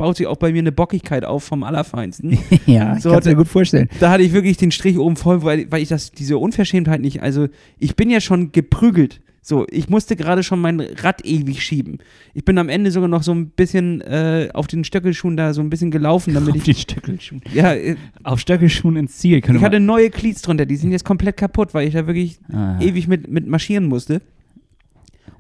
baut 0.02 0.16
sich 0.16 0.26
auch 0.26 0.36
bei 0.36 0.50
mir 0.50 0.58
eine 0.58 0.72
Bockigkeit 0.72 1.24
auf 1.24 1.44
vom 1.44 1.62
Allerfeinsten. 1.62 2.36
ja, 2.66 2.98
so, 2.98 3.12
kannst 3.12 3.26
du 3.26 3.30
dir 3.30 3.36
gut 3.36 3.46
vorstellen. 3.46 3.88
Da 4.00 4.10
hatte 4.10 4.24
ich 4.24 4.32
wirklich 4.32 4.56
den 4.56 4.72
Strich 4.72 4.98
oben 4.98 5.14
voll, 5.14 5.44
weil, 5.44 5.70
weil 5.70 5.80
ich 5.80 5.90
das, 5.90 6.10
diese 6.10 6.38
Unverschämtheit 6.38 7.00
nicht, 7.00 7.22
also 7.22 7.46
ich 7.78 7.94
bin 7.94 8.10
ja 8.10 8.20
schon 8.20 8.50
geprügelt 8.50 9.20
so, 9.44 9.66
ich 9.70 9.88
musste 9.88 10.14
gerade 10.14 10.44
schon 10.44 10.60
mein 10.60 10.80
Rad 10.80 11.24
ewig 11.24 11.62
schieben. 11.64 11.98
Ich 12.32 12.44
bin 12.44 12.58
am 12.58 12.68
Ende 12.68 12.92
sogar 12.92 13.08
noch 13.08 13.24
so 13.24 13.32
ein 13.32 13.50
bisschen 13.50 14.00
äh, 14.00 14.48
auf 14.54 14.68
den 14.68 14.84
Stöckelschuhen 14.84 15.36
da 15.36 15.52
so 15.52 15.60
ein 15.60 15.68
bisschen 15.68 15.90
gelaufen, 15.90 16.34
damit 16.34 16.50
auf 16.50 16.56
ich. 16.56 16.62
die 16.62 16.74
Stöckelschuhen. 16.74 17.42
Ja, 17.52 17.74
äh, 17.74 17.96
auf 18.22 18.38
Stöckelschuhen 18.38 18.94
ins 18.94 19.18
Ziel. 19.18 19.38
Ich 19.38 19.62
hatte 19.62 19.80
neue 19.80 20.10
Cleats 20.10 20.42
drunter, 20.42 20.64
die 20.64 20.76
sind 20.76 20.92
jetzt 20.92 21.04
komplett 21.04 21.36
kaputt, 21.36 21.74
weil 21.74 21.88
ich 21.88 21.94
da 21.94 22.06
wirklich 22.06 22.38
Aha. 22.52 22.80
ewig 22.80 23.08
mit, 23.08 23.28
mit 23.28 23.48
marschieren 23.48 23.86
musste. 23.86 24.22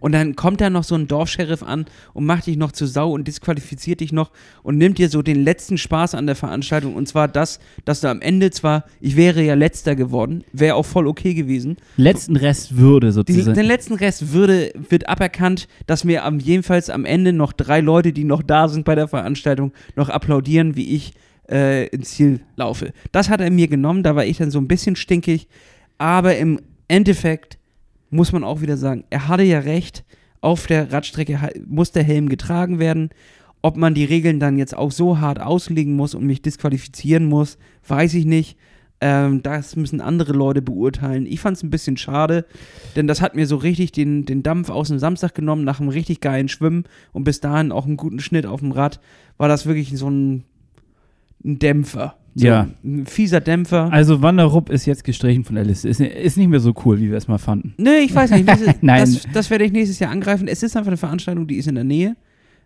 Und 0.02 0.10
dann 0.10 0.34
kommt 0.34 0.60
da 0.60 0.68
noch 0.68 0.82
so 0.82 0.96
ein 0.96 1.06
Dorfscheriff 1.06 1.62
an 1.62 1.86
und 2.12 2.26
macht 2.26 2.48
dich 2.48 2.56
noch 2.56 2.72
zu 2.72 2.86
Sau 2.86 3.12
und 3.12 3.28
disqualifiziert 3.28 4.00
dich 4.00 4.12
noch 4.12 4.32
und 4.64 4.76
nimmt 4.76 4.98
dir 4.98 5.08
so 5.08 5.22
den 5.22 5.44
letzten 5.44 5.78
Spaß 5.78 6.16
an 6.16 6.26
der 6.26 6.34
Veranstaltung. 6.34 6.96
Und 6.96 7.06
zwar 7.06 7.28
das, 7.28 7.60
dass 7.84 8.00
du 8.00 8.08
am 8.08 8.20
Ende 8.20 8.50
zwar, 8.50 8.84
ich 9.00 9.14
wäre 9.14 9.44
ja 9.44 9.54
letzter 9.54 9.94
geworden, 9.94 10.42
wäre 10.52 10.74
auch 10.74 10.86
voll 10.86 11.06
okay 11.06 11.34
gewesen. 11.34 11.76
Letzten 11.96 12.34
Rest 12.34 12.76
Würde 12.76 13.12
sozusagen. 13.12 13.54
Die, 13.54 13.60
den 13.60 13.64
letzten 13.64 13.94
Rest 13.94 14.32
Würde 14.32 14.72
wird 14.90 15.08
aberkannt, 15.08 15.68
dass 15.86 16.02
mir 16.02 16.24
am, 16.24 16.40
jedenfalls 16.40 16.90
am 16.90 17.04
Ende 17.04 17.32
noch 17.32 17.52
drei 17.52 17.80
Leute, 17.80 18.12
die 18.12 18.24
noch 18.24 18.42
da 18.42 18.66
sind 18.66 18.84
bei 18.84 18.96
der 18.96 19.06
Veranstaltung, 19.06 19.72
noch 19.94 20.08
applaudieren, 20.08 20.74
wie 20.74 20.96
ich 20.96 21.12
äh, 21.48 21.86
ins 21.86 22.10
Ziel 22.10 22.40
laufe. 22.56 22.92
Das 23.12 23.28
hat 23.28 23.40
er 23.40 23.52
mir 23.52 23.68
genommen, 23.68 24.02
da 24.02 24.16
war 24.16 24.24
ich 24.24 24.38
dann 24.38 24.50
so 24.50 24.58
ein 24.58 24.66
bisschen 24.66 24.96
stinkig. 24.96 25.46
Aber 25.96 26.36
im 26.36 26.58
Endeffekt 26.88 27.58
muss 28.12 28.30
man 28.30 28.44
auch 28.44 28.60
wieder 28.60 28.76
sagen, 28.76 29.04
er 29.10 29.26
hatte 29.26 29.42
ja 29.42 29.60
recht, 29.60 30.04
auf 30.40 30.66
der 30.66 30.92
Radstrecke 30.92 31.38
muss 31.66 31.92
der 31.92 32.02
Helm 32.02 32.28
getragen 32.28 32.78
werden. 32.78 33.10
Ob 33.62 33.76
man 33.76 33.94
die 33.94 34.04
Regeln 34.04 34.40
dann 34.40 34.58
jetzt 34.58 34.76
auch 34.76 34.90
so 34.90 35.20
hart 35.20 35.40
auslegen 35.40 35.94
muss 35.94 36.14
und 36.14 36.26
mich 36.26 36.42
disqualifizieren 36.42 37.24
muss, 37.24 37.58
weiß 37.86 38.14
ich 38.14 38.26
nicht. 38.26 38.58
Ähm, 39.00 39.42
das 39.42 39.76
müssen 39.76 40.00
andere 40.00 40.32
Leute 40.32 40.60
beurteilen. 40.60 41.26
Ich 41.26 41.40
fand 41.40 41.56
es 41.56 41.62
ein 41.62 41.70
bisschen 41.70 41.96
schade, 41.96 42.44
denn 42.96 43.06
das 43.06 43.22
hat 43.22 43.34
mir 43.34 43.46
so 43.46 43.56
richtig 43.56 43.92
den, 43.92 44.26
den 44.26 44.42
Dampf 44.42 44.68
aus 44.68 44.88
dem 44.88 44.98
Samstag 44.98 45.34
genommen, 45.34 45.64
nach 45.64 45.80
einem 45.80 45.88
richtig 45.88 46.20
geilen 46.20 46.48
Schwimmen 46.48 46.84
und 47.12 47.24
bis 47.24 47.40
dahin 47.40 47.72
auch 47.72 47.86
einen 47.86 47.96
guten 47.96 48.20
Schnitt 48.20 48.46
auf 48.46 48.60
dem 48.60 48.72
Rad, 48.72 49.00
war 49.38 49.48
das 49.48 49.64
wirklich 49.64 49.96
so 49.96 50.10
ein, 50.10 50.44
ein 51.44 51.58
Dämpfer. 51.58 52.16
So 52.34 52.46
ja. 52.46 52.68
Ein 52.82 53.06
fieser 53.06 53.40
Dämpfer. 53.40 53.92
Also 53.92 54.22
Wanderup 54.22 54.70
ist 54.70 54.86
jetzt 54.86 55.04
gestrichen 55.04 55.44
von 55.44 55.54
der 55.54 55.64
Liste. 55.64 55.88
Ist, 55.88 56.00
ist 56.00 56.36
nicht 56.38 56.48
mehr 56.48 56.60
so 56.60 56.72
cool, 56.84 56.98
wie 56.98 57.10
wir 57.10 57.18
es 57.18 57.28
mal 57.28 57.38
fanden. 57.38 57.74
Nee, 57.76 57.98
ich 58.04 58.14
weiß 58.14 58.30
nicht. 58.30 58.46
Nächstes, 58.46 58.74
Nein. 58.80 59.00
Das, 59.00 59.26
das 59.32 59.50
werde 59.50 59.64
ich 59.64 59.72
nächstes 59.72 59.98
Jahr 59.98 60.10
angreifen. 60.10 60.48
Es 60.48 60.62
ist 60.62 60.76
einfach 60.76 60.88
eine 60.88 60.96
Veranstaltung, 60.96 61.46
die 61.46 61.56
ist 61.56 61.68
in 61.68 61.74
der 61.74 61.84
Nähe. 61.84 62.16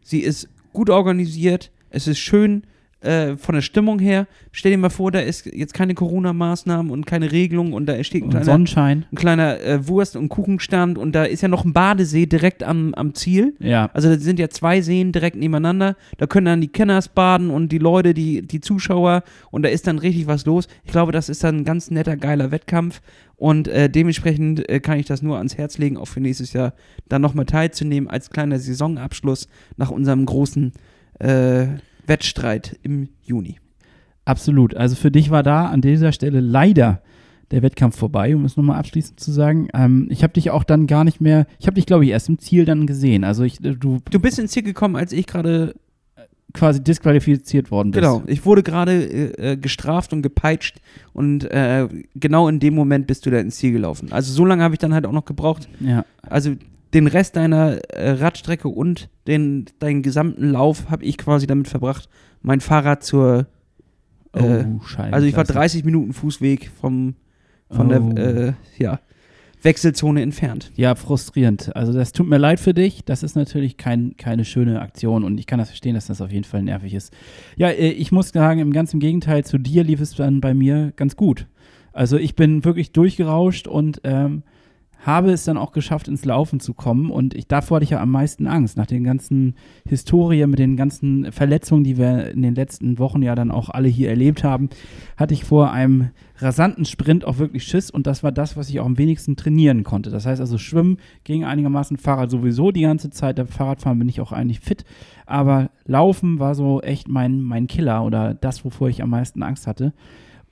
Sie 0.02 0.20
ist 0.20 0.48
gut 0.72 0.88
organisiert. 0.88 1.72
Es 1.90 2.07
ist 2.07 2.18
schön 2.18 2.62
äh, 3.00 3.37
von 3.37 3.54
der 3.54 3.62
Stimmung 3.62 3.98
her, 3.98 4.26
stell 4.52 4.72
dir 4.72 4.78
mal 4.78 4.90
vor, 4.90 5.12
da 5.12 5.20
ist 5.20 5.46
jetzt 5.46 5.74
keine 5.74 5.94
Corona-Maßnahmen 5.94 6.90
und 6.90 7.06
keine 7.06 7.30
Regelung 7.30 7.72
und 7.72 7.87
da 7.87 8.02
steht 8.02 8.24
ein 8.24 8.30
kleiner, 8.30 8.44
Sonnenschein. 8.44 9.04
ein 9.12 9.16
kleiner 9.16 9.61
äh, 9.61 9.87
Wurst- 9.87 10.16
und 10.16 10.28
Kuchenstand 10.28 10.96
und 10.96 11.12
da 11.12 11.24
ist 11.24 11.42
ja 11.42 11.48
noch 11.48 11.64
ein 11.64 11.72
Badesee 11.72 12.26
direkt 12.26 12.62
am, 12.62 12.94
am 12.94 13.14
Ziel. 13.14 13.54
Ja. 13.59 13.90
Also 13.92 14.09
da 14.09 14.18
sind 14.18 14.38
ja 14.38 14.48
zwei 14.48 14.80
Seen 14.80 15.12
direkt 15.12 15.37
nebeneinander. 15.37 15.96
Da 16.16 16.26
können 16.26 16.46
dann 16.46 16.61
die 16.61 16.68
Kenners 16.68 17.09
baden 17.09 17.50
und 17.50 17.70
die 17.70 17.78
Leute, 17.78 18.14
die, 18.14 18.42
die 18.42 18.61
Zuschauer 18.61 19.22
und 19.50 19.62
da 19.62 19.68
ist 19.68 19.87
dann 19.87 19.98
richtig 19.98 20.26
was 20.26 20.46
los. 20.46 20.66
Ich 20.85 20.92
glaube, 20.92 21.12
das 21.12 21.28
ist 21.28 21.44
dann 21.44 21.59
ein 21.59 21.64
ganz 21.64 21.90
netter, 21.90 22.16
geiler 22.16 22.50
Wettkampf. 22.50 23.02
Und 23.37 23.68
äh, 23.68 23.90
dementsprechend 23.90 24.66
äh, 24.70 24.80
kann 24.80 24.98
ich 24.98 25.04
das 25.04 25.20
nur 25.20 25.37
ans 25.37 25.59
Herz 25.59 25.76
legen, 25.76 25.98
auch 25.98 26.09
für 26.09 26.20
nächstes 26.20 26.54
Jahr 26.54 26.72
dann 27.09 27.20
nochmal 27.20 27.44
teilzunehmen 27.44 28.09
als 28.09 28.30
kleiner 28.30 28.59
Saisonabschluss 28.59 29.48
nach 29.76 29.90
unserem 29.90 30.24
großen 30.24 30.72
äh, 31.18 31.66
Wettstreit 32.07 32.79
im 32.83 33.09
Juni. 33.23 33.59
Absolut. 34.25 34.75
Also 34.75 34.97
für 34.97 35.11
dich 35.11 35.31
war 35.31 35.42
da 35.42 35.66
an 35.66 35.81
dieser 35.81 36.12
Stelle 36.12 36.40
leider 36.40 37.03
der 37.53 37.62
Wettkampf 37.62 37.97
vorbei, 37.97 38.35
um 38.35 38.45
es 38.45 38.57
nochmal 38.57 38.79
abschließend 38.79 39.21
zu 39.21 39.31
sagen. 39.31 39.69
Ähm, 39.73 40.09
ich 40.11 40.23
habe 40.23 40.33
dich 40.33 40.50
auch 40.50 40.65
dann 40.65 40.87
gar 40.87 41.04
nicht 41.04 41.21
mehr, 41.21 41.46
ich 41.61 41.67
habe 41.67 41.77
dich, 41.77 41.87
glaube 41.87 42.04
ich, 42.04 42.11
erst 42.11 42.29
im 42.29 42.38
Ziel 42.38 42.65
dann 42.65 42.87
gesehen. 42.87 43.23
Also 43.25 43.44
ich, 43.44 43.65
äh, 43.65 43.75
du, 43.77 44.00
du 44.11 44.19
bist 44.19 44.38
ins 44.38 44.50
Ziel 44.50 44.65
gekommen, 44.65 44.96
als 44.96 45.13
ich 45.13 45.27
gerade 45.27 45.77
äh, 46.17 46.23
quasi 46.52 46.83
disqualifiziert 46.83 47.71
worden 47.71 47.92
bist. 47.92 48.02
Genau, 48.02 48.25
ich 48.27 48.44
wurde 48.44 48.65
gerade 48.65 49.38
äh, 49.38 49.57
gestraft 49.57 50.13
und 50.13 50.23
gepeitscht 50.23 50.81
und 51.13 51.44
äh, 51.44 51.88
genau 52.17 52.48
in 52.48 52.59
dem 52.59 52.75
Moment 52.75 53.07
bist 53.07 53.27
du 53.27 53.31
da 53.31 53.38
ins 53.38 53.57
Ziel 53.57 53.71
gelaufen. 53.71 54.11
Also 54.11 54.33
so 54.33 54.44
lange 54.44 54.65
habe 54.65 54.75
ich 54.75 54.81
dann 54.81 54.92
halt 54.92 55.07
auch 55.07 55.13
noch 55.13 55.25
gebraucht. 55.25 55.69
Ja. 55.79 56.04
Also 56.23 56.57
den 56.94 57.06
Rest 57.06 57.37
deiner 57.37 57.78
äh, 57.90 58.12
Radstrecke 58.12 58.68
und 58.68 59.08
den, 59.26 59.66
deinen 59.78 60.02
gesamten 60.02 60.50
Lauf 60.50 60.90
habe 60.90 61.04
ich 61.04 61.18
quasi 61.18 61.46
damit 61.46 61.68
verbracht, 61.68 62.08
mein 62.42 62.60
Fahrrad 62.60 63.02
zur. 63.02 63.46
Äh, 64.32 64.64
oh, 64.64 64.80
Scheiße. 64.82 65.12
Also 65.12 65.26
ich 65.26 65.37
war 65.37 65.44
30 65.44 65.84
Minuten 65.84 66.12
Fußweg 66.12 66.70
vom, 66.80 67.14
von 67.70 67.87
oh. 67.87 68.12
der 68.12 68.46
äh, 68.48 68.52
ja, 68.78 69.00
Wechselzone 69.62 70.22
entfernt. 70.22 70.70
Ja, 70.76 70.94
frustrierend. 70.94 71.74
Also 71.74 71.92
das 71.92 72.12
tut 72.12 72.28
mir 72.28 72.38
leid 72.38 72.60
für 72.60 72.74
dich. 72.74 73.04
Das 73.04 73.22
ist 73.22 73.34
natürlich 73.34 73.76
kein, 73.76 74.16
keine 74.16 74.44
schöne 74.44 74.80
Aktion 74.80 75.24
und 75.24 75.38
ich 75.38 75.46
kann 75.46 75.58
das 75.58 75.68
verstehen, 75.68 75.94
dass 75.94 76.06
das 76.06 76.20
auf 76.20 76.30
jeden 76.30 76.44
Fall 76.44 76.62
nervig 76.62 76.94
ist. 76.94 77.12
Ja, 77.56 77.68
äh, 77.68 77.90
ich 77.90 78.12
muss 78.12 78.28
sagen, 78.28 78.60
im 78.60 78.72
ganzen 78.72 79.00
Gegenteil, 79.00 79.44
zu 79.44 79.58
dir 79.58 79.84
lief 79.84 80.00
es 80.00 80.14
dann 80.14 80.40
bei 80.40 80.54
mir 80.54 80.92
ganz 80.96 81.16
gut. 81.16 81.46
Also 81.92 82.18
ich 82.18 82.37
bin 82.37 82.64
wirklich 82.64 82.92
durchgerauscht 82.92 83.66
und 83.66 84.00
ähm, 84.04 84.42
habe 85.05 85.31
es 85.31 85.44
dann 85.44 85.57
auch 85.57 85.73
geschafft, 85.73 86.09
ins 86.09 86.25
Laufen 86.25 86.59
zu 86.59 86.75
kommen. 86.75 87.11
Und 87.11 87.35
ich, 87.35 87.47
davor 87.47 87.77
hatte 87.77 87.85
ich 87.85 87.90
ja 87.90 88.01
am 88.01 88.11
meisten 88.11 88.47
Angst. 88.47 88.77
Nach 88.77 88.87
den 88.87 89.05
ganzen 89.05 89.55
Historien, 89.87 90.51
mit 90.51 90.59
den 90.59 90.77
ganzen 90.77 91.31
Verletzungen, 91.33 91.85
die 91.85 91.97
wir 91.97 92.31
in 92.31 92.42
den 92.42 92.55
letzten 92.55 92.99
Wochen 92.99 93.23
ja 93.23 93.35
dann 93.35 93.51
auch 93.51 93.69
alle 93.71 93.88
hier 93.88 94.11
erlebt 94.11 94.42
haben, 94.42 94.69
hatte 95.17 95.35
ich 95.35 95.44
vor 95.44 95.71
einem 95.71 96.11
rasanten 96.38 96.85
Sprint 96.85 97.25
auch 97.25 97.38
wirklich 97.38 97.65
Schiss. 97.65 97.90
Und 97.90 98.07
das 98.07 98.23
war 98.23 98.33
das, 98.33 98.57
was 98.57 98.69
ich 98.69 98.81
auch 98.81 98.87
am 98.87 98.99
wenigsten 98.99 99.37
trainieren 99.37 99.85
konnte. 99.85 100.11
Das 100.11 100.27
heißt 100.27 100.40
also, 100.40 100.59
Schwimmen 100.59 100.99
ging 101.25 101.44
einigermaßen, 101.44 101.99
Fahrrad 101.99 102.31
sowieso 102.31 102.73
die 102.73 102.83
ganze 102.83 103.11
Zeit. 103.11 103.37
Beim 103.37 103.49
Fahrradfahren 103.49 103.99
bin 103.99 104.09
ich 104.09 104.21
auch 104.21 104.33
eigentlich 104.33 104.61
fit. 104.61 104.85
Aber 105.27 105.71
Laufen 105.85 106.38
war 106.38 106.55
so 106.55 106.81
echt 106.81 107.09
mein, 107.09 107.42
mein 107.42 107.67
Killer 107.67 108.05
oder 108.05 108.35
das, 108.35 108.65
wovor 108.65 108.88
ich 108.88 109.03
am 109.03 109.11
meisten 109.11 109.42
Angst 109.42 109.67
hatte. 109.67 109.92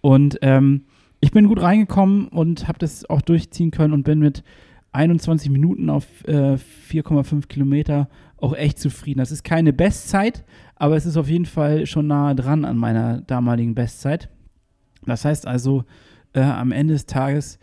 Und 0.00 0.38
ähm, 0.42 0.82
ich 1.24 1.30
bin 1.30 1.48
gut 1.48 1.62
reingekommen 1.62 2.28
und 2.28 2.68
habe 2.68 2.78
das 2.78 3.08
auch 3.08 3.22
durchziehen 3.22 3.70
können 3.70 3.94
und 3.94 4.02
bin 4.02 4.18
mit 4.18 4.44
21 4.92 5.50
Minuten 5.50 5.88
auf 5.88 6.04
äh, 6.28 6.58
4,5 6.90 7.46
Kilometer 7.46 8.10
auch 8.36 8.54
echt 8.54 8.78
zufrieden. 8.78 9.20
Das 9.20 9.32
ist 9.32 9.42
keine 9.42 9.72
Bestzeit, 9.72 10.44
aber 10.76 10.96
es 10.96 11.06
ist 11.06 11.16
auf 11.16 11.30
jeden 11.30 11.46
Fall 11.46 11.86
schon 11.86 12.08
nahe 12.08 12.34
dran 12.34 12.66
an 12.66 12.76
meiner 12.76 13.22
damaligen 13.22 13.74
Bestzeit. 13.74 14.28
Das 15.06 15.24
heißt 15.24 15.46
also, 15.46 15.84
äh, 16.34 16.42
am 16.42 16.72
Ende 16.72 16.92
des 16.92 17.06
Tages 17.06 17.58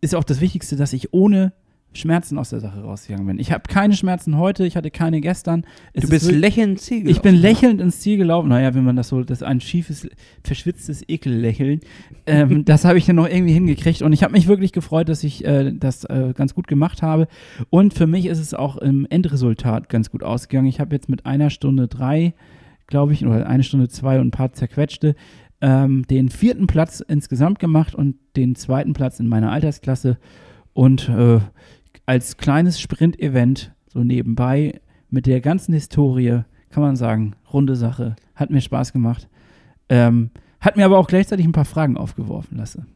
ist 0.00 0.16
auch 0.16 0.24
das 0.24 0.40
Wichtigste, 0.40 0.74
dass 0.74 0.92
ich 0.92 1.14
ohne 1.14 1.52
Schmerzen 1.96 2.38
aus 2.38 2.50
der 2.50 2.60
Sache 2.60 2.80
rausgegangen 2.80 3.26
bin. 3.26 3.38
Ich 3.38 3.52
habe 3.52 3.64
keine 3.68 3.94
Schmerzen 3.94 4.38
heute, 4.38 4.66
ich 4.66 4.76
hatte 4.76 4.90
keine 4.90 5.20
gestern. 5.20 5.64
Es 5.92 6.04
du 6.04 6.10
bist 6.10 6.30
lächelnd 6.30 6.72
ins 6.72 6.82
Ziel 6.84 7.00
gelaufen. 7.00 7.16
Ich 7.16 7.22
bin 7.22 7.34
lächelnd 7.34 7.80
ins 7.80 8.00
Ziel 8.00 8.16
gelaufen. 8.16 8.48
Naja, 8.48 8.74
wenn 8.74 8.84
man 8.84 8.96
das 8.96 9.08
so, 9.08 9.22
das 9.22 9.38
ist 9.38 9.42
ein 9.42 9.60
schiefes, 9.60 10.08
verschwitztes 10.44 11.08
Ekellächeln. 11.08 11.80
ähm, 12.26 12.64
das 12.66 12.84
habe 12.84 12.98
ich 12.98 13.06
dann 13.06 13.16
noch 13.16 13.28
irgendwie 13.28 13.54
hingekriegt 13.54 14.02
und 14.02 14.12
ich 14.12 14.22
habe 14.22 14.32
mich 14.32 14.46
wirklich 14.46 14.72
gefreut, 14.72 15.08
dass 15.08 15.24
ich 15.24 15.44
äh, 15.44 15.72
das 15.72 16.04
äh, 16.04 16.32
ganz 16.34 16.54
gut 16.54 16.68
gemacht 16.68 17.02
habe. 17.02 17.26
Und 17.70 17.94
für 17.94 18.06
mich 18.06 18.26
ist 18.26 18.38
es 18.38 18.54
auch 18.54 18.76
im 18.76 19.06
Endresultat 19.10 19.88
ganz 19.88 20.10
gut 20.10 20.22
ausgegangen. 20.22 20.68
Ich 20.68 20.80
habe 20.80 20.94
jetzt 20.94 21.08
mit 21.08 21.26
einer 21.26 21.50
Stunde 21.50 21.88
drei, 21.88 22.34
glaube 22.86 23.12
ich, 23.12 23.26
oder 23.26 23.46
eine 23.46 23.62
Stunde 23.62 23.88
zwei 23.88 24.20
und 24.20 24.28
ein 24.28 24.30
paar 24.30 24.52
zerquetschte, 24.52 25.16
ähm, 25.60 26.06
den 26.08 26.28
vierten 26.28 26.66
Platz 26.66 27.00
insgesamt 27.00 27.58
gemacht 27.58 27.94
und 27.94 28.16
den 28.36 28.54
zweiten 28.54 28.92
Platz 28.92 29.20
in 29.20 29.28
meiner 29.28 29.50
Altersklasse. 29.52 30.18
Und 30.72 31.08
äh, 31.08 31.40
als 32.06 32.36
kleines 32.36 32.80
Sprint-Event 32.80 33.72
so 33.88 34.02
nebenbei 34.04 34.80
mit 35.10 35.26
der 35.26 35.40
ganzen 35.40 35.74
Historie, 35.74 36.42
kann 36.70 36.82
man 36.82 36.96
sagen, 36.96 37.34
runde 37.52 37.76
Sache. 37.76 38.16
Hat 38.34 38.50
mir 38.50 38.60
Spaß 38.60 38.92
gemacht. 38.92 39.28
Ähm, 39.88 40.30
hat 40.60 40.76
mir 40.76 40.84
aber 40.84 40.98
auch 40.98 41.08
gleichzeitig 41.08 41.46
ein 41.46 41.52
paar 41.52 41.64
Fragen 41.64 41.96
aufgeworfen 41.96 42.56
lassen. 42.56 42.86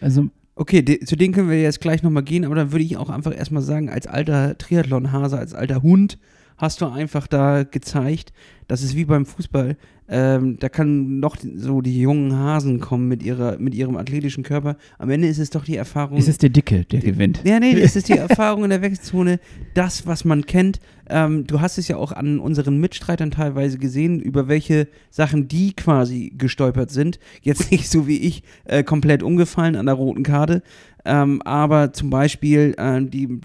Also. 0.00 0.28
Okay, 0.58 0.80
de, 0.80 1.04
zu 1.04 1.16
denen 1.16 1.34
können 1.34 1.50
wir 1.50 1.60
jetzt 1.60 1.82
gleich 1.82 2.02
nochmal 2.02 2.22
gehen, 2.22 2.46
aber 2.46 2.54
dann 2.54 2.72
würde 2.72 2.82
ich 2.82 2.96
auch 2.96 3.10
einfach 3.10 3.36
erstmal 3.36 3.60
sagen, 3.60 3.90
als 3.90 4.06
alter 4.06 4.56
Triathlon-Hase, 4.56 5.36
als 5.36 5.52
alter 5.52 5.82
Hund, 5.82 6.18
hast 6.56 6.80
du 6.80 6.86
einfach 6.86 7.26
da 7.26 7.64
gezeigt, 7.64 8.32
das 8.68 8.82
ist 8.82 8.96
wie 8.96 9.04
beim 9.04 9.26
Fußball. 9.26 9.76
Ähm, 10.08 10.56
da 10.60 10.68
kann 10.68 11.18
noch 11.18 11.36
so 11.56 11.80
die 11.80 12.00
jungen 12.00 12.36
Hasen 12.36 12.78
kommen 12.78 13.08
mit, 13.08 13.24
ihrer, 13.24 13.58
mit 13.58 13.74
ihrem 13.74 13.96
athletischen 13.96 14.44
Körper. 14.44 14.76
Am 14.98 15.10
Ende 15.10 15.26
ist 15.26 15.38
es 15.38 15.50
doch 15.50 15.64
die 15.64 15.76
Erfahrung. 15.76 16.16
Es 16.16 16.28
ist 16.28 16.42
der 16.42 16.50
Dicke, 16.50 16.84
der 16.84 17.00
gewinnt. 17.00 17.40
Ja, 17.44 17.58
nee, 17.58 17.72
es 17.80 17.96
ist 17.96 18.08
die 18.08 18.16
Erfahrung 18.16 18.62
in 18.62 18.70
der 18.70 18.82
Wechselzone, 18.82 19.40
das, 19.74 20.06
was 20.06 20.24
man 20.24 20.46
kennt. 20.46 20.78
Ähm, 21.08 21.46
du 21.46 21.60
hast 21.60 21.78
es 21.78 21.88
ja 21.88 21.96
auch 21.96 22.12
an 22.12 22.38
unseren 22.38 22.78
Mitstreitern 22.78 23.32
teilweise 23.32 23.78
gesehen, 23.78 24.20
über 24.20 24.46
welche 24.46 24.86
Sachen 25.10 25.48
die 25.48 25.74
quasi 25.74 26.32
gestolpert 26.36 26.90
sind. 26.90 27.18
Jetzt 27.42 27.70
nicht 27.72 27.88
so 27.88 28.06
wie 28.06 28.18
ich, 28.18 28.44
äh, 28.64 28.84
komplett 28.84 29.24
umgefallen 29.24 29.74
an 29.74 29.86
der 29.86 29.96
roten 29.96 30.22
Karte. 30.22 30.62
Ähm, 31.06 31.40
aber 31.42 31.92
zum 31.92 32.10
Beispiel 32.10 32.74
äh, 32.76 33.00
die, 33.00 33.40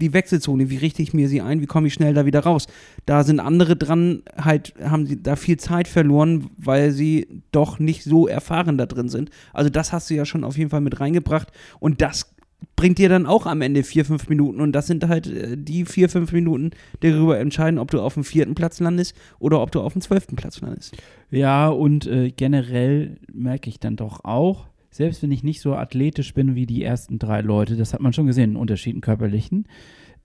die 0.00 0.12
Wechselzone, 0.12 0.70
wie 0.70 0.76
richte 0.76 1.02
ich 1.02 1.12
mir 1.12 1.28
sie 1.28 1.40
ein, 1.40 1.60
wie 1.60 1.66
komme 1.66 1.88
ich 1.88 1.94
schnell 1.94 2.14
da 2.14 2.24
wieder 2.24 2.40
raus? 2.40 2.68
Da 3.04 3.24
sind 3.24 3.40
andere 3.40 3.76
dran, 3.76 4.22
halt, 4.36 4.74
haben 4.80 5.06
sie 5.06 5.20
da 5.20 5.34
viel 5.34 5.56
Zeit 5.56 5.88
verloren, 5.88 6.50
weil 6.56 6.92
sie 6.92 7.26
doch 7.50 7.80
nicht 7.80 8.04
so 8.04 8.28
erfahren 8.28 8.78
da 8.78 8.86
drin 8.86 9.08
sind. 9.08 9.30
Also 9.52 9.70
das 9.70 9.92
hast 9.92 10.08
du 10.08 10.14
ja 10.14 10.24
schon 10.24 10.44
auf 10.44 10.56
jeden 10.56 10.70
Fall 10.70 10.80
mit 10.80 11.00
reingebracht 11.00 11.48
und 11.80 12.00
das 12.00 12.32
bringt 12.76 12.98
dir 12.98 13.08
dann 13.08 13.26
auch 13.26 13.46
am 13.46 13.60
Ende 13.60 13.82
vier, 13.82 14.04
fünf 14.04 14.28
Minuten 14.28 14.60
und 14.60 14.72
das 14.72 14.86
sind 14.86 15.06
halt 15.08 15.26
äh, 15.26 15.56
die 15.56 15.84
vier, 15.84 16.08
fünf 16.08 16.30
Minuten, 16.32 16.70
die 17.02 17.10
darüber 17.10 17.40
entscheiden, 17.40 17.80
ob 17.80 17.90
du 17.90 18.00
auf 18.00 18.14
dem 18.14 18.24
vierten 18.24 18.54
Platz 18.54 18.78
landest 18.78 19.16
oder 19.40 19.60
ob 19.60 19.72
du 19.72 19.80
auf 19.80 19.94
dem 19.94 20.02
zwölften 20.02 20.36
Platz 20.36 20.60
landest. 20.60 20.96
Ja, 21.30 21.68
und 21.68 22.06
äh, 22.06 22.30
generell 22.30 23.18
merke 23.32 23.68
ich 23.68 23.80
dann 23.80 23.96
doch 23.96 24.24
auch, 24.24 24.69
selbst 24.90 25.22
wenn 25.22 25.30
ich 25.30 25.42
nicht 25.42 25.60
so 25.60 25.74
athletisch 25.74 26.34
bin 26.34 26.54
wie 26.54 26.66
die 26.66 26.82
ersten 26.82 27.18
drei 27.18 27.40
Leute, 27.40 27.76
das 27.76 27.94
hat 27.94 28.00
man 28.00 28.12
schon 28.12 28.26
gesehen, 28.26 28.50
in 28.50 28.56
Unterschieden 28.56 29.00
körperlichen, 29.00 29.66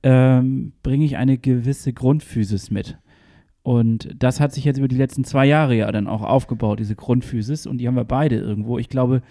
ähm, 0.04 0.74
bringe 0.84 1.06
ich 1.06 1.18
eine 1.18 1.38
gewisse 1.38 1.94
Grundphysis 1.94 2.72
mit. 2.72 2.98
Und 3.64 4.10
das 4.18 4.40
hat 4.40 4.54
sich 4.54 4.64
jetzt 4.64 4.78
über 4.78 4.88
die 4.88 4.98
letzten 4.98 5.24
zwei 5.24 5.46
Jahre 5.46 5.76
ja 5.76 5.92
dann 5.92 6.08
auch 6.08 6.22
aufgebaut, 6.22 6.80
diese 6.80 6.96
Grundphysis. 6.96 7.66
Und 7.66 7.80
die 7.80 7.88
haben 7.88 7.96
wir 7.96 8.04
beide 8.04 8.36
irgendwo. 8.36 8.78
Ich 8.78 8.90
glaube, 8.90 9.24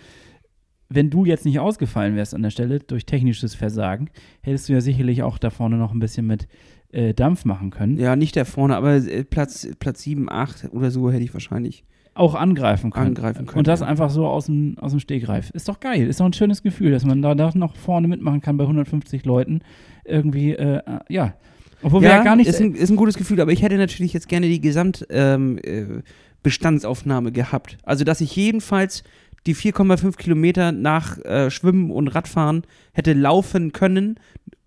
wenn 0.88 1.10
du 1.10 1.24
jetzt 1.24 1.44
nicht 1.44 1.60
ausgefallen 1.60 2.16
wärst 2.16 2.34
an 2.34 2.42
der 2.42 2.50
Stelle 2.50 2.80
durch 2.80 3.06
technisches 3.06 3.54
Versagen, 3.54 4.10
hättest 4.42 4.68
du 4.68 4.72
ja 4.72 4.80
sicherlich 4.80 5.22
auch 5.22 5.38
da 5.38 5.50
vorne 5.50 5.76
noch 5.76 5.92
ein 5.92 6.00
bisschen 6.00 6.26
mit 6.26 6.48
äh, 6.90 7.14
Dampf 7.14 7.44
machen 7.44 7.70
können. 7.70 7.96
Ja, 7.96 8.16
nicht 8.16 8.36
da 8.36 8.44
vorne, 8.44 8.76
aber 8.76 8.94
äh, 8.94 9.24
Platz, 9.24 9.68
Platz 9.78 10.02
7, 10.02 10.28
8 10.28 10.72
oder 10.72 10.90
so 10.90 11.10
hätte 11.10 11.24
ich 11.24 11.32
wahrscheinlich 11.32 11.84
auch 12.14 12.34
angreifen 12.34 12.90
können. 12.90 13.08
Angreifen 13.08 13.44
können 13.46 13.58
und 13.58 13.66
das 13.66 13.80
ja. 13.80 13.86
einfach 13.86 14.08
so 14.10 14.26
aus 14.26 14.46
dem, 14.46 14.78
aus 14.78 14.92
dem 14.92 15.00
Stegreif. 15.00 15.50
Ist 15.50 15.68
doch 15.68 15.80
geil. 15.80 16.06
Ist 16.06 16.20
doch 16.20 16.26
ein 16.26 16.32
schönes 16.32 16.62
Gefühl, 16.62 16.92
dass 16.92 17.04
man 17.04 17.20
da, 17.22 17.34
da 17.34 17.50
noch 17.54 17.74
vorne 17.76 18.06
mitmachen 18.08 18.40
kann 18.40 18.56
bei 18.56 18.64
150 18.64 19.24
Leuten. 19.24 19.60
Irgendwie, 20.04 20.52
äh, 20.52 20.80
ja. 21.08 21.34
Obwohl 21.82 22.02
ja, 22.02 22.10
wir 22.10 22.16
ja 22.16 22.22
gar 22.22 22.36
nicht. 22.36 22.48
Ist 22.48 22.60
ein, 22.60 22.74
ist 22.74 22.90
ein 22.90 22.96
gutes 22.96 23.16
Gefühl, 23.16 23.40
aber 23.40 23.52
ich 23.52 23.62
hätte 23.62 23.76
natürlich 23.76 24.12
jetzt 24.12 24.28
gerne 24.28 24.48
die 24.48 24.60
Gesamtbestandsaufnahme 24.60 27.28
ähm, 27.28 27.34
äh, 27.34 27.36
gehabt. 27.36 27.78
Also, 27.82 28.04
dass 28.04 28.20
ich 28.20 28.36
jedenfalls 28.36 29.02
die 29.46 29.54
4,5 29.54 30.16
Kilometer 30.16 30.72
nach 30.72 31.18
äh, 31.18 31.50
Schwimmen 31.50 31.90
und 31.90 32.08
Radfahren 32.08 32.62
hätte 32.92 33.12
laufen 33.12 33.72
können 33.72 34.18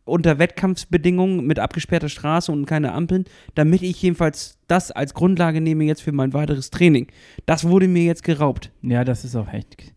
unter 0.08 0.40
Wettkampfsbedingungen 0.40 1.46
mit 1.46 1.60
abgesperrter 1.60 2.10
Straße 2.10 2.52
und 2.52 2.66
keine 2.66 2.94
Ampeln, 2.94 3.26
damit 3.56 3.82
ich 3.82 4.02
jedenfalls 4.02 4.58
das 4.68 4.92
als 4.92 5.14
Grundlage 5.14 5.62
nehme 5.62 5.86
jetzt 5.86 6.02
für 6.02 6.12
mein 6.12 6.34
weiteres 6.34 6.70
Training. 6.70 7.08
Das 7.46 7.66
wurde 7.66 7.88
mir 7.88 8.04
jetzt 8.04 8.24
geraubt. 8.24 8.72
Ja, 8.82 9.04
das 9.04 9.26
ist 9.26 9.36
auch 9.36 9.52
echt 9.52 9.94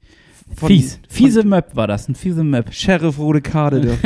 von, 0.55 0.69
fies. 0.69 1.01
Fiese 1.09 1.45
Map 1.45 1.77
war 1.77 1.87
das, 1.87 2.09
ein 2.09 2.15
fiese 2.15 2.45
Map. 2.45 2.73
Sheriff 2.73 3.19
Rote 3.19 3.41
Karte. 3.41 3.99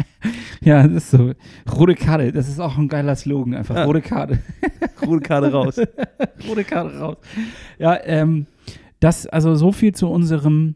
ja, 0.60 0.86
das 0.86 1.04
ist 1.04 1.10
so. 1.10 1.32
Rote 1.70 1.94
Karte, 1.94 2.32
das 2.32 2.48
ist 2.48 2.60
auch 2.60 2.78
ein 2.78 2.88
geiler 2.88 3.16
Slogan, 3.16 3.54
einfach. 3.54 3.76
Ja. 3.76 3.84
Rote 3.84 4.00
Karte. 4.00 4.38
Rote 5.06 5.20
Karte 5.20 5.52
raus. 5.52 5.80
Rote 6.48 6.64
Karte 6.64 6.98
raus. 6.98 7.16
Ja, 7.78 7.98
ähm, 8.04 8.46
das, 8.98 9.26
also 9.26 9.54
so 9.54 9.72
viel 9.72 9.94
zu 9.94 10.08
unserem 10.08 10.74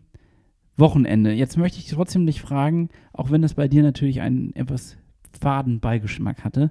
Wochenende. 0.77 1.33
Jetzt 1.33 1.57
möchte 1.57 1.79
ich 1.79 1.87
trotzdem 1.89 2.27
dich 2.27 2.41
fragen, 2.41 2.89
auch 3.15 3.31
wenn 3.31 3.43
es 3.43 3.55
bei 3.55 3.69
dir 3.69 3.83
natürlich 3.83 4.21
einen 4.21 4.55
etwas 4.55 4.97
faden 5.41 5.81
Beigeschmack 5.81 6.45
hatte, 6.45 6.71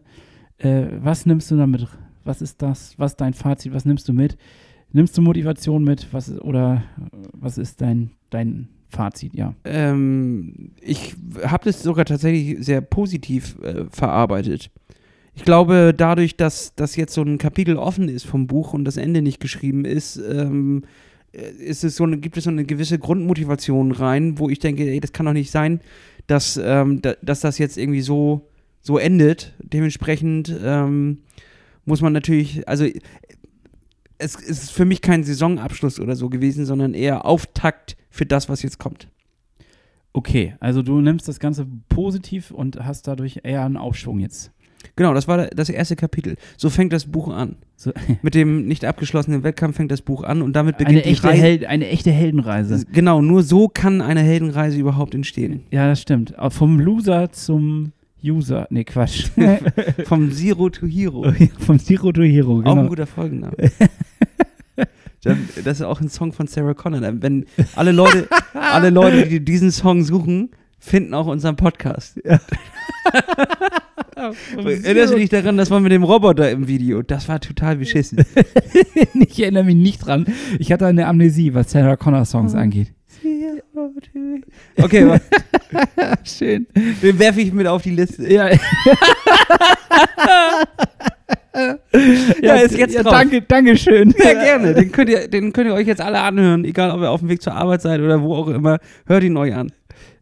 äh, 0.58 0.86
was 1.00 1.26
nimmst 1.26 1.50
du 1.52 1.58
damit? 1.58 1.88
Was 2.24 2.42
ist 2.42 2.62
das? 2.62 2.98
Was 2.98 3.14
ist 3.14 3.22
dein 3.22 3.34
Fazit? 3.34 3.74
Was 3.74 3.86
nimmst 3.86 4.08
du 4.08 4.14
mit? 4.14 4.38
Nimmst 4.92 5.18
du 5.18 5.22
Motivation 5.22 5.84
mit? 5.84 6.08
Was 6.12 6.32
oder 6.40 6.84
was 7.34 7.58
ist 7.58 7.82
dein, 7.82 8.12
dein 8.30 8.70
Fazit, 8.90 9.34
ja? 9.34 9.56
Ähm, 9.64 10.72
ich 10.80 11.16
habe 11.44 11.66
das 11.66 11.82
sogar 11.82 12.06
tatsächlich 12.06 12.64
sehr 12.64 12.82
positiv 12.82 13.58
äh, 13.64 13.86
verarbeitet. 13.90 14.70
Ich 15.36 15.44
glaube, 15.44 15.94
dadurch, 15.98 16.38
dass 16.38 16.76
das 16.76 16.96
jetzt 16.96 17.14
so 17.14 17.24
ein 17.24 17.40
Kapitel 17.40 17.76
offen 17.78 18.08
ist 18.08 18.26
vom 18.26 18.46
Buch 18.46 18.74
und 18.74 18.86
das 18.86 18.98
Ende 18.98 19.24
nicht 19.24 19.40
geschrieben 19.40 19.84
ist, 19.84 20.18
ähm, 20.18 20.84
äh, 20.84 20.88
ist 21.34 21.84
es 21.84 21.96
so 21.96 22.04
eine, 22.04 22.18
gibt 22.18 22.38
es 22.38 22.44
so 22.44 22.50
eine 22.50 22.64
gewisse 22.64 23.00
Grundmotivation 23.00 23.92
rein, 23.92 24.38
wo 24.40 24.50
ich 24.50 24.60
denke, 24.60 24.84
ey, 24.84 25.00
das 25.00 25.14
kann 25.14 25.26
doch 25.26 25.34
nicht 25.34 25.52
sein, 25.52 25.82
dass, 26.28 26.60
ähm, 26.64 27.02
da, 27.02 27.16
dass 27.22 27.42
das 27.42 27.58
jetzt 27.58 27.78
irgendwie 27.78 28.02
so, 28.02 28.48
so 28.82 28.98
endet. 28.98 29.54
Dementsprechend 29.60 30.56
ähm, 30.64 31.20
muss 31.86 32.02
man 32.02 32.14
natürlich, 32.14 32.68
also 32.68 32.86
es, 32.86 34.36
es 34.36 34.64
ist 34.64 34.72
für 34.72 34.86
mich 34.86 35.02
kein 35.02 35.24
Saisonabschluss 35.24 36.00
oder 36.00 36.16
so 36.16 36.30
gewesen, 36.30 36.66
sondern 36.66 36.94
eher 36.94 37.26
Auftakt 37.26 37.98
für 38.10 38.26
das, 38.26 38.48
was 38.48 38.62
jetzt 38.62 38.78
kommt. 38.78 39.10
Okay, 40.14 40.56
also 40.60 40.84
du 40.84 41.02
nimmst 41.02 41.28
das 41.28 41.40
Ganze 41.40 41.66
positiv 41.90 42.52
und 42.52 42.86
hast 42.86 43.08
dadurch 43.08 43.42
eher 43.44 43.66
einen 43.66 43.78
Aufschwung 43.78 44.20
jetzt. 44.20 44.52
Genau, 44.96 45.14
das 45.14 45.28
war 45.28 45.48
das 45.48 45.70
erste 45.70 45.96
Kapitel. 45.96 46.36
So 46.58 46.70
fängt 46.70 46.94
das 46.94 47.06
Buch 47.06 47.30
an. 47.30 47.56
So, 47.76 47.92
Mit 48.22 48.36
dem 48.36 48.68
nicht 48.68 48.86
abgeschlossenen 48.86 49.44
Wettkampf 49.44 49.78
fängt 49.78 49.92
das 49.92 50.02
Buch 50.02 50.24
an 50.24 50.42
und 50.42 50.54
damit 50.56 50.78
beginnt 50.78 50.98
eine, 50.98 51.04
die 51.04 51.10
echte 51.10 51.28
Reise. 51.28 51.42
Hel 51.42 51.66
eine 51.66 51.88
echte 51.90 52.12
Heldenreise. 52.12 52.86
Genau, 52.92 53.22
nur 53.22 53.44
so 53.44 53.68
kann 53.68 54.02
eine 54.02 54.22
Heldenreise 54.22 54.78
überhaupt 54.78 55.16
entstehen. 55.16 55.64
Ja, 55.72 55.88
das 55.88 56.02
stimmt. 56.02 56.38
Auch 56.40 56.54
Vom 56.54 56.80
Loser 56.80 57.32
zum 57.32 57.92
User. 58.24 58.68
Nee, 58.70 58.84
Quatsch. 58.84 59.30
Vom 60.06 60.32
Zero 60.32 60.70
to 60.70 60.88
Hero. 60.88 61.34
Vom 61.60 61.80
Zero 61.80 62.12
to 62.12 62.24
Hero, 62.24 62.62
Auch 62.62 62.72
ein 62.72 62.76
genau. 62.78 62.88
guter 62.88 63.08
Folgenname. 63.08 63.56
Das 65.24 65.80
ist 65.80 65.82
auch 65.82 66.02
ein 66.02 66.10
Song 66.10 66.34
von 66.34 66.48
Sarah 66.48 66.74
Connor. 66.74 67.02
Wenn 67.22 67.46
alle 67.76 67.94
Leute, 67.94 68.28
alle 68.54 68.90
Leute, 68.90 69.28
die 69.28 69.40
diesen 69.40 69.72
Song 69.72 70.04
suchen, 70.04 70.52
finden 70.80 71.14
auch 71.14 71.28
unseren 71.28 71.56
Podcast. 71.56 72.20
Erinnerst 74.16 75.14
du 75.14 75.18
dich 75.18 75.30
daran, 75.30 75.58
das 75.58 75.70
war 75.72 75.80
mit 75.80 75.92
dem 75.92 76.04
Roboter 76.04 76.50
im 76.52 76.68
Video? 76.68 77.02
Das 77.02 77.28
war 77.28 77.40
total 77.40 77.78
beschissen. 77.78 78.24
ich 79.16 79.42
erinnere 79.42 79.64
mich 79.64 79.76
nicht 79.76 80.06
dran. 80.06 80.26
Ich 80.60 80.72
hatte 80.72 80.86
eine 80.86 81.08
Amnesie, 81.08 81.54
was 81.54 81.72
Sarah 81.72 81.96
Connor 81.96 82.26
Songs 82.26 82.54
Oh. 82.54 82.58
angeht. 82.58 82.94
Okay, 84.82 85.20
Schön. 86.24 86.68
den 87.02 87.20
werfe 87.20 87.42
ich 87.42 87.52
mit 87.54 87.68
auf 87.68 87.82
die 87.82 87.92
Liste. 87.92 88.32
Ja, 88.32 88.50
Ja, 92.42 92.56
ist 92.56 92.76
jetzt 92.76 92.96
ja, 92.96 93.04
drauf. 93.04 93.14
danke, 93.14 93.42
danke 93.44 93.78
schön. 93.78 94.14
Ja, 94.18 94.34
gerne. 94.34 94.74
Den 94.74 94.92
könnt, 94.92 95.10
ihr, 95.10 95.28
den 95.28 95.54
könnt 95.54 95.68
ihr 95.68 95.74
euch 95.76 95.86
jetzt 95.88 96.02
alle 96.02 96.20
anhören, 96.20 96.66
egal 96.66 96.90
ob 96.92 97.02
ihr 97.02 97.12
auf 97.12 97.20
dem 97.20 97.30
Weg 97.30 97.42
zur 97.44 97.54
Arbeit 97.54 97.82
seid 97.84 98.02
oder 98.02 98.22
wo 98.24 98.36
auch 98.36 98.48
immer. 98.48 98.80
Hört 99.06 99.24
ihn 99.24 99.38
euch 99.38 99.54
an. 99.54 99.72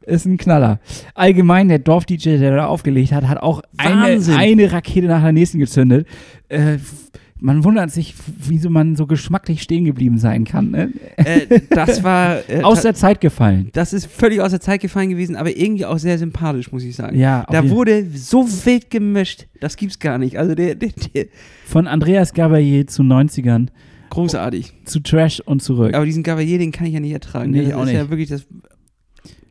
Ist 0.06 0.26
ein 0.26 0.38
Knaller. 0.38 0.80
Allgemein, 1.14 1.68
der 1.70 1.80
Dorf-DJ, 1.80 2.38
der 2.38 2.56
da 2.56 2.66
aufgelegt 2.68 3.12
hat, 3.12 3.28
hat 3.28 3.38
auch 3.38 3.62
eine, 3.78 4.14
Wahnsinn. 4.16 4.34
eine 4.36 4.72
Rakete 4.72 5.08
nach 5.08 5.22
der 5.22 5.32
nächsten 5.32 5.60
gezündet. 5.60 6.08
Äh, 6.50 6.78
man 7.44 7.64
wundert 7.64 7.90
sich, 7.92 8.14
wieso 8.38 8.70
man 8.70 8.96
so 8.96 9.08
geschmacklich 9.08 9.64
stehen 9.64 9.84
geblieben 9.86 10.20
sein 10.20 10.44
kann. 10.44 10.70
Ne? 10.70 10.92
Äh, 11.18 11.62
das 11.72 12.04
war. 12.04 12.38
Äh, 12.50 12.62
Aus 12.64 12.82
der 12.84 12.94
Zeit 12.94 13.20
gefallen. 13.20 13.70
das 13.74 13.94
ist 13.94 14.06
völlig 14.06 14.42
aus 14.42 14.52
der 14.52 14.60
Zeit 14.60 14.80
gefallen 14.82 15.10
gewesen, 15.10 15.36
aber 15.36 15.56
irgendwie 15.58 15.86
auch 15.86 15.98
sehr 15.98 16.20
sympathisch, 16.20 16.72
muss 16.72 16.84
ich 16.84 16.96
sagen. 16.96 17.18
Ja, 17.18 17.46
Da 17.50 17.68
wurde 17.70 18.06
so 18.14 18.48
wild 18.66 18.92
gemischt, 18.92 19.48
das 19.60 19.76
gibt's 19.76 19.98
gar 19.98 20.18
nicht. 20.20 20.38
Also 20.38 20.54
der, 20.54 20.76
der, 20.76 20.90
der 21.16 21.26
von 21.66 21.88
Andreas 21.88 22.36
Gabayé 22.36 22.86
zu 22.86 23.02
90ern, 23.02 23.70
großartig. 24.12 24.74
zu 24.86 25.00
Trash 25.00 25.40
und 25.40 25.64
zurück. 25.64 25.96
Aber 25.96 26.06
diesen 26.06 26.22
Gavalier, 26.22 26.60
den 26.60 26.72
kann 26.72 26.86
ich 26.86 26.94
ja 26.94 27.00
nicht 27.00 27.14
ertragen. 27.14 27.52
Nee, 27.52 27.60
das 27.60 27.68
ich 27.70 27.74
auch 27.74 27.84
ist 27.86 27.92
ja 27.92 28.02
nicht. 28.02 28.10
wirklich 28.12 28.30
das. 28.30 28.46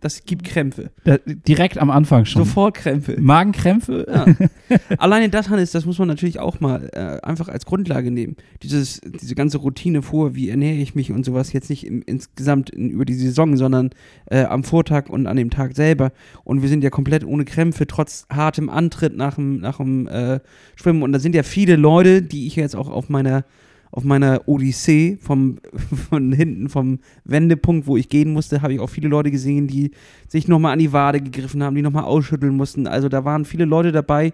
Das 0.00 0.24
gibt 0.24 0.44
Krämpfe. 0.44 0.90
Da, 1.04 1.18
direkt 1.26 1.76
am 1.76 1.90
Anfang 1.90 2.24
schon. 2.24 2.44
Sofort 2.44 2.74
Krämpfe. 2.74 3.20
Magenkrämpfe? 3.20 4.06
Ja. 4.08 4.78
Alleine 4.98 5.28
das, 5.28 5.50
Hannes, 5.50 5.72
das 5.72 5.84
muss 5.84 5.98
man 5.98 6.08
natürlich 6.08 6.38
auch 6.38 6.60
mal 6.60 6.88
äh, 6.94 7.24
einfach 7.24 7.48
als 7.48 7.66
Grundlage 7.66 8.10
nehmen. 8.10 8.36
Dieses, 8.62 9.00
diese 9.02 9.34
ganze 9.34 9.58
Routine 9.58 10.00
vor, 10.00 10.34
wie 10.34 10.48
ernähre 10.48 10.78
ich 10.78 10.94
mich 10.94 11.12
und 11.12 11.24
sowas, 11.26 11.52
jetzt 11.52 11.68
nicht 11.68 11.86
im, 11.86 12.02
insgesamt 12.06 12.70
in, 12.70 12.88
über 12.88 13.04
die 13.04 13.14
Saison, 13.14 13.58
sondern 13.58 13.90
äh, 14.26 14.44
am 14.44 14.64
Vortag 14.64 15.10
und 15.10 15.26
an 15.26 15.36
dem 15.36 15.50
Tag 15.50 15.76
selber. 15.76 16.12
Und 16.44 16.62
wir 16.62 16.70
sind 16.70 16.82
ja 16.82 16.88
komplett 16.88 17.24
ohne 17.24 17.44
Krämpfe, 17.44 17.86
trotz 17.86 18.26
hartem 18.32 18.70
Antritt 18.70 19.14
nach 19.14 19.34
dem, 19.34 19.60
nach 19.60 19.76
dem 19.76 20.08
äh, 20.08 20.40
Schwimmen. 20.76 21.02
Und 21.02 21.12
da 21.12 21.18
sind 21.18 21.34
ja 21.34 21.42
viele 21.42 21.76
Leute, 21.76 22.22
die 22.22 22.46
ich 22.46 22.56
jetzt 22.56 22.74
auch 22.74 22.88
auf 22.88 23.10
meiner 23.10 23.44
auf 23.92 24.04
meiner 24.04 24.42
Odyssee 24.46 25.18
vom, 25.20 25.58
von 26.10 26.32
hinten 26.32 26.68
vom 26.68 27.00
Wendepunkt, 27.24 27.86
wo 27.86 27.96
ich 27.96 28.08
gehen 28.08 28.32
musste, 28.32 28.62
habe 28.62 28.74
ich 28.74 28.80
auch 28.80 28.90
viele 28.90 29.08
Leute 29.08 29.30
gesehen, 29.30 29.66
die 29.66 29.90
sich 30.28 30.48
nochmal 30.48 30.74
an 30.74 30.78
die 30.78 30.92
Wade 30.92 31.20
gegriffen 31.20 31.62
haben, 31.62 31.74
die 31.74 31.82
nochmal 31.82 32.04
ausschütteln 32.04 32.56
mussten. 32.56 32.86
Also 32.86 33.08
da 33.08 33.24
waren 33.24 33.44
viele 33.44 33.64
Leute 33.64 33.92
dabei, 33.92 34.32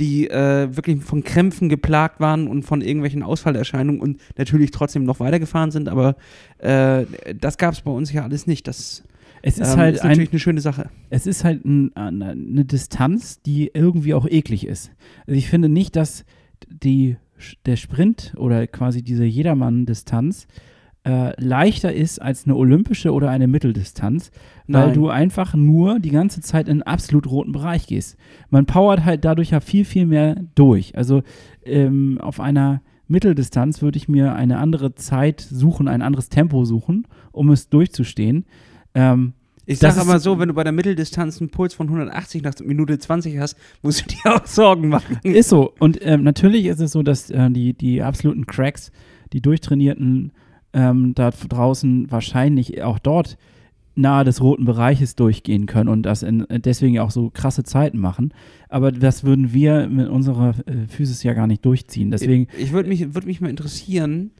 die 0.00 0.28
äh, 0.28 0.74
wirklich 0.74 1.02
von 1.02 1.22
Krämpfen 1.22 1.68
geplagt 1.68 2.20
waren 2.20 2.48
und 2.48 2.62
von 2.62 2.80
irgendwelchen 2.80 3.22
Ausfallerscheinungen 3.22 4.00
und 4.00 4.20
natürlich 4.36 4.70
trotzdem 4.70 5.04
noch 5.04 5.20
weitergefahren 5.20 5.70
sind, 5.70 5.88
aber 5.88 6.16
äh, 6.58 7.04
das 7.38 7.58
gab 7.58 7.74
es 7.74 7.82
bei 7.82 7.90
uns 7.90 8.10
ja 8.12 8.24
alles 8.24 8.46
nicht. 8.46 8.66
Das 8.66 9.04
Es 9.42 9.58
ist 9.58 9.74
ähm, 9.74 9.78
halt 9.78 9.94
ist 9.96 10.00
ein, 10.02 10.08
natürlich 10.08 10.30
eine 10.30 10.40
schöne 10.40 10.60
Sache. 10.62 10.88
es 11.10 11.26
ist 11.26 11.44
halt 11.44 11.64
ein, 11.64 11.94
eine 11.94 12.64
Distanz, 12.64 13.42
die 13.42 13.70
irgendwie 13.74 14.14
auch 14.14 14.26
eklig 14.26 14.66
ist. 14.66 14.90
Also 15.26 15.36
ich 15.36 15.48
finde 15.48 15.68
nicht, 15.68 15.96
dass 15.96 16.24
die, 16.68 17.16
der 17.66 17.76
Sprint 17.76 18.34
oder 18.36 18.66
quasi 18.66 19.02
diese 19.02 19.24
Jedermann-Distanz 19.24 20.46
äh, 21.04 21.32
leichter 21.42 21.92
ist 21.92 22.20
als 22.20 22.44
eine 22.44 22.56
olympische 22.56 23.12
oder 23.12 23.30
eine 23.30 23.48
Mitteldistanz, 23.48 24.30
weil 24.66 24.86
Nein. 24.86 24.94
du 24.94 25.08
einfach 25.08 25.54
nur 25.54 25.98
die 25.98 26.10
ganze 26.10 26.42
Zeit 26.42 26.68
in 26.68 26.72
einen 26.72 26.82
absolut 26.82 27.26
roten 27.26 27.52
Bereich 27.52 27.86
gehst. 27.86 28.18
Man 28.50 28.66
powert 28.66 29.04
halt 29.04 29.24
dadurch 29.24 29.50
ja 29.50 29.60
viel, 29.60 29.84
viel 29.84 30.06
mehr 30.06 30.36
durch. 30.54 30.96
Also 30.96 31.22
ähm, 31.64 32.18
auf 32.20 32.38
einer 32.38 32.82
Mitteldistanz 33.08 33.82
würde 33.82 33.96
ich 33.96 34.08
mir 34.08 34.34
eine 34.34 34.58
andere 34.58 34.94
Zeit 34.94 35.40
suchen, 35.40 35.88
ein 35.88 36.02
anderes 36.02 36.28
Tempo 36.28 36.64
suchen, 36.64 37.06
um 37.32 37.50
es 37.50 37.68
durchzustehen. 37.68 38.44
Ähm, 38.94 39.32
Ich 39.70 39.78
sage 39.78 40.00
aber 40.00 40.18
so, 40.18 40.38
wenn 40.38 40.48
du 40.48 40.54
bei 40.54 40.64
der 40.64 40.72
Mitteldistanz 40.72 41.40
einen 41.40 41.50
Puls 41.50 41.74
von 41.74 41.86
180 41.86 42.42
nach 42.42 42.54
Minute 42.64 42.98
20 42.98 43.38
hast, 43.38 43.56
musst 43.82 44.00
du 44.00 44.04
dir 44.24 44.34
auch 44.34 44.46
Sorgen 44.46 44.88
machen. 44.88 45.18
Ist 45.22 45.48
so. 45.48 45.72
Und 45.78 45.98
ähm, 46.02 46.24
natürlich 46.24 46.66
ist 46.66 46.80
es 46.80 46.90
so, 46.90 47.02
dass 47.02 47.30
äh, 47.30 47.50
die, 47.50 47.74
die 47.74 48.02
absoluten 48.02 48.46
Cracks, 48.46 48.90
die 49.32 49.40
Durchtrainierten 49.40 50.32
ähm, 50.72 51.14
da 51.14 51.30
draußen 51.30 52.10
wahrscheinlich 52.10 52.82
auch 52.82 52.98
dort 52.98 53.36
nahe 53.94 54.24
des 54.24 54.40
roten 54.40 54.64
Bereiches 54.64 55.14
durchgehen 55.14 55.66
können 55.66 55.88
und 55.88 56.02
das 56.02 56.22
in, 56.22 56.46
deswegen 56.48 56.98
auch 56.98 57.10
so 57.10 57.30
krasse 57.30 57.62
Zeiten 57.62 57.98
machen. 57.98 58.32
Aber 58.68 58.90
das 58.90 59.24
würden 59.24 59.52
wir 59.52 59.88
mit 59.88 60.08
unserer 60.08 60.54
äh, 60.66 60.88
Physis 60.88 61.22
ja 61.22 61.32
gar 61.32 61.46
nicht 61.46 61.64
durchziehen. 61.64 62.10
Deswegen, 62.10 62.48
Ich 62.58 62.72
würde 62.72 62.88
mich, 62.88 63.14
würd 63.14 63.26
mich 63.26 63.40
mal 63.40 63.50
interessieren, 63.50 64.32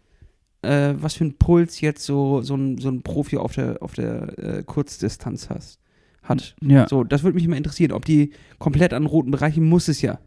äh, 0.62 0.94
was 0.96 1.14
für 1.14 1.24
einen 1.24 1.38
Puls 1.38 1.80
jetzt 1.80 2.04
so, 2.04 2.42
so, 2.42 2.54
ein, 2.54 2.78
so 2.78 2.88
ein 2.88 3.02
Profi 3.02 3.36
auf 3.36 3.54
der, 3.54 3.82
auf 3.82 3.94
der 3.94 4.38
äh, 4.38 4.62
Kurzdistanz 4.62 5.48
hast, 5.50 5.80
hat. 6.22 6.54
ja. 6.62 6.86
So, 6.88 7.04
das 7.04 7.22
würde 7.22 7.36
mich 7.36 7.48
mal 7.48 7.56
interessieren. 7.56 7.92
Ob 7.92 8.04
die 8.04 8.32
komplett 8.58 8.92
an 8.92 9.06
roten 9.06 9.30
Bereichen 9.30 9.64
muss 9.64 9.88
es 9.88 10.02
ja. 10.02 10.18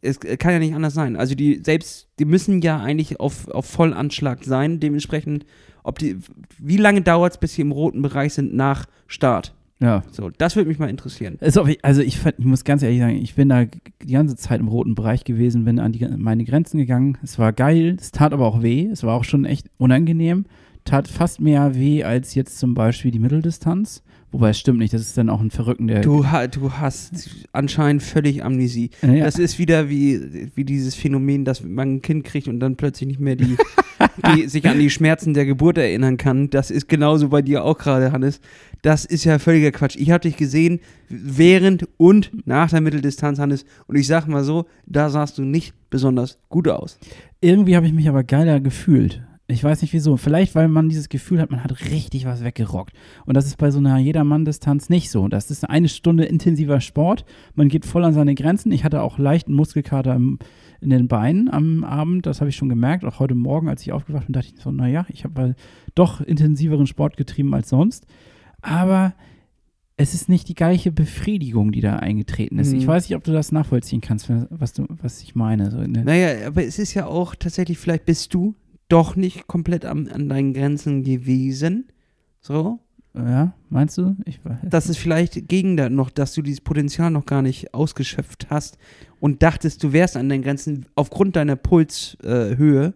Es 0.00 0.18
äh, 0.18 0.36
kann 0.36 0.52
ja 0.52 0.58
nicht 0.58 0.74
anders 0.74 0.94
sein. 0.94 1.16
Also 1.16 1.34
die 1.34 1.62
selbst, 1.64 2.08
die 2.18 2.24
müssen 2.24 2.62
ja 2.62 2.80
eigentlich 2.80 3.20
auf, 3.20 3.48
auf 3.48 3.66
Vollanschlag 3.66 4.44
sein. 4.44 4.80
Dementsprechend, 4.80 5.46
ob 5.82 5.98
die, 5.98 6.18
wie 6.58 6.76
lange 6.76 7.02
dauert 7.02 7.34
es, 7.34 7.38
bis 7.38 7.54
sie 7.54 7.62
im 7.62 7.72
roten 7.72 8.02
Bereich 8.02 8.34
sind 8.34 8.54
nach 8.54 8.86
Start? 9.06 9.54
Ja. 9.80 10.02
So, 10.10 10.30
das 10.30 10.56
würde 10.56 10.68
mich 10.68 10.78
mal 10.78 10.90
interessieren. 10.90 11.36
Ist 11.40 11.58
auch, 11.58 11.68
also 11.82 12.02
ich, 12.02 12.18
ich 12.24 12.44
muss 12.44 12.64
ganz 12.64 12.82
ehrlich 12.82 13.00
sagen, 13.00 13.16
ich 13.16 13.34
bin 13.34 13.48
da 13.48 13.64
die 13.64 14.12
ganze 14.12 14.36
Zeit 14.36 14.60
im 14.60 14.68
roten 14.68 14.94
Bereich 14.94 15.24
gewesen, 15.24 15.64
bin 15.64 15.78
an 15.78 15.92
die, 15.92 16.06
meine 16.16 16.44
Grenzen 16.44 16.78
gegangen. 16.78 17.18
Es 17.22 17.38
war 17.38 17.52
geil, 17.52 17.96
es 17.98 18.12
tat 18.12 18.32
aber 18.32 18.46
auch 18.46 18.62
weh. 18.62 18.88
Es 18.92 19.02
war 19.02 19.14
auch 19.14 19.24
schon 19.24 19.44
echt 19.44 19.68
unangenehm. 19.78 20.44
Tat 20.84 21.08
fast 21.08 21.40
mehr 21.40 21.74
weh 21.74 22.04
als 22.04 22.34
jetzt 22.34 22.58
zum 22.58 22.74
Beispiel 22.74 23.10
die 23.10 23.18
Mitteldistanz. 23.18 24.02
Wobei 24.32 24.50
es 24.50 24.58
stimmt 24.60 24.78
nicht, 24.78 24.94
das 24.94 25.00
ist 25.02 25.18
dann 25.18 25.28
auch 25.28 25.40
ein 25.40 25.50
Verrücken 25.50 25.88
der. 25.88 26.02
Du, 26.02 26.24
du 26.52 26.72
hast 26.74 27.30
anscheinend 27.52 28.02
völlig 28.02 28.44
Amnesie. 28.44 28.90
Ja. 29.02 29.24
Das 29.24 29.38
ist 29.38 29.58
wieder 29.58 29.88
wie, 29.88 30.50
wie 30.54 30.64
dieses 30.64 30.94
Phänomen, 30.94 31.44
dass 31.44 31.64
man 31.64 31.96
ein 31.96 32.02
Kind 32.02 32.24
kriegt 32.24 32.46
und 32.46 32.60
dann 32.60 32.76
plötzlich 32.76 33.08
nicht 33.08 33.20
mehr 33.20 33.34
die, 33.34 33.56
die 34.36 34.46
sich 34.48 34.68
an 34.68 34.78
die 34.78 34.90
Schmerzen 34.90 35.34
der 35.34 35.46
Geburt 35.46 35.78
erinnern 35.78 36.16
kann. 36.16 36.48
Das 36.48 36.70
ist 36.70 36.88
genauso 36.88 37.28
bei 37.30 37.42
dir 37.42 37.64
auch 37.64 37.76
gerade, 37.76 38.12
Hannes. 38.12 38.40
Das 38.82 39.04
ist 39.04 39.24
ja 39.24 39.38
völliger 39.40 39.72
Quatsch. 39.72 39.96
Ich 39.96 40.12
habe 40.12 40.20
dich 40.20 40.36
gesehen 40.36 40.80
während 41.08 41.88
und 41.96 42.30
nach 42.46 42.70
der 42.70 42.80
Mitteldistanz, 42.80 43.40
Hannes. 43.40 43.64
Und 43.88 43.96
ich 43.96 44.06
sag 44.06 44.28
mal 44.28 44.44
so, 44.44 44.66
da 44.86 45.10
sahst 45.10 45.38
du 45.38 45.42
nicht 45.42 45.74
besonders 45.90 46.38
gut 46.48 46.68
aus. 46.68 46.98
Irgendwie 47.40 47.74
habe 47.74 47.86
ich 47.86 47.92
mich 47.92 48.08
aber 48.08 48.22
geiler 48.22 48.60
gefühlt. 48.60 49.22
Ich 49.50 49.62
weiß 49.64 49.82
nicht 49.82 49.92
wieso. 49.92 50.16
Vielleicht, 50.16 50.54
weil 50.54 50.68
man 50.68 50.88
dieses 50.88 51.08
Gefühl 51.08 51.40
hat, 51.40 51.50
man 51.50 51.62
hat 51.64 51.80
richtig 51.90 52.24
was 52.26 52.42
weggerockt. 52.44 52.92
Und 53.26 53.36
das 53.36 53.46
ist 53.46 53.56
bei 53.58 53.70
so 53.70 53.78
einer 53.78 53.98
Jedermann-Distanz 53.98 54.88
nicht 54.88 55.10
so. 55.10 55.28
Das 55.28 55.50
ist 55.50 55.68
eine 55.68 55.88
Stunde 55.88 56.24
intensiver 56.24 56.80
Sport. 56.80 57.24
Man 57.54 57.68
geht 57.68 57.84
voll 57.84 58.04
an 58.04 58.14
seine 58.14 58.34
Grenzen. 58.34 58.72
Ich 58.72 58.84
hatte 58.84 59.02
auch 59.02 59.18
leichten 59.18 59.52
Muskelkater 59.52 60.14
im, 60.14 60.38
in 60.80 60.90
den 60.90 61.08
Beinen 61.08 61.50
am 61.50 61.84
Abend. 61.84 62.26
Das 62.26 62.40
habe 62.40 62.48
ich 62.50 62.56
schon 62.56 62.68
gemerkt. 62.68 63.04
Auch 63.04 63.18
heute 63.18 63.34
Morgen, 63.34 63.68
als 63.68 63.82
ich 63.82 63.92
aufgewacht 63.92 64.26
bin, 64.26 64.32
dachte 64.34 64.48
ich 64.54 64.60
so, 64.62 64.70
naja, 64.70 65.04
ich 65.08 65.24
habe 65.24 65.54
doch 65.94 66.20
intensiveren 66.20 66.86
Sport 66.86 67.16
getrieben 67.16 67.54
als 67.54 67.68
sonst. 67.68 68.06
Aber 68.62 69.14
es 69.96 70.14
ist 70.14 70.28
nicht 70.28 70.48
die 70.48 70.54
gleiche 70.54 70.92
Befriedigung, 70.92 71.72
die 71.72 71.80
da 71.82 71.96
eingetreten 71.96 72.58
ist. 72.58 72.72
Mhm. 72.72 72.78
Ich 72.78 72.86
weiß 72.86 73.08
nicht, 73.08 73.16
ob 73.16 73.24
du 73.24 73.32
das 73.32 73.52
nachvollziehen 73.52 74.00
kannst, 74.00 74.30
was, 74.48 74.72
du, 74.72 74.86
was 75.02 75.22
ich 75.22 75.34
meine. 75.34 75.70
So 75.70 75.78
der- 75.84 76.04
Naja, 76.04 76.46
aber 76.46 76.64
es 76.64 76.78
ist 76.78 76.94
ja 76.94 77.06
auch 77.06 77.34
tatsächlich, 77.34 77.76
vielleicht 77.78 78.06
bist 78.06 78.32
du 78.32 78.54
doch 78.90 79.16
nicht 79.16 79.46
komplett 79.46 79.84
am, 79.86 80.06
an 80.12 80.28
deinen 80.28 80.52
Grenzen 80.52 81.02
gewesen. 81.02 81.88
So. 82.40 82.78
Ja, 83.14 83.54
meinst 83.70 83.98
du? 83.98 84.14
Ich 84.24 84.44
weiß. 84.44 84.58
dass 84.62 84.88
es 84.88 84.96
vielleicht 84.96 85.48
gegen 85.48 85.76
da 85.76 85.90
noch, 85.90 86.10
dass 86.10 86.32
du 86.32 86.42
dieses 86.42 86.60
Potenzial 86.60 87.10
noch 87.10 87.26
gar 87.26 87.42
nicht 87.42 87.74
ausgeschöpft 87.74 88.46
hast 88.50 88.78
und 89.18 89.42
dachtest, 89.42 89.82
du 89.82 89.92
wärst 89.92 90.16
an 90.16 90.28
deinen 90.28 90.42
Grenzen 90.42 90.86
aufgrund 90.94 91.34
deiner 91.34 91.56
Pulshöhe, 91.56 92.84
äh, 92.86 92.92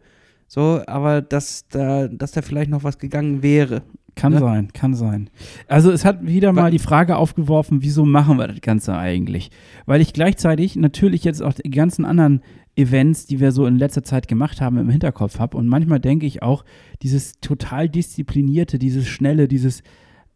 So, 0.47 0.81
aber 0.87 1.21
dass 1.21 1.67
da, 1.69 2.07
dass 2.07 2.31
da 2.31 2.43
vielleicht 2.43 2.71
noch 2.71 2.85
was 2.85 2.99
gegangen 2.99 3.43
wäre. 3.43 3.83
Kann 4.15 4.33
Ja. 4.35 4.39
sein, 4.39 4.73
kann 4.73 4.95
sein. 4.95 5.31
Also 5.67 5.91
es 5.91 6.05
hat 6.05 6.25
wieder 6.25 6.53
mal 6.53 6.71
die 6.71 6.79
Frage 6.79 7.17
aufgeworfen, 7.17 7.83
wieso 7.83 8.05
machen 8.05 8.39
wir 8.39 8.47
das 8.47 8.61
Ganze 8.61 8.97
eigentlich? 8.97 9.51
Weil 9.87 10.01
ich 10.01 10.13
gleichzeitig 10.13 10.77
natürlich 10.77 11.25
jetzt 11.25 11.43
auch 11.43 11.55
die 11.55 11.69
ganzen 11.71 12.05
anderen 12.05 12.41
Events, 12.77 13.27
die 13.27 13.41
wir 13.41 13.53
so 13.53 13.67
in 13.67 13.79
letzter 13.79 14.03
Zeit 14.03 14.27
gemacht 14.29 14.61
haben, 14.61 14.79
im 14.79 14.91
Hinterkopf 14.91 15.39
habe. 15.39 15.57
Und 15.57 15.69
manchmal 15.69 16.01
denke 16.01 16.27
ich 16.27 16.43
auch, 16.43 16.65
dieses 17.03 17.41
total 17.41 17.89
disziplinierte, 17.89 18.79
dieses 18.79 19.07
schnelle, 19.07 19.47
dieses, 19.49 19.83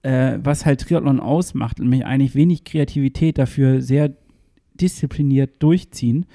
äh, 0.03 0.39
was 0.43 0.65
halt 0.65 0.81
Triathlon 0.81 1.21
ausmacht, 1.21 1.79
nämlich 1.81 2.07
eigentlich 2.07 2.35
wenig 2.35 2.65
Kreativität 2.65 3.39
dafür 3.39 3.83
sehr 3.83 4.15
diszipliniert 4.75 5.61
durchziehen, 5.61 6.27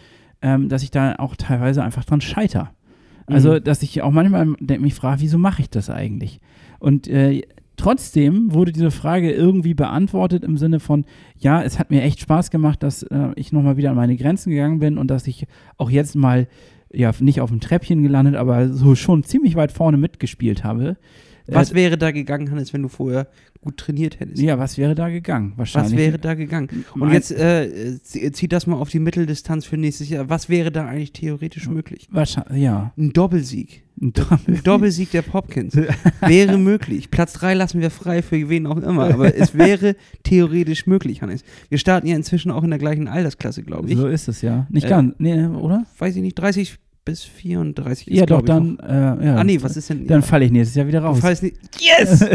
ähm, 0.41 0.68
dass 0.68 0.84
ich 0.84 0.91
da 0.91 1.16
auch 1.16 1.36
teilweise 1.38 1.84
einfach 1.84 2.04
dran 2.04 2.20
scheiter. 2.22 2.74
Also, 3.26 3.54
Mhm. 3.54 3.64
dass 3.64 3.82
ich 3.84 4.01
auch 4.01 4.12
manchmal 4.12 4.45
mich 4.45 4.93
frage, 4.93 5.22
wieso 5.22 5.38
mache 5.38 5.62
ich 5.62 5.70
das 5.70 5.89
eigentlich? 5.89 6.41
Und 6.80 7.08
äh, 7.08 7.43
trotzdem 7.78 8.53
wurde 8.53 8.71
diese 8.71 8.91
Frage 8.91 9.32
irgendwie 9.32 9.74
beantwortet 9.74 10.43
im 10.43 10.57
Sinne 10.57 10.80
von, 10.80 11.05
ja, 11.38 11.63
es 11.63 11.80
hat 11.80 11.91
mir 11.91 12.01
echt 12.01 12.19
Spaß 12.19 12.51
gemacht, 12.51 12.84
dass 12.84 13.03
äh, 13.03 13.30
ich 13.36 13.51
nochmal 13.51 13.78
wieder 13.78 13.89
an 13.89 13.95
meine 13.95 14.15
Grenzen 14.15 14.51
gegangen 14.51 14.80
bin 14.80 14.97
und 14.97 15.07
dass 15.07 15.28
ich 15.28 15.45
auch 15.78 15.89
jetzt 15.89 16.15
mal, 16.15 16.47
ja, 16.91 17.11
nicht 17.19 17.41
auf 17.41 17.49
dem 17.49 17.59
Treppchen 17.59 18.03
gelandet, 18.03 18.36
aber 18.36 18.69
so 18.69 18.95
schon 18.95 19.24
ziemlich 19.24 19.55
weit 19.55 19.71
vorne 19.71 19.97
mitgespielt 19.97 20.63
habe. 20.63 20.97
Was 21.48 21.72
Äh, 21.72 21.76
wäre 21.76 21.98
da 21.98 22.12
gegangen, 22.12 22.50
Hannes, 22.52 22.74
wenn 22.74 22.82
du 22.84 22.88
vorher 22.89 23.28
gut 23.62 23.78
trainiert 23.78 24.20
hättest? 24.20 24.41
ja, 24.41 24.58
was 24.60 24.78
wäre 24.78 24.96
da 24.96 25.10
gegangen? 25.10 25.54
Wahrscheinlich. 25.56 25.94
Was 25.94 25.98
wäre 25.98 26.20
da 26.20 26.34
gegangen? 26.34 26.86
Und 26.96 27.12
jetzt 27.12 27.32
äh, 27.32 27.98
zie- 28.04 28.32
zieht 28.32 28.52
das 28.54 28.68
mal 28.68 28.78
auf 28.78 28.89
die 28.89 29.00
Mitteldistanz 29.00 29.66
für 29.66 29.78
nächstes 29.78 30.10
Jahr. 30.10 30.30
Was 30.30 30.50
wäre 30.50 30.72
da 30.72 30.86
eigentlich 30.88 31.12
theoretisch 31.14 31.68
möglich? 31.68 32.08
Wahrscheinlich, 32.12 32.64
ja. 32.64 32.94
Ein 32.98 33.12
Doppelsieg. 33.14 33.84
Ein 34.02 34.12
Ein 34.48 34.62
Doppelsieg 34.64 35.12
der 35.12 35.22
Popkins. 35.22 35.76
wäre 36.26 36.58
möglich. 36.58 37.12
Platz 37.12 37.34
3 37.34 37.54
lassen 37.54 37.80
wir 37.80 37.91
frei 37.91 38.22
für 38.22 38.50
wen 38.50 38.66
auch 38.68 38.78
immer. 38.78 39.14
Aber 39.14 39.36
es 39.36 39.54
wäre 39.56 39.96
theoretisch 40.24 40.88
möglich, 40.88 41.22
Hannes. 41.22 41.44
Wir 41.70 41.78
starten 41.78 42.08
ja 42.08 42.16
inzwischen 42.16 42.52
auch 42.52 42.64
in 42.64 42.70
der 42.72 42.80
gleichen 42.80 43.08
Altersklasse, 43.08 43.64
glaube 43.64 43.89
ich. 43.89 43.98
So 43.98 44.08
ist 44.08 44.28
es 44.28 44.41
ja. 44.41 44.66
Nicht 44.70 44.86
Äh, 44.86 44.89
ganz, 44.89 45.16
nee, 45.20 45.46
oder? 45.46 45.86
Weiß 46.00 46.16
ich 46.16 46.22
nicht, 46.22 46.36
30 46.39 46.78
bis 47.06 47.24
34 47.24 48.08
ist, 48.08 48.18
Ja, 48.18 48.26
doch, 48.26 48.41
dann, 48.41 48.80
äh, 48.80 48.93
ja. 48.93 49.16
noch. 49.16 49.39
Ah, 49.39 49.43
nee, 49.43 49.62
was 49.62 49.76
ist 49.78 49.89
denn? 49.89 50.08
Dann 50.08 50.22
falle 50.22 50.45
ich 50.45 50.51
nächstes 50.51 50.76
Jahr 50.76 50.88
wieder 50.88 51.01
raus. 51.01 51.20
fallst 51.20 51.43
nicht. 51.43 51.58
Yes! 51.80 52.26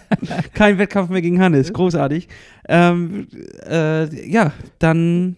Kein 0.54 0.78
Wettkampf 0.78 1.10
mehr 1.10 1.22
gegen 1.22 1.40
Hannes. 1.40 1.72
Großartig. 1.72 2.28
Ähm, 2.68 3.26
äh, 3.68 4.30
ja, 4.30 4.52
dann 4.78 5.36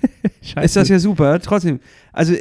ist 0.62 0.76
das 0.76 0.88
ja 0.88 0.98
super. 0.98 1.38
Trotzdem, 1.40 1.78
also 2.12 2.34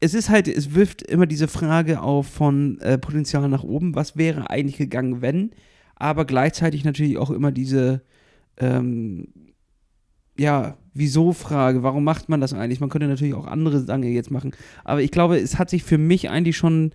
es 0.00 0.14
ist 0.14 0.30
halt, 0.30 0.48
es 0.48 0.74
wirft 0.74 1.02
immer 1.02 1.26
diese 1.26 1.48
Frage 1.48 2.00
auf 2.00 2.26
von 2.26 2.80
äh, 2.80 2.98
Potenzial 2.98 3.48
nach 3.48 3.64
oben. 3.64 3.94
Was 3.94 4.16
wäre 4.16 4.50
eigentlich 4.50 4.76
gegangen, 4.76 5.22
wenn? 5.22 5.50
Aber 5.96 6.24
gleichzeitig 6.24 6.84
natürlich 6.84 7.18
auch 7.18 7.30
immer 7.30 7.50
diese, 7.50 8.02
ähm, 8.58 9.28
ja, 10.38 10.76
Wieso-Frage. 10.98 11.84
Warum 11.84 12.02
macht 12.02 12.28
man 12.28 12.40
das 12.40 12.52
eigentlich? 12.52 12.80
Man 12.80 12.88
könnte 12.88 13.06
natürlich 13.06 13.34
auch 13.34 13.46
andere 13.46 13.84
Dinge 13.84 14.08
jetzt 14.08 14.32
machen. 14.32 14.50
Aber 14.82 15.00
ich 15.00 15.12
glaube, 15.12 15.38
es 15.38 15.56
hat 15.56 15.70
sich 15.70 15.84
für 15.84 15.96
mich 15.96 16.28
eigentlich 16.28 16.56
schon 16.56 16.90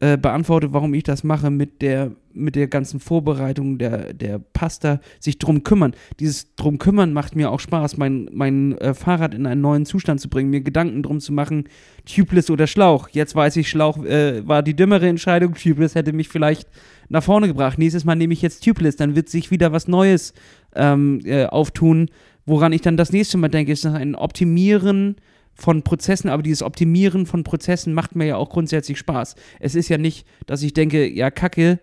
äh, 0.00 0.18
beantwortet, 0.18 0.74
warum 0.74 0.92
ich 0.92 1.02
das 1.02 1.24
mache 1.24 1.50
mit 1.50 1.80
der, 1.80 2.12
mit 2.34 2.56
der 2.56 2.68
ganzen 2.68 3.00
Vorbereitung 3.00 3.78
der, 3.78 4.12
der 4.12 4.38
Pasta, 4.38 5.00
sich 5.18 5.38
drum 5.38 5.64
kümmern. 5.64 5.94
Dieses 6.20 6.54
drum 6.56 6.78
kümmern 6.78 7.14
macht 7.14 7.36
mir 7.36 7.50
auch 7.50 7.58
Spaß, 7.58 7.96
mein, 7.96 8.28
mein 8.32 8.76
äh, 8.78 8.92
Fahrrad 8.92 9.32
in 9.32 9.46
einen 9.46 9.62
neuen 9.62 9.86
Zustand 9.86 10.20
zu 10.20 10.28
bringen, 10.28 10.50
mir 10.50 10.60
Gedanken 10.60 11.02
drum 11.02 11.18
zu 11.18 11.32
machen, 11.32 11.64
Tubeless 12.04 12.50
oder 12.50 12.66
Schlauch. 12.66 13.08
Jetzt 13.08 13.34
weiß 13.34 13.56
ich, 13.56 13.70
Schlauch 13.70 14.04
äh, 14.04 14.46
war 14.46 14.62
die 14.62 14.76
dümmere 14.76 15.08
Entscheidung, 15.08 15.54
Tubeless 15.54 15.94
hätte 15.94 16.12
mich 16.12 16.28
vielleicht 16.28 16.68
nach 17.08 17.22
vorne 17.22 17.48
gebracht. 17.48 17.78
Nächstes 17.78 18.04
Mal 18.04 18.14
nehme 18.14 18.34
ich 18.34 18.42
jetzt 18.42 18.62
Tubeless, 18.62 18.96
dann 18.96 19.16
wird 19.16 19.30
sich 19.30 19.50
wieder 19.50 19.72
was 19.72 19.88
Neues 19.88 20.34
ähm, 20.76 21.22
äh, 21.24 21.46
auftun, 21.46 22.10
woran 22.48 22.72
ich 22.72 22.80
dann 22.80 22.96
das 22.96 23.12
nächste 23.12 23.38
Mal 23.38 23.48
denke, 23.48 23.72
ist 23.72 23.86
ein 23.86 24.14
Optimieren 24.14 25.16
von 25.54 25.82
Prozessen, 25.82 26.28
aber 26.30 26.42
dieses 26.42 26.62
Optimieren 26.62 27.26
von 27.26 27.44
Prozessen 27.44 27.92
macht 27.92 28.14
mir 28.14 28.26
ja 28.26 28.36
auch 28.36 28.48
grundsätzlich 28.50 28.98
Spaß. 28.98 29.34
Es 29.60 29.74
ist 29.74 29.88
ja 29.88 29.98
nicht, 29.98 30.26
dass 30.46 30.62
ich 30.62 30.72
denke, 30.72 31.08
ja, 31.08 31.30
kacke, 31.30 31.80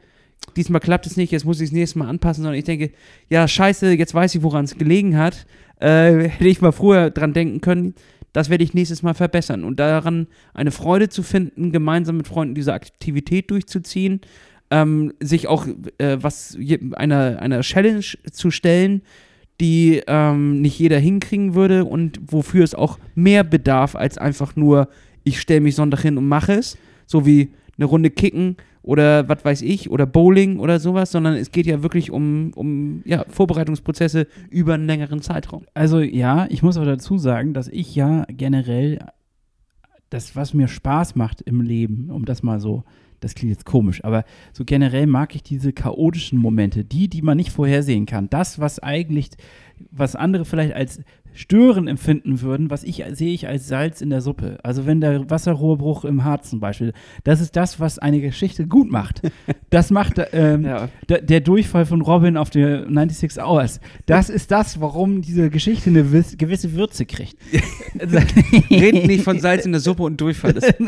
diesmal 0.56 0.80
klappt 0.82 1.06
es 1.06 1.18
nicht, 1.18 1.32
jetzt 1.32 1.46
muss 1.46 1.60
ich 1.60 1.68
es 1.68 1.74
nächstes 1.74 1.96
Mal 1.96 2.08
anpassen, 2.08 2.44
sondern 2.44 2.58
ich 2.58 2.66
denke, 2.66 2.92
ja, 3.30 3.48
scheiße, 3.48 3.94
jetzt 3.94 4.14
weiß 4.14 4.36
ich, 4.36 4.44
woran 4.44 4.66
es 4.66 4.78
gelegen 4.78 5.18
hat. 5.18 5.46
Äh, 5.80 6.30
hätte 6.30 6.48
ich 6.48 6.62
mal 6.62 6.72
früher 6.72 7.10
dran 7.10 7.34
denken 7.34 7.62
können, 7.62 7.96
das 8.32 8.50
werde 8.50 8.64
ich 8.64 8.74
nächstes 8.74 9.04
Mal 9.04 9.14
verbessern. 9.14 9.64
Und 9.64 9.80
daran 9.80 10.28
eine 10.54 10.72
Freude 10.72 11.10
zu 11.10 11.24
finden, 11.24 11.72
gemeinsam 11.72 12.18
mit 12.18 12.28
Freunden 12.28 12.56
diese 12.56 12.74
Aktivität 12.74 13.52
durchzuziehen, 13.52 14.22
ähm, 14.72 15.14
sich 15.20 15.48
auch 15.48 15.68
äh, 15.98 16.18
was 16.20 16.58
einer, 16.94 17.40
einer 17.40 17.62
Challenge 17.62 18.04
zu 18.32 18.52
stellen, 18.52 19.04
die 19.62 20.02
ähm, 20.08 20.62
nicht 20.62 20.78
jeder 20.80 21.00
hinkriegen 21.00 21.56
würde 21.56 21.86
und 21.86 22.20
wofür 22.28 22.64
es 22.64 22.76
auch 22.76 23.00
mehr 23.16 23.44
bedarf 23.44 23.96
als 23.96 24.18
einfach 24.18 24.56
nur, 24.56 24.90
ich 25.24 25.40
stelle 25.40 25.62
mich 25.62 25.76
Sonntag 25.76 26.02
hin 26.02 26.18
und 26.18 26.28
mache 26.28 26.54
es, 26.54 26.78
so 27.06 27.26
wie 27.26 27.50
eine 27.78 27.86
Runde 27.86 28.10
Kicken 28.10 28.58
oder 28.82 29.28
was 29.28 29.44
weiß 29.44 29.62
ich 29.64 29.90
oder 29.90 30.06
Bowling 30.06 30.60
oder 30.60 30.80
sowas, 30.80 31.12
sondern 31.12 31.36
es 31.36 31.52
geht 31.52 31.66
ja 31.66 31.82
wirklich 31.82 32.12
um, 32.12 32.52
um 32.56 33.02
ja, 33.06 33.26
Vorbereitungsprozesse 33.30 34.28
über 34.50 34.76
einen 34.76 34.86
längeren 34.86 35.22
Zeitraum. 35.22 35.66
Also 35.74 36.00
ja, 36.00 36.48
ich 36.50 36.62
muss 36.62 36.78
aber 36.78 36.86
dazu 36.86 37.18
sagen, 37.18 37.54
dass 37.54 37.68
ich 37.68 37.96
ja 37.96 38.26
generell 38.28 39.00
das, 40.10 40.36
was 40.36 40.54
mir 40.54 40.68
Spaß 40.68 41.16
macht 41.16 41.42
im 41.42 41.62
Leben, 41.62 42.10
um 42.12 42.26
das 42.26 42.44
mal 42.44 42.60
so, 42.60 42.84
das 43.20 43.36
klingt 43.36 43.52
jetzt 43.52 43.66
komisch, 43.66 44.04
aber 44.04 44.24
so 44.54 44.66
generell 44.66 45.08
mag 45.08 45.36
ich 45.36 45.44
diese 45.44 45.74
chaotischen 45.74 46.40
Momente, 46.40 46.84
die, 46.84 47.08
die 47.08 47.22
man 47.22 47.38
nicht 47.38 47.52
vorhersehen 47.52 48.06
kann. 48.06 48.30
Das, 48.30 48.60
was 48.60 48.80
eigentlich, 48.80 49.30
was 49.92 50.16
andere 50.16 50.46
vielleicht 50.46 50.74
als 50.74 51.02
stören 51.36 51.88
empfinden 51.88 52.42
würden, 52.42 52.70
was 52.70 52.84
ich 52.84 53.04
sehe 53.12 53.34
ich 53.34 53.48
als 53.48 53.68
Salz 53.68 54.02
in 54.02 54.10
der 54.10 54.22
Suppe. 54.22 54.58
Also 54.64 54.86
wenn 54.88 55.02
der 55.02 55.30
Wasserrohrbruch 55.30 56.06
im 56.06 56.24
Harz 56.24 56.50
zum 56.50 56.60
Beispiel, 56.60 56.94
das 57.24 57.42
ist 57.42 57.56
das, 57.56 57.80
was 57.80 58.00
eine 58.00 58.22
Geschichte 58.22 58.66
gut 58.68 58.90
macht. 58.90 59.22
Das 59.70 59.92
macht 59.92 60.20
ähm, 60.32 60.64
Ja. 60.66 60.90
der, 61.10 61.42
Durchfall 61.42 61.86
von 61.86 62.02
Robin 62.02 62.38
auf 62.38 62.50
der 62.50 62.86
96 62.88 63.44
Hours, 63.44 63.80
das 64.06 64.30
ist 64.30 64.50
das, 64.52 64.80
warum 64.82 65.22
diese 65.22 65.50
Geschichte 65.50 65.90
eine 65.90 66.12
wiss- 66.12 66.38
gewisse 66.38 66.74
Würze 66.74 67.06
kriegt. 67.06 67.36
Redet 68.72 69.06
nicht 69.08 69.24
von 69.24 69.40
Salz 69.40 69.66
in 69.66 69.72
der 69.74 69.82
Suppe 69.82 70.04
und 70.04 70.20
Durchfall. 70.20 70.54
Das, 70.54 70.66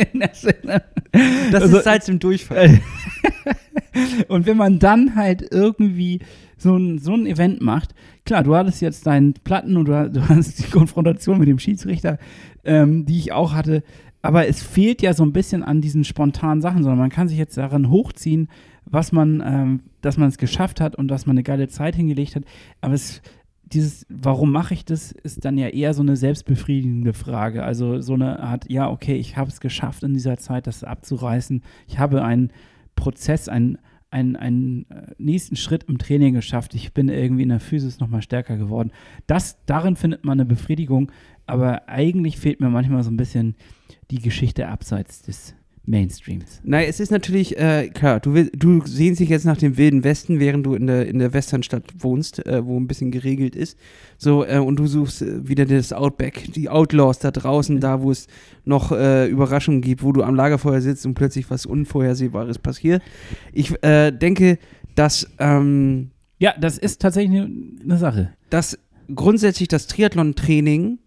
das 1.51 1.61
Also- 1.61 1.77
ist 1.77 1.83
Salz 1.83 2.07
im 2.09 2.19
Durchfall. 2.19 2.79
Und 4.27 4.45
wenn 4.45 4.57
man 4.57 4.77
dann 4.79 5.15
halt 5.15 5.43
irgendwie 5.51 6.19
so 6.57 6.75
ein, 6.75 6.99
so 6.99 7.13
ein 7.13 7.25
Event 7.25 7.61
macht, 7.61 7.93
klar, 8.27 8.43
du 8.43 8.55
hattest 8.55 8.81
jetzt 8.81 9.07
deinen 9.07 9.33
Platten 9.33 9.75
und 9.77 9.85
du, 9.87 9.95
ha- 9.95 10.09
du 10.09 10.21
hast 10.29 10.59
die 10.59 10.69
Konfrontation 10.69 11.39
mit 11.39 11.47
dem 11.47 11.57
Schiedsrichter, 11.59 12.19
ähm, 12.63 13.05
die 13.05 13.17
ich 13.17 13.31
auch 13.31 13.53
hatte, 13.53 13.83
aber 14.21 14.47
es 14.47 14.61
fehlt 14.61 15.01
ja 15.01 15.13
so 15.13 15.23
ein 15.23 15.33
bisschen 15.33 15.63
an 15.63 15.81
diesen 15.81 16.03
spontanen 16.03 16.61
Sachen, 16.61 16.83
sondern 16.83 16.99
man 16.99 17.09
kann 17.09 17.27
sich 17.27 17.37
jetzt 17.37 17.57
daran 17.57 17.89
hochziehen, 17.89 18.49
was 18.85 19.11
man, 19.11 19.41
ähm, 19.45 19.79
dass 20.01 20.17
man 20.17 20.29
es 20.29 20.37
geschafft 20.37 20.81
hat 20.81 20.95
und 20.95 21.07
dass 21.07 21.25
man 21.25 21.35
eine 21.35 21.43
geile 21.43 21.67
Zeit 21.67 21.95
hingelegt 21.95 22.35
hat. 22.35 22.43
Aber 22.81 22.93
es, 22.93 23.21
dieses, 23.63 24.05
warum 24.09 24.51
mache 24.51 24.73
ich 24.73 24.85
das, 24.85 25.11
ist 25.11 25.45
dann 25.45 25.57
ja 25.57 25.67
eher 25.67 25.93
so 25.93 26.01
eine 26.01 26.17
selbstbefriedigende 26.17 27.13
Frage. 27.13 27.63
Also 27.63 28.01
so 28.01 28.13
eine 28.13 28.39
Art, 28.39 28.69
ja, 28.69 28.89
okay, 28.89 29.15
ich 29.15 29.37
habe 29.37 29.49
es 29.49 29.59
geschafft 29.59 30.03
in 30.03 30.13
dieser 30.13 30.37
Zeit, 30.37 30.67
das 30.67 30.83
abzureißen. 30.83 31.61
Ich 31.87 31.99
habe 31.99 32.23
einen 32.23 32.51
Prozess, 32.95 33.47
einen, 33.49 33.77
einen, 34.09 34.35
einen 34.35 34.89
äh, 34.89 35.13
nächsten 35.17 35.55
Schritt 35.55 35.83
im 35.85 35.97
Training 35.97 36.33
geschafft. 36.33 36.73
Ich 36.73 36.93
bin 36.93 37.09
irgendwie 37.09 37.43
in 37.43 37.49
der 37.49 37.59
Physis 37.59 37.99
nochmal 37.99 38.21
stärker 38.21 38.57
geworden. 38.57 38.91
Das, 39.25 39.63
darin 39.65 39.95
findet 39.95 40.23
man 40.23 40.39
eine 40.39 40.45
Befriedigung, 40.45 41.11
aber 41.45 41.87
eigentlich 41.89 42.37
fehlt 42.37 42.59
mir 42.59 42.69
manchmal 42.69 43.03
so 43.03 43.11
ein 43.11 43.17
bisschen 43.17 43.55
die 44.11 44.19
Geschichte 44.19 44.67
abseits 44.67 45.21
des 45.21 45.55
Mainstreams. 45.89 46.59
Nein, 46.63 46.85
es 46.89 46.99
ist 46.99 47.11
natürlich, 47.11 47.57
äh, 47.57 47.87
klar, 47.87 48.19
du, 48.19 48.33
will, 48.33 48.51
du 48.53 48.85
sehnst 48.85 49.21
dich 49.21 49.29
jetzt 49.29 49.45
nach 49.45 49.55
dem 49.55 49.77
Wilden 49.77 50.03
Westen, 50.03 50.39
während 50.39 50.65
du 50.65 50.73
in 50.73 50.85
der, 50.85 51.07
in 51.07 51.17
der 51.19 51.33
Westernstadt 51.33 51.83
wohnst, 51.99 52.45
äh, 52.45 52.65
wo 52.65 52.77
ein 52.77 52.87
bisschen 52.87 53.09
geregelt 53.09 53.55
ist. 53.55 53.77
So, 54.17 54.45
äh, 54.45 54.57
und 54.59 54.77
du 54.77 54.85
suchst 54.85 55.21
äh, 55.21 55.47
wieder 55.47 55.65
das 55.65 55.93
Outback, 55.93 56.51
die 56.53 56.69
Outlaws 56.69 57.19
da 57.19 57.31
draußen, 57.31 57.79
da 57.79 58.01
wo 58.01 58.11
es 58.11 58.27
noch 58.65 58.91
äh, 58.91 59.27
Überraschungen 59.27 59.79
gibt, 59.81 60.03
wo 60.03 60.11
du 60.11 60.23
am 60.23 60.35
Lagerfeuer 60.35 60.81
sitzt 60.81 61.05
und 61.05 61.13
plötzlich 61.13 61.49
was 61.49 61.65
Unvorhersehbares 61.65 62.59
passiert. 62.59 63.01
Ich 63.53 63.81
äh, 63.81 64.11
denke, 64.11 64.59
dass, 64.95 65.29
ähm, 65.39 66.11
Ja, 66.39 66.53
das 66.59 66.77
ist 66.77 67.01
tatsächlich 67.01 67.39
eine, 67.39 67.49
eine 67.81 67.97
Sache. 67.97 68.33
dass 68.49 68.77
grundsätzlich 69.15 69.69
das 69.69 69.87
Triathlon-Training 69.87 70.99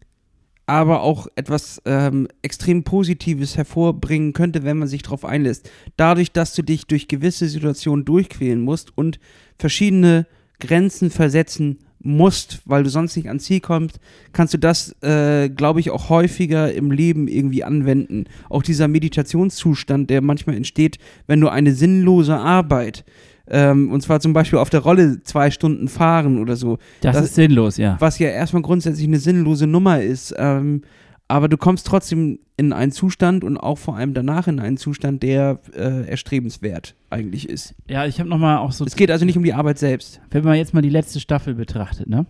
aber 0.71 1.03
auch 1.03 1.27
etwas 1.35 1.83
ähm, 1.85 2.29
extrem 2.43 2.85
Positives 2.85 3.57
hervorbringen 3.57 4.33
könnte, 4.33 4.63
wenn 4.63 4.79
man 4.79 4.87
sich 4.87 5.03
darauf 5.03 5.25
einlässt. 5.25 5.69
Dadurch, 5.97 6.31
dass 6.31 6.55
du 6.55 6.63
dich 6.63 6.87
durch 6.87 7.09
gewisse 7.09 7.49
Situationen 7.49 8.05
durchquälen 8.05 8.61
musst 8.61 8.97
und 8.97 9.19
verschiedene 9.59 10.29
Grenzen 10.61 11.11
versetzen 11.11 11.79
musst, 11.99 12.61
weil 12.67 12.85
du 12.85 12.89
sonst 12.89 13.17
nicht 13.17 13.27
ans 13.27 13.45
Ziel 13.45 13.59
kommst, 13.59 13.99
kannst 14.33 14.55
du 14.55 14.59
das, 14.59 14.95
äh, 15.03 15.49
glaube 15.49 15.81
ich, 15.81 15.91
auch 15.91 16.09
häufiger 16.09 16.73
im 16.73 16.93
Leben 16.93 17.27
irgendwie 17.27 17.65
anwenden. 17.65 18.27
Auch 18.49 18.63
dieser 18.63 18.87
Meditationszustand, 18.87 20.09
der 20.09 20.23
manchmal 20.23 20.55
entsteht, 20.55 20.99
wenn 21.27 21.41
du 21.41 21.49
eine 21.49 21.75
sinnlose 21.75 22.37
Arbeit, 22.37 23.05
ähm, 23.51 23.91
und 23.91 24.01
zwar 24.03 24.21
zum 24.21 24.33
Beispiel 24.33 24.59
auf 24.59 24.71
der 24.71 24.81
Rolle 24.81 25.23
zwei 25.23 25.51
Stunden 25.51 25.89
fahren 25.89 26.39
oder 26.39 26.57
so, 26.57 26.79
Das, 27.01 27.17
Das- 27.17 27.27
ist 27.27 27.35
sinnlos, 27.35 27.77
ja. 27.77 27.97
was 28.01 28.19
ja 28.19 28.29
erstmal 28.29 28.63
grundsätzlich 28.63 29.07
eine 29.07 29.19
sinnlose 29.19 29.67
Nummer 29.67 30.01
ist. 30.01 30.35
Ähm, 30.39 30.83
aber 31.29 31.49
du 31.49 31.57
kommst 31.57 31.87
trotzdem 31.87 32.41
in 32.57 32.73
einen 32.73 32.91
Zustand 32.91 33.45
und 33.45 33.57
auch 33.57 33.79
vor 33.79 33.97
allem 33.97 34.15
danach 34.15 34.49
in 34.49 34.59
einen 34.59 34.77
Zustand, 34.77 35.23
der 35.23 35.61
äh, 35.75 36.09
erstrebenswert 36.09 36.97
eigentlich 37.09 37.49
ist. 37.49 37.75
Ja, 37.89 38.05
ich 38.05 38.19
habe 38.19 38.29
nochmal 38.29 38.59
auch 38.59 38.73
so, 38.73 38.85
Es 38.85 38.97
geht 38.97 39.11
also 39.13 39.25
nicht 39.25 39.37
um 39.37 39.45
die 39.45 39.55
Arbeit 39.55 39.79
selbst. 39.79 40.21
wenn 40.31 40.43
man 40.45 40.57
jetzt 40.57 40.75
mal 40.75 40.83
die 40.83 40.89
letzte 40.91 41.21
Staffel 41.21 41.55
betrachtet, 41.55 42.09
ne? 42.09 42.27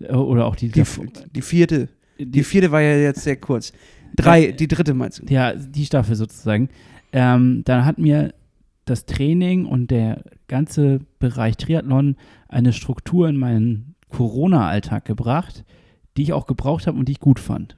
Äh, 0.00 0.12
Oder 0.14 0.44
auch 0.46 0.54
die, 0.56 0.68
Die, 0.68 0.84
die 1.34 1.42
vierte, 1.42 1.88
die 2.18 2.42
vierte 2.44 2.70
war 2.70 2.82
ja 2.82 2.96
jetzt 2.96 3.22
sehr 3.22 3.36
kurz. 3.36 3.72
Drei, 4.16 4.52
die 4.52 4.68
dritte 4.68 4.92
meinst 4.92 5.20
du? 5.22 5.32
ja, 5.32 5.54
die 5.54 5.86
Staffel 5.86 6.14
sozusagen, 6.14 6.68
ähm, 7.14 7.62
dann 7.64 7.86
hat 7.86 7.96
mir 7.98 8.34
das 8.84 9.06
Training 9.06 9.66
und 9.66 9.90
der 9.90 10.24
ganze 10.48 11.00
Bereich 11.18 11.56
Triathlon 11.56 12.16
eine 12.48 12.72
Struktur 12.72 13.28
in 13.28 13.36
meinen 13.36 13.94
Corona-Alltag 14.08 15.04
gebracht, 15.04 15.64
die 16.16 16.22
ich 16.22 16.32
auch 16.32 16.46
gebraucht 16.46 16.86
habe 16.86 16.98
und 16.98 17.08
die 17.08 17.12
ich 17.12 17.20
gut 17.20 17.40
fand. 17.40 17.76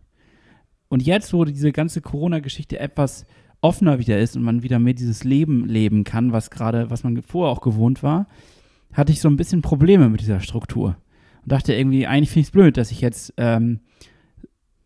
Und 0.89 1.03
jetzt, 1.03 1.33
wo 1.33 1.45
diese 1.45 1.73
ganze 1.73 2.01
Corona-Geschichte 2.01 2.79
etwas 2.79 3.27
offener 3.61 3.99
wieder 3.99 4.19
ist 4.19 4.37
und 4.37 4.43
man 4.43 4.63
wieder 4.63 4.79
mehr 4.79 4.95
dieses 4.95 5.25
Leben 5.25 5.67
leben 5.67 6.05
kann, 6.05 6.33
was 6.33 6.51
gerade, 6.51 6.91
was 6.91 7.03
man 7.03 7.21
vorher 7.23 7.51
auch 7.51 7.61
gewohnt 7.61 8.03
war, 8.03 8.27
hatte 8.93 9.13
ich 9.13 9.21
so 9.21 9.29
ein 9.29 9.37
bisschen 9.37 9.63
Probleme 9.63 10.09
mit 10.09 10.21
dieser 10.21 10.41
Struktur. 10.41 10.97
Und 11.43 11.53
dachte 11.53 11.75
irgendwie, 11.75 12.07
eigentlich 12.07 12.31
finde 12.31 12.41
ich 12.41 12.47
es 12.49 12.53
blöd, 12.53 12.77
dass 12.77 12.91
ich 12.91 13.01
jetzt 13.01 13.33
ähm, 13.37 13.81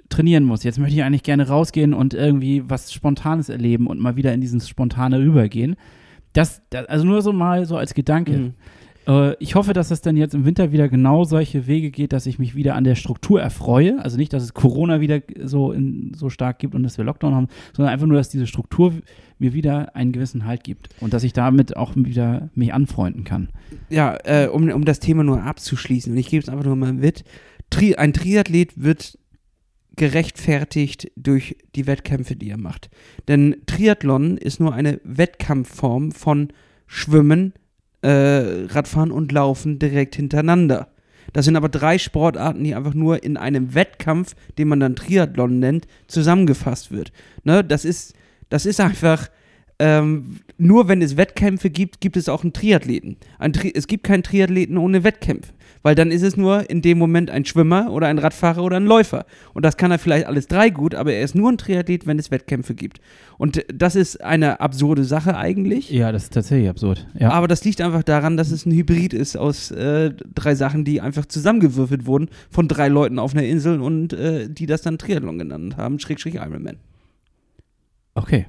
trainieren 0.09 0.45
muss. 0.45 0.62
Jetzt 0.62 0.79
möchte 0.79 0.97
ich 0.97 1.03
eigentlich 1.03 1.23
gerne 1.23 1.49
rausgehen 1.49 1.95
und 1.95 2.14
irgendwie 2.14 2.69
was 2.69 2.93
Spontanes 2.93 3.49
erleben 3.49 3.87
und 3.87 4.01
mal 4.01 4.16
wieder 4.16 4.33
in 4.33 4.41
dieses 4.41 4.69
Spontane 4.69 5.19
rübergehen. 5.19 5.77
Das, 6.39 6.62
das 6.70 6.86
also 6.86 7.05
nur 7.05 7.20
so 7.20 7.32
mal 7.32 7.64
so 7.64 7.76
als 7.76 7.95
Gedanke. 7.95 8.32
Mhm. 8.32 8.55
Äh, 9.09 9.34
ich 9.41 9.57
hoffe, 9.57 9.72
dass 9.72 9.91
es 9.91 10.03
dann 10.03 10.16
jetzt 10.16 10.34
im 10.34 10.45
Winter 10.45 10.70
wieder 10.70 10.89
genau 10.89 11.24
solche 11.24 11.66
Wege 11.66 11.91
geht, 11.91 12.12
dass 12.12 12.26
ich 12.26 12.39
mich 12.39 12.55
wieder 12.55 12.76
an 12.76 12.84
der 12.84 12.95
Struktur 12.95 13.41
erfreue. 13.43 13.99
Also 14.01 14.16
nicht, 14.16 14.32
dass 14.32 14.45
es 14.45 14.55
Corona 14.55 15.01
wieder 15.01 15.20
so, 15.43 15.72
in, 15.72 16.12
so 16.14 16.30
stark 16.30 16.61
gibt 16.61 16.76
und 16.76 16.84
dass 16.84 16.97
wir 16.97 17.05
Lockdown 17.05 17.34
haben, 17.34 17.49
sondern 17.74 17.93
einfach 17.93 18.07
nur, 18.07 18.18
dass 18.18 18.28
diese 18.28 18.47
Struktur 18.47 18.93
mir 19.41 19.53
wieder 19.53 19.97
einen 19.97 20.12
gewissen 20.12 20.45
Halt 20.45 20.62
gibt 20.62 20.91
und 21.01 21.12
dass 21.12 21.24
ich 21.24 21.32
damit 21.32 21.76
auch 21.76 21.97
wieder 21.97 22.51
mich 22.55 22.72
anfreunden 22.72 23.24
kann. 23.24 23.49
Ja, 23.89 24.16
äh, 24.22 24.47
um, 24.47 24.70
um 24.70 24.84
das 24.84 25.01
Thema 25.01 25.24
nur 25.24 25.43
abzuschließen, 25.43 26.12
und 26.12 26.18
ich 26.18 26.28
gebe 26.28 26.43
es 26.43 26.49
einfach 26.49 26.64
nur 26.64 26.76
mal 26.76 26.93
mit. 26.93 27.24
Tri 27.70 27.97
ein 27.97 28.12
Triathlet 28.12 28.80
wird 28.80 29.18
gerechtfertigt 29.99 31.11
durch 31.16 31.57
die 31.74 31.86
Wettkämpfe, 31.86 32.36
die 32.36 32.51
er 32.51 32.57
macht. 32.57 32.88
Denn 33.28 33.57
Triathlon 33.66 34.38
ist 34.38 34.61
nur 34.61 34.72
eine 34.72 35.01
Wettkampfform 35.05 36.12
von 36.12 36.49
Schwimmen, 36.86 37.53
äh, 38.01 38.66
Radfahren 38.68 39.11
und 39.11 39.32
Laufen 39.32 39.78
direkt 39.78 40.16
hintereinander. 40.16 40.88
Das 41.32 41.44
sind 41.44 41.57
aber 41.57 41.68
drei 41.68 41.99
Sportarten, 41.99 42.64
die 42.64 42.74
einfach 42.74 42.94
nur 42.94 43.22
in 43.22 43.36
einem 43.36 43.74
Wettkampf, 43.74 44.34
den 44.57 44.68
man 44.68 44.80
dann 44.80 44.96
Triathlon 44.96 45.59
nennt, 45.59 45.86
zusammengefasst 46.07 46.90
wird. 46.90 47.12
Ne? 47.44 47.62
Das, 47.62 47.84
ist, 47.84 48.14
das 48.49 48.64
ist 48.64 48.80
einfach, 48.80 49.28
ähm, 49.79 50.41
nur 50.57 50.89
wenn 50.89 51.03
es 51.03 51.16
Wettkämpfe 51.16 51.70
gibt, 51.70 52.01
gibt 52.01 52.16
es 52.16 52.29
auch 52.29 52.43
einen 52.43 52.53
Triathleten. 52.53 53.16
Ein 53.39 53.53
Tri 53.53 53.72
es 53.74 53.87
gibt 53.87 54.05
keinen 54.05 54.22
Triathleten 54.22 54.76
ohne 54.76 55.05
Wettkämpfe. 55.05 55.53
Weil 55.83 55.95
dann 55.95 56.11
ist 56.11 56.22
es 56.22 56.37
nur 56.37 56.68
in 56.68 56.83
dem 56.83 56.99
Moment 56.99 57.31
ein 57.31 57.45
Schwimmer 57.45 57.93
oder 57.93 58.09
ein 58.09 58.18
Radfahrer 58.18 58.62
oder 58.64 58.76
ein 58.76 58.87
Läufer. 58.87 59.26
Und 59.55 59.64
das 59.64 59.76
kann 59.76 59.93
er 59.93 59.99
vielleicht 60.01 60.26
alles 60.26 60.49
drei 60.49 60.70
gut, 60.70 60.95
aber 60.95 61.12
er 61.12 61.22
ist 61.22 61.37
nur 61.37 61.53
ein 61.53 61.59
Triathlet, 61.59 62.07
wenn 62.07 62.18
es 62.18 62.33
Wettkämpfe 62.33 62.74
gibt. 62.74 63.01
Und 63.37 63.64
das 63.72 63.95
ist 63.95 64.22
eine 64.22 64.61
absurde 64.61 65.05
Sache 65.05 65.37
eigentlich. 65.37 65.91
Ja, 65.91 66.11
das 66.11 66.24
ist 66.24 66.33
tatsächlich 66.33 66.68
absurd. 66.68 67.07
Ja. 67.16 67.31
Aber 67.31 67.47
das 67.47 67.64
liegt 67.64 67.81
einfach 67.81 68.03
daran, 68.03 68.37
dass 68.37 68.51
es 68.51 68.66
ein 68.66 68.72
Hybrid 68.72 69.14
ist 69.14 69.37
aus 69.37 69.70
äh, 69.70 70.11
drei 70.35 70.57
Sachen, 70.57 70.85
die 70.85 71.01
einfach 71.01 71.26
zusammengewürfelt 71.26 72.07
wurden 72.07 72.29
von 72.51 72.66
drei 72.66 72.89
Leuten 72.89 73.20
auf 73.20 73.33
einer 73.33 73.45
Insel 73.45 73.81
und 73.81 74.12
äh, 74.12 74.49
die 74.49 74.66
das 74.66 74.83
dann 74.83 74.99
Triathlon 74.99 75.39
genannt 75.39 75.76
haben, 75.76 76.01
Schrägstrich 76.01 76.35
Ironman. 76.35 76.79
Okay. 78.14 78.47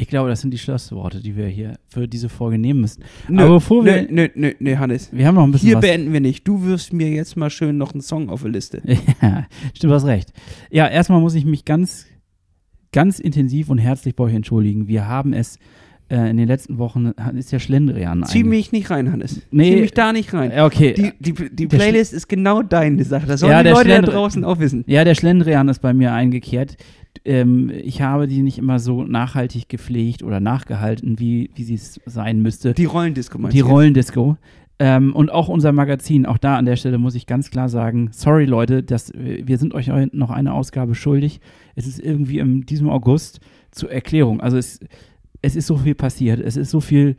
Ich 0.00 0.08
glaube, 0.08 0.30
das 0.30 0.40
sind 0.40 0.52
die 0.52 0.58
Schlussworte, 0.58 1.20
die 1.20 1.36
wir 1.36 1.46
hier 1.46 1.78
für 1.88 2.08
diese 2.08 2.28
Folge 2.30 2.56
nehmen 2.58 2.80
müssen. 2.80 3.04
Nö, 3.28 3.42
Aber 3.42 3.54
bevor 3.54 3.84
wir- 3.84 4.06
nö, 4.10 4.28
nö, 4.34 4.52
nö, 4.58 4.76
Hannes. 4.76 5.10
Wir 5.12 5.26
haben 5.26 5.34
noch 5.34 5.44
ein 5.44 5.52
bisschen 5.52 5.66
Hier 5.68 5.76
was. 5.76 5.82
beenden 5.82 6.12
wir 6.12 6.20
nicht. 6.20 6.48
Du 6.48 6.64
wirfst 6.64 6.92
mir 6.94 7.10
jetzt 7.10 7.36
mal 7.36 7.50
schön 7.50 7.76
noch 7.76 7.92
einen 7.92 8.00
Song 8.00 8.30
auf 8.30 8.42
die 8.42 8.48
Liste. 8.48 8.80
Ja, 9.22 9.46
stimmt, 9.74 9.90
du 9.90 9.94
hast 9.94 10.06
recht. 10.06 10.32
Ja, 10.70 10.88
erstmal 10.88 11.20
muss 11.20 11.34
ich 11.34 11.44
mich 11.44 11.64
ganz, 11.66 12.06
ganz 12.92 13.18
intensiv 13.18 13.68
und 13.68 13.78
herzlich 13.78 14.16
bei 14.16 14.24
euch 14.24 14.34
entschuldigen. 14.34 14.88
Wir 14.88 15.06
haben 15.06 15.32
es 15.34 15.58
äh, 16.08 16.28
in 16.30 16.38
den 16.38 16.48
letzten 16.48 16.78
Wochen, 16.78 17.12
ist 17.36 17.52
der 17.52 17.60
Schlendrian 17.60 18.24
Zieh 18.24 18.42
mich 18.42 18.72
nicht 18.72 18.90
rein, 18.90 19.12
Hannes. 19.12 19.42
Nee. 19.52 19.74
Zieh 19.74 19.80
mich 19.82 19.92
da 19.92 20.12
nicht 20.12 20.32
rein. 20.32 20.50
Ja, 20.50 20.64
Okay. 20.66 20.92
Die, 20.94 21.12
die, 21.20 21.54
die 21.54 21.66
Playlist 21.68 22.12
ist 22.12 22.26
genau 22.28 22.62
deine 22.62 23.04
Sache. 23.04 23.26
Das 23.26 23.40
sollen 23.40 23.52
Ja, 23.52 23.62
die 23.62 23.68
Leute 23.68 23.88
da 23.90 23.94
Schlendri- 23.98 24.10
draußen 24.10 24.44
auch 24.44 24.58
wissen. 24.58 24.82
Ja, 24.88 25.04
der 25.04 25.14
Schlendrian 25.14 25.68
ist 25.68 25.80
bei 25.80 25.92
mir 25.94 26.12
eingekehrt. 26.12 26.76
Ähm, 27.24 27.70
ich 27.70 28.02
habe 28.02 28.26
die 28.26 28.42
nicht 28.42 28.58
immer 28.58 28.78
so 28.78 29.04
nachhaltig 29.04 29.68
gepflegt 29.68 30.22
oder 30.22 30.40
nachgehalten, 30.40 31.18
wie, 31.18 31.50
wie 31.54 31.64
sie 31.64 31.74
es 31.74 32.00
sein 32.06 32.40
müsste. 32.40 32.72
Die 32.74 32.84
Rollendisco 32.84 33.38
meinst 33.38 33.54
Die 33.54 33.60
du 33.60 33.66
jetzt? 33.66 33.72
Rollendisco. 33.74 34.36
Ähm, 34.78 35.14
und 35.14 35.30
auch 35.30 35.48
unser 35.48 35.72
Magazin, 35.72 36.24
auch 36.24 36.38
da 36.38 36.56
an 36.56 36.64
der 36.64 36.76
Stelle 36.76 36.96
muss 36.96 37.14
ich 37.14 37.26
ganz 37.26 37.50
klar 37.50 37.68
sagen, 37.68 38.08
sorry 38.12 38.46
Leute, 38.46 38.82
dass, 38.82 39.10
äh, 39.10 39.42
wir 39.44 39.58
sind 39.58 39.74
euch 39.74 39.88
noch 40.12 40.30
eine 40.30 40.54
Ausgabe 40.54 40.94
schuldig. 40.94 41.40
Es 41.74 41.86
ist 41.86 42.00
irgendwie 42.00 42.38
in 42.38 42.62
diesem 42.62 42.88
August 42.88 43.40
zur 43.70 43.92
Erklärung. 43.92 44.40
Also 44.40 44.56
es, 44.56 44.80
es 45.42 45.54
ist 45.54 45.66
so 45.66 45.76
viel 45.76 45.94
passiert, 45.94 46.40
es 46.40 46.56
ist 46.56 46.70
so 46.70 46.80
viel 46.80 47.16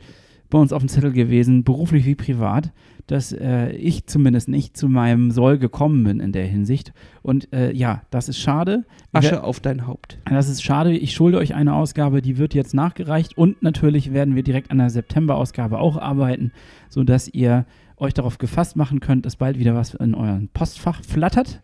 bei 0.50 0.58
uns 0.58 0.72
auf 0.72 0.82
dem 0.82 0.88
Zettel 0.88 1.12
gewesen, 1.12 1.62
beruflich 1.62 2.04
wie 2.04 2.16
privat, 2.16 2.72
dass 3.06 3.32
äh, 3.32 3.70
ich 3.72 4.06
zumindest 4.06 4.48
nicht 4.48 4.76
zu 4.76 4.88
meinem 4.88 5.30
Soll 5.30 5.58
gekommen 5.58 6.04
bin 6.04 6.20
in 6.20 6.32
der 6.32 6.46
Hinsicht. 6.46 6.92
Und 7.22 7.52
äh, 7.52 7.72
ja, 7.72 8.02
das 8.10 8.28
ist 8.28 8.38
schade. 8.38 8.84
Asche 9.12 9.42
auf 9.42 9.60
dein 9.60 9.86
Haupt. 9.86 10.18
Das 10.24 10.48
ist 10.48 10.62
schade. 10.62 10.96
Ich 10.96 11.12
schulde 11.12 11.38
euch 11.38 11.54
eine 11.54 11.74
Ausgabe, 11.74 12.22
die 12.22 12.38
wird 12.38 12.54
jetzt 12.54 12.74
nachgereicht. 12.74 13.36
Und 13.36 13.62
natürlich 13.62 14.12
werden 14.12 14.34
wir 14.34 14.42
direkt 14.42 14.70
an 14.70 14.78
der 14.78 14.90
September-Ausgabe 14.90 15.78
auch 15.78 15.96
arbeiten, 15.96 16.52
sodass 16.88 17.28
ihr 17.28 17.66
euch 17.96 18.14
darauf 18.14 18.38
gefasst 18.38 18.76
machen 18.76 19.00
könnt, 19.00 19.26
dass 19.26 19.36
bald 19.36 19.58
wieder 19.58 19.74
was 19.74 19.94
in 19.94 20.14
euren 20.14 20.48
Postfach 20.48 21.02
flattert. 21.02 21.62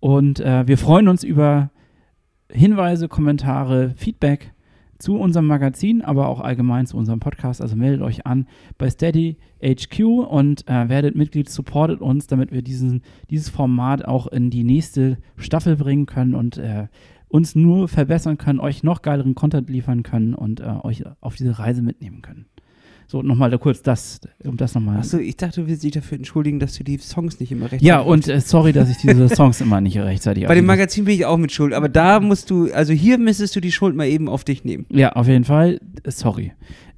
Und 0.00 0.40
äh, 0.40 0.66
wir 0.66 0.78
freuen 0.78 1.08
uns 1.08 1.24
über 1.24 1.70
Hinweise, 2.50 3.08
Kommentare, 3.08 3.94
Feedback 3.96 4.52
zu 5.00 5.16
unserem 5.16 5.46
Magazin, 5.46 6.02
aber 6.02 6.28
auch 6.28 6.40
allgemein 6.40 6.86
zu 6.86 6.96
unserem 6.96 7.20
Podcast. 7.20 7.60
Also 7.60 7.76
meldet 7.76 8.02
euch 8.02 8.26
an 8.26 8.46
bei 8.78 8.88
Steady 8.90 9.38
HQ 9.62 10.00
und 10.00 10.68
äh, 10.68 10.88
werdet 10.88 11.16
Mitglied, 11.16 11.48
supportet 11.48 12.00
uns, 12.00 12.26
damit 12.26 12.52
wir 12.52 12.62
diesen, 12.62 13.02
dieses 13.30 13.48
Format 13.48 14.04
auch 14.04 14.26
in 14.26 14.50
die 14.50 14.64
nächste 14.64 15.18
Staffel 15.36 15.76
bringen 15.76 16.06
können 16.06 16.34
und 16.34 16.58
äh, 16.58 16.88
uns 17.28 17.54
nur 17.54 17.88
verbessern 17.88 18.38
können, 18.38 18.60
euch 18.60 18.82
noch 18.82 19.02
geileren 19.02 19.34
Content 19.34 19.70
liefern 19.70 20.02
können 20.02 20.34
und 20.34 20.60
äh, 20.60 20.74
euch 20.82 21.04
auf 21.20 21.36
diese 21.36 21.58
Reise 21.58 21.82
mitnehmen 21.82 22.22
können. 22.22 22.46
So, 23.10 23.22
nochmal 23.22 23.58
kurz 23.58 23.82
das, 23.82 24.20
um 24.44 24.56
das 24.56 24.72
nochmal. 24.76 24.98
Achso, 24.98 25.18
ich 25.18 25.36
dachte, 25.36 25.62
du 25.62 25.66
willst 25.66 25.82
dich 25.82 25.90
dafür 25.90 26.16
entschuldigen, 26.16 26.60
dass 26.60 26.76
du 26.76 26.84
die 26.84 26.96
Songs 26.98 27.40
nicht 27.40 27.50
immer 27.50 27.64
rechtzeitig 27.64 27.88
Ja, 27.88 27.98
und 27.98 28.28
äh, 28.28 28.40
sorry, 28.40 28.72
dass 28.72 28.88
ich 28.88 28.98
diese 28.98 29.28
Songs 29.34 29.60
immer 29.60 29.80
nicht 29.80 29.98
rechtzeitig 29.98 30.46
Bei 30.46 30.54
dem 30.54 30.64
Magazin 30.66 31.06
bin 31.06 31.14
ich 31.14 31.26
auch 31.26 31.36
mit 31.36 31.50
Schuld, 31.50 31.74
aber 31.74 31.88
da 31.88 32.20
musst 32.20 32.50
du, 32.50 32.72
also 32.72 32.92
hier 32.92 33.18
müsstest 33.18 33.56
du 33.56 33.60
die 33.60 33.72
Schuld 33.72 33.96
mal 33.96 34.06
eben 34.06 34.28
auf 34.28 34.44
dich 34.44 34.62
nehmen. 34.62 34.86
Ja, 34.90 35.14
auf 35.14 35.26
jeden 35.26 35.42
Fall. 35.42 35.80
äh, 36.04 36.10
Sorry. 36.12 36.52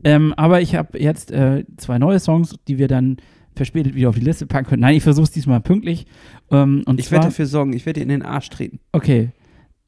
Ähm, 0.05 0.35
aber 0.37 0.61
ich 0.61 0.75
habe 0.75 0.99
jetzt 0.99 1.31
äh, 1.31 1.65
zwei 1.79 1.99
neue 1.99 2.21
Songs, 2.21 2.57
die 2.69 2.77
wir 2.77 2.89
dann 2.89 3.17
verspätet 3.57 3.95
wieder 3.95 4.11
auf 4.11 4.15
die 4.15 4.21
Liste 4.21 4.45
packen 4.45 4.69
können. 4.69 4.83
Nein, 4.83 4.97
ich 4.97 5.03
versuche 5.03 5.25
es 5.25 5.31
diesmal 5.31 5.63
pünktlich. 5.63 6.05
Ähm, 6.51 6.83
und 6.85 7.01
Ich 7.01 7.11
werde 7.11 7.29
dafür 7.29 7.47
sorgen, 7.47 7.73
ich 7.73 7.87
werde 7.87 8.01
dir 8.01 8.03
in 8.03 8.11
den 8.11 8.23
Arsch 8.23 8.51
treten. 8.51 8.81
Okay. 8.93 9.31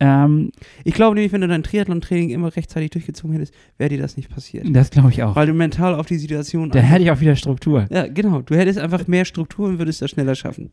Ähm, 0.01 0.51
Ich 0.85 0.95
glaube 0.95 1.15
nämlich, 1.15 1.33
wenn 1.33 1.41
du 1.41 1.49
dein 1.49 1.63
Triathlon-Training 1.63 2.31
immer 2.31 2.55
rechtzeitig 2.55 2.91
durchgezogen 2.91 3.33
hättest, 3.35 3.55
wäre 3.79 3.91
dir 3.91 3.99
das 3.99 4.17
nicht 4.17 4.29
passiert. 4.29 4.67
das 4.71 4.91
glaube 4.91 5.11
ich 5.11 5.23
auch. 5.23 5.37
Weil 5.37 5.47
du 5.47 5.55
mental 5.55 5.95
auf 5.95 6.07
die 6.07 6.17
Situation. 6.19 6.71
Da 6.71 6.81
hätte 6.81 7.05
ich 7.05 7.11
auch 7.11 7.21
wieder 7.21 7.37
Struktur. 7.37 7.87
ja, 7.91 8.07
genau. 8.07 8.43
Du 8.43 8.57
hättest 8.57 8.79
einfach 8.79 9.07
mehr 9.07 9.25
Struktur 9.25 9.69
und 9.69 9.79
würdest 9.79 10.03
das 10.03 10.11
schneller 10.11 10.35
schaffen. 10.35 10.71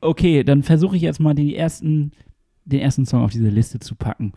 Okay, 0.00 0.44
dann 0.44 0.62
versuche 0.62 0.96
ich 0.96 1.02
jetzt 1.02 1.20
mal 1.20 1.34
die 1.34 1.56
ersten, 1.56 2.12
den 2.64 2.80
ersten 2.80 3.04
Song 3.06 3.22
auf 3.22 3.32
diese 3.32 3.48
Liste 3.48 3.80
zu 3.80 3.94
packen. 3.96 4.32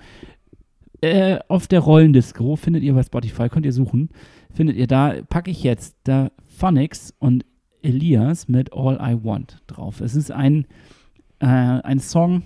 Äh, 1.01 1.39
auf 1.47 1.67
der 1.67 1.81
Rollendisco 1.81 2.55
findet 2.55 2.83
ihr 2.83 2.93
bei 2.93 3.03
Spotify, 3.03 3.49
könnt 3.49 3.65
ihr 3.65 3.73
suchen, 3.73 4.09
findet 4.53 4.77
ihr 4.77 4.87
da, 4.87 5.15
packe 5.29 5.51
ich 5.51 5.61
jetzt 5.63 5.95
da 6.05 6.31
Phonics 6.47 7.13
und 7.19 7.45
Elias 7.81 8.47
mit 8.47 8.71
All 8.73 8.95
I 9.01 9.17
Want 9.23 9.61
drauf. 9.67 9.99
Es 10.01 10.15
ist 10.15 10.31
ein, 10.31 10.65
äh, 11.39 11.45
ein 11.45 11.99
Song 11.99 12.43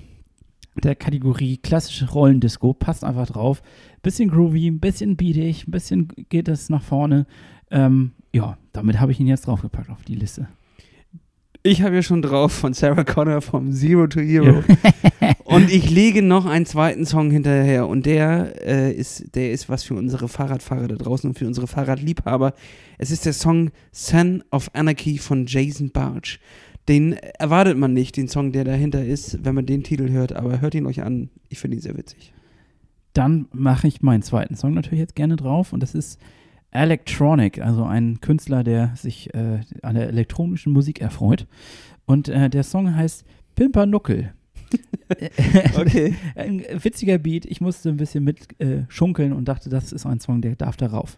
der 0.81 0.95
Kategorie 0.95 1.57
klassische 1.57 2.09
Rollendisco, 2.09 2.73
passt 2.73 3.03
einfach 3.03 3.27
drauf. 3.27 3.61
Bisschen 4.01 4.29
groovy, 4.29 4.67
ein 4.67 4.79
bisschen 4.79 5.17
beatig, 5.17 5.67
ein 5.67 5.71
bisschen 5.71 6.07
geht 6.29 6.47
es 6.47 6.69
nach 6.69 6.83
vorne. 6.83 7.25
Ähm, 7.71 8.11
ja, 8.33 8.57
damit 8.73 8.99
habe 8.99 9.11
ich 9.11 9.19
ihn 9.19 9.27
jetzt 9.27 9.47
draufgepackt 9.47 9.89
auf 9.89 10.03
die 10.03 10.15
Liste. 10.15 10.47
Ich 11.63 11.81
habe 11.81 11.95
ja 11.95 12.01
schon 12.01 12.21
drauf 12.21 12.53
von 12.53 12.73
Sarah 12.73 13.03
Connor 13.03 13.41
vom 13.41 13.73
Zero 13.73 14.07
to 14.07 14.21
Hero. 14.21 14.63
und 15.43 15.69
ich 15.69 15.89
lege 15.89 16.21
noch 16.21 16.45
einen 16.45 16.65
zweiten 16.65 17.05
Song 17.05 17.29
hinterher. 17.29 17.87
Und 17.87 18.05
der, 18.05 18.53
äh, 18.65 18.93
ist, 18.93 19.35
der 19.35 19.51
ist 19.51 19.67
was 19.67 19.83
für 19.83 19.95
unsere 19.95 20.29
Fahrradfahrer 20.29 20.87
da 20.87 20.95
draußen 20.95 21.29
und 21.29 21.37
für 21.37 21.45
unsere 21.45 21.67
Fahrradliebhaber. 21.67 22.53
Es 22.97 23.11
ist 23.11 23.25
der 23.25 23.33
Song 23.33 23.71
Son 23.91 24.43
of 24.51 24.69
Anarchy 24.73 25.17
von 25.17 25.45
Jason 25.45 25.91
Barge. 25.91 26.37
Den 26.87 27.13
erwartet 27.13 27.77
man 27.77 27.93
nicht, 27.93 28.15
den 28.15 28.27
Song, 28.27 28.51
der 28.51 28.63
dahinter 28.63 29.03
ist, 29.03 29.43
wenn 29.43 29.55
man 29.55 29.65
den 29.65 29.83
Titel 29.83 30.09
hört. 30.09 30.33
Aber 30.33 30.61
hört 30.61 30.75
ihn 30.75 30.85
euch 30.85 31.01
an. 31.01 31.29
Ich 31.49 31.59
finde 31.59 31.77
ihn 31.77 31.81
sehr 31.81 31.97
witzig. 31.97 32.33
Dann 33.13 33.47
mache 33.51 33.87
ich 33.87 34.01
meinen 34.01 34.21
zweiten 34.21 34.55
Song 34.55 34.73
natürlich 34.73 34.99
jetzt 34.99 35.15
gerne 35.15 35.35
drauf. 35.35 35.73
Und 35.73 35.81
das 35.81 35.95
ist 35.95 36.19
Electronic, 36.71 37.61
also 37.61 37.83
ein 37.83 38.21
Künstler, 38.21 38.63
der 38.63 38.93
sich 38.95 39.33
äh, 39.33 39.61
an 39.81 39.95
der 39.95 40.07
elektronischen 40.09 40.71
Musik 40.71 41.01
erfreut. 41.01 41.47
Und 42.05 42.29
äh, 42.29 42.49
der 42.49 42.63
Song 42.63 42.95
heißt 42.95 43.25
Pimpernuckel. 43.55 44.33
Okay. 45.77 46.15
ein 46.35 46.63
witziger 46.83 47.17
Beat. 47.17 47.45
Ich 47.45 47.61
musste 47.61 47.89
ein 47.89 47.97
bisschen 47.97 48.23
mit 48.23 48.59
äh, 48.59 48.83
schunkeln 48.89 49.33
und 49.33 49.47
dachte, 49.47 49.69
das 49.69 49.93
ist 49.93 50.05
ein 50.05 50.19
Song, 50.19 50.41
der 50.41 50.55
darf 50.55 50.75
darauf. 50.75 51.17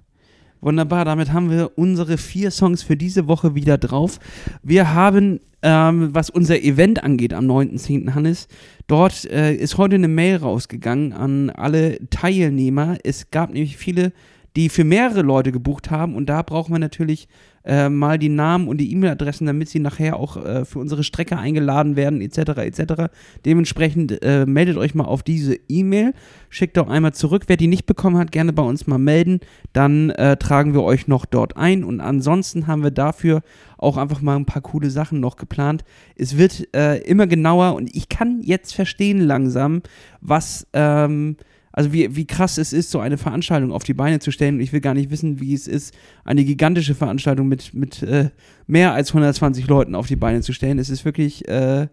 Wunderbar, 0.62 1.06
damit 1.06 1.32
haben 1.32 1.50
wir 1.50 1.78
unsere 1.78 2.18
vier 2.18 2.52
Songs 2.52 2.84
für 2.84 2.98
diese 2.98 3.30
Woche 3.30 3.56
wieder 3.56 3.78
drauf. 3.78 4.20
Wir 4.62 4.94
haben, 4.94 5.40
ähm, 5.62 6.10
was 6.14 6.30
unser 6.30 6.62
Event 6.62 7.02
angeht, 7.02 7.34
am 7.34 7.46
9.10. 7.46 8.14
Hannes, 8.14 8.50
dort 8.88 9.24
äh, 9.26 9.54
ist 9.54 9.78
heute 9.78 9.96
eine 9.96 10.10
Mail 10.10 10.36
rausgegangen 10.36 11.14
an 11.14 11.50
alle 11.50 12.00
Teilnehmer. 12.10 12.98
Es 13.04 13.32
gab 13.32 13.54
nämlich 13.54 13.78
viele, 13.78 14.12
die 14.58 14.68
für 14.68 14.84
mehrere 14.84 15.22
Leute 15.22 15.54
gebucht 15.54 15.92
haben 15.92 16.16
und 16.16 16.26
da 16.26 16.42
brauchen 16.42 16.74
wir 16.74 16.80
natürlich 16.80 17.30
äh, 17.66 17.90
mal 17.90 18.18
die 18.18 18.30
Namen 18.30 18.68
und 18.68 18.78
die 18.78 18.92
E-Mail-Adressen, 18.92 19.48
damit 19.48 19.70
sie 19.70 19.80
nachher 19.80 20.18
auch 20.18 20.38
äh, 20.38 20.66
für 20.66 20.80
unsere 20.80 21.04
Strecke 21.04 21.38
eingeladen 21.38 21.96
werden, 21.96 22.22
etc. 22.22 22.58
etc. 22.58 23.12
Dementsprechend 23.46 24.22
äh, 24.24 24.46
meldet 24.46 24.78
euch 24.78 24.96
mal 24.96 25.06
auf 25.06 25.24
diese 25.24 25.56
E-Mail, 25.68 26.14
schickt 26.50 26.78
doch 26.78 26.90
einmal 26.90 27.14
zurück. 27.14 27.44
Wer 27.48 27.58
die 27.58 27.68
nicht 27.68 27.86
bekommen 27.86 28.18
hat, 28.18 28.32
gerne 28.32 28.54
bei 28.54 28.64
uns 28.64 28.88
mal 28.88 28.98
melden. 28.98 29.40
Dann 29.74 30.10
äh, 30.12 30.38
tragen 30.38 30.74
wir 30.74 30.84
euch 30.84 31.08
noch 31.08 31.26
dort 31.26 31.58
ein. 31.58 31.84
Und 31.84 32.02
ansonsten 32.02 32.68
haben 32.68 32.84
wir 32.84 32.92
dafür 32.92 33.42
auch 33.78 33.98
einfach 33.98 34.22
mal 34.22 34.36
ein 34.36 34.46
paar 34.46 34.62
coole 34.62 34.90
Sachen 34.90 35.20
noch 35.20 35.38
geplant. 35.38 35.84
Es 36.16 36.38
wird 36.38 36.74
äh, 36.76 36.98
immer 37.00 37.28
genauer 37.28 37.76
und 37.76 37.96
ich 37.96 38.10
kann 38.10 38.42
jetzt 38.42 38.74
verstehen 38.74 39.20
langsam, 39.20 39.82
was. 40.22 40.68
Ähm, 40.74 41.38
also 41.72 41.94
wie, 41.94 42.16
wie 42.16 42.26
krass 42.26 42.58
es 42.58 42.74
ist, 42.74 42.92
so 42.92 43.00
eine 43.00 43.18
Veranstaltung 43.18 43.72
auf 43.72 43.84
die 43.84 43.94
Beine 43.94 44.20
zu 44.20 44.32
stellen. 44.32 44.60
Ich 44.60 44.74
will 44.74 44.82
gar 44.82 44.94
nicht 44.94 45.12
wissen, 45.12 45.40
wie 45.40 45.54
es 45.54 45.68
ist, 45.68 45.94
eine 46.24 46.44
gigantische 46.44 46.96
Veranstaltung 46.96 47.48
mit, 47.48 47.74
mit 47.74 48.02
äh, 48.04 48.30
mehr 48.68 48.94
als 48.94 49.10
120 49.10 49.68
Leuten 49.68 49.96
auf 49.96 50.08
die 50.08 50.16
Beine 50.16 50.42
zu 50.42 50.54
stellen. 50.54 50.80
Es 50.80 50.90
ist 50.90 51.06
wirklich 51.06 51.48
äh, 51.48 51.88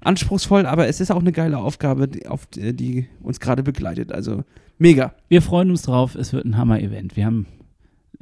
anspruchsvoll, 0.00 0.66
aber 0.66 0.86
es 0.86 1.00
ist 1.00 1.10
auch 1.10 1.20
eine 1.20 1.32
geile 1.32 1.58
Aufgabe, 1.58 2.08
die, 2.08 2.26
auf, 2.26 2.46
die, 2.46 2.74
die 2.74 3.08
uns 3.20 3.40
gerade 3.40 3.62
begleitet. 3.62 4.12
Also 4.12 4.44
mega. 4.78 5.14
Wir 5.28 5.42
freuen 5.42 5.70
uns 5.70 5.82
drauf. 5.82 6.14
Es 6.14 6.32
wird 6.32 6.44
ein 6.44 6.56
Hammer-Event. 6.56 7.16
Wir 7.16 7.26
haben 7.26 7.46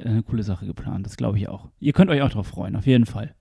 eine 0.03 0.23
coole 0.23 0.43
Sache 0.43 0.65
geplant. 0.65 1.05
Das 1.05 1.17
glaube 1.17 1.37
ich 1.37 1.47
auch. 1.47 1.69
Ihr 1.79 1.93
könnt 1.93 2.09
euch 2.09 2.21
auch 2.21 2.31
drauf 2.31 2.47
freuen, 2.47 2.75
auf 2.75 2.85
jeden 2.85 3.05
Fall. 3.05 3.33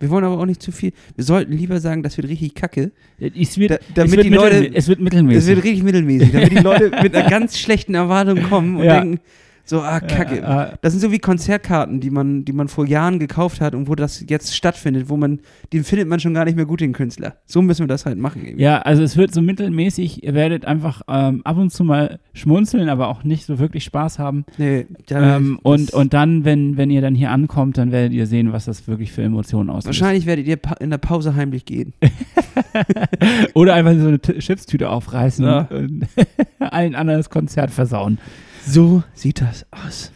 Wir 0.00 0.10
wollen 0.10 0.24
aber 0.24 0.38
auch 0.38 0.46
nicht 0.46 0.60
zu 0.62 0.72
viel. 0.72 0.92
Wir 1.16 1.24
sollten 1.24 1.52
lieber 1.52 1.80
sagen, 1.80 2.02
das 2.02 2.16
wird 2.16 2.28
richtig 2.28 2.54
kacke. 2.54 2.90
Es 3.18 3.58
wird, 3.58 3.70
Da- 3.72 3.78
damit 3.94 4.10
es 4.10 4.16
wird 4.16 4.26
die 4.26 4.30
Leute- 4.30 4.70
es 4.74 4.88
wird 4.88 5.00
mittelmäßig. 5.00 5.42
Es 5.42 5.46
wird 5.48 5.64
richtig 5.64 5.82
mittelmäßig, 5.84 6.32
damit 6.32 6.52
die 6.52 6.56
Leute 6.58 6.90
mit 7.02 7.14
einer 7.14 7.28
ganz 7.30 7.58
schlechten 7.58 7.94
Erwartung 7.94 8.42
kommen 8.42 8.76
und 8.76 8.84
Ja. 8.84 9.00
denken, 9.00 9.20
so, 9.66 9.80
ah, 9.80 10.00
kacke. 10.00 10.40
Äh, 10.42 10.62
äh, 10.72 10.76
Das 10.82 10.92
sind 10.92 11.00
so 11.00 11.10
wie 11.10 11.18
Konzertkarten, 11.18 12.00
die 12.00 12.10
man, 12.10 12.44
die 12.44 12.52
man 12.52 12.68
vor 12.68 12.86
Jahren 12.86 13.18
gekauft 13.18 13.60
hat 13.62 13.74
und 13.74 13.88
wo 13.88 13.94
das 13.94 14.24
jetzt 14.28 14.54
stattfindet, 14.54 15.08
wo 15.08 15.16
man, 15.16 15.40
den 15.72 15.84
findet 15.84 16.06
man 16.08 16.20
schon 16.20 16.34
gar 16.34 16.44
nicht 16.44 16.54
mehr 16.56 16.66
gut, 16.66 16.80
den 16.80 16.92
Künstler. 16.92 17.36
So 17.46 17.62
müssen 17.62 17.80
wir 17.84 17.86
das 17.88 18.04
halt 18.04 18.18
machen. 18.18 18.42
Irgendwie. 18.44 18.62
Ja, 18.62 18.82
also 18.82 19.02
es 19.02 19.16
wird 19.16 19.32
so 19.32 19.40
mittelmäßig. 19.40 20.22
Ihr 20.22 20.34
werdet 20.34 20.64
einfach 20.66 21.02
ähm, 21.08 21.40
ab 21.44 21.56
und 21.56 21.70
zu 21.70 21.82
mal 21.84 22.18
schmunzeln, 22.34 22.88
aber 22.88 23.08
auch 23.08 23.24
nicht 23.24 23.46
so 23.46 23.58
wirklich 23.58 23.84
Spaß 23.84 24.18
haben. 24.18 24.44
Nee, 24.58 24.86
da- 25.06 25.36
Ähm, 25.36 25.58
und, 25.62 25.92
und 25.92 26.12
dann, 26.12 26.44
wenn, 26.44 26.76
wenn 26.76 26.90
ihr 26.90 27.00
dann 27.00 27.14
hier 27.14 27.30
ankommt, 27.30 27.78
dann 27.78 27.90
werdet 27.90 28.12
ihr 28.12 28.26
sehen, 28.26 28.52
was 28.52 28.66
das 28.66 28.86
wirklich 28.86 29.12
für 29.12 29.22
Emotionen 29.22 29.70
auslöst. 29.70 29.86
wahrscheinlich 30.00 30.26
werdet 30.26 30.46
ihr 30.46 30.58
in 30.80 30.90
der 30.90 30.98
Pause 30.98 31.34
heimlich 31.34 31.64
gehen. 31.64 31.94
Oder 33.54 33.74
einfach 33.74 33.94
so 33.94 34.08
eine 34.08 34.20
Chipstüte 34.20 34.90
aufreißen 34.90 35.44
Ja. 35.44 35.60
und 35.70 36.06
allen 36.58 36.94
anderen 36.94 37.18
das 37.20 37.30
Konzert 37.30 37.70
versauen. 37.70 38.18
So 38.66 39.02
sieht 39.12 39.40
das 39.40 39.66
aus. 39.70 40.10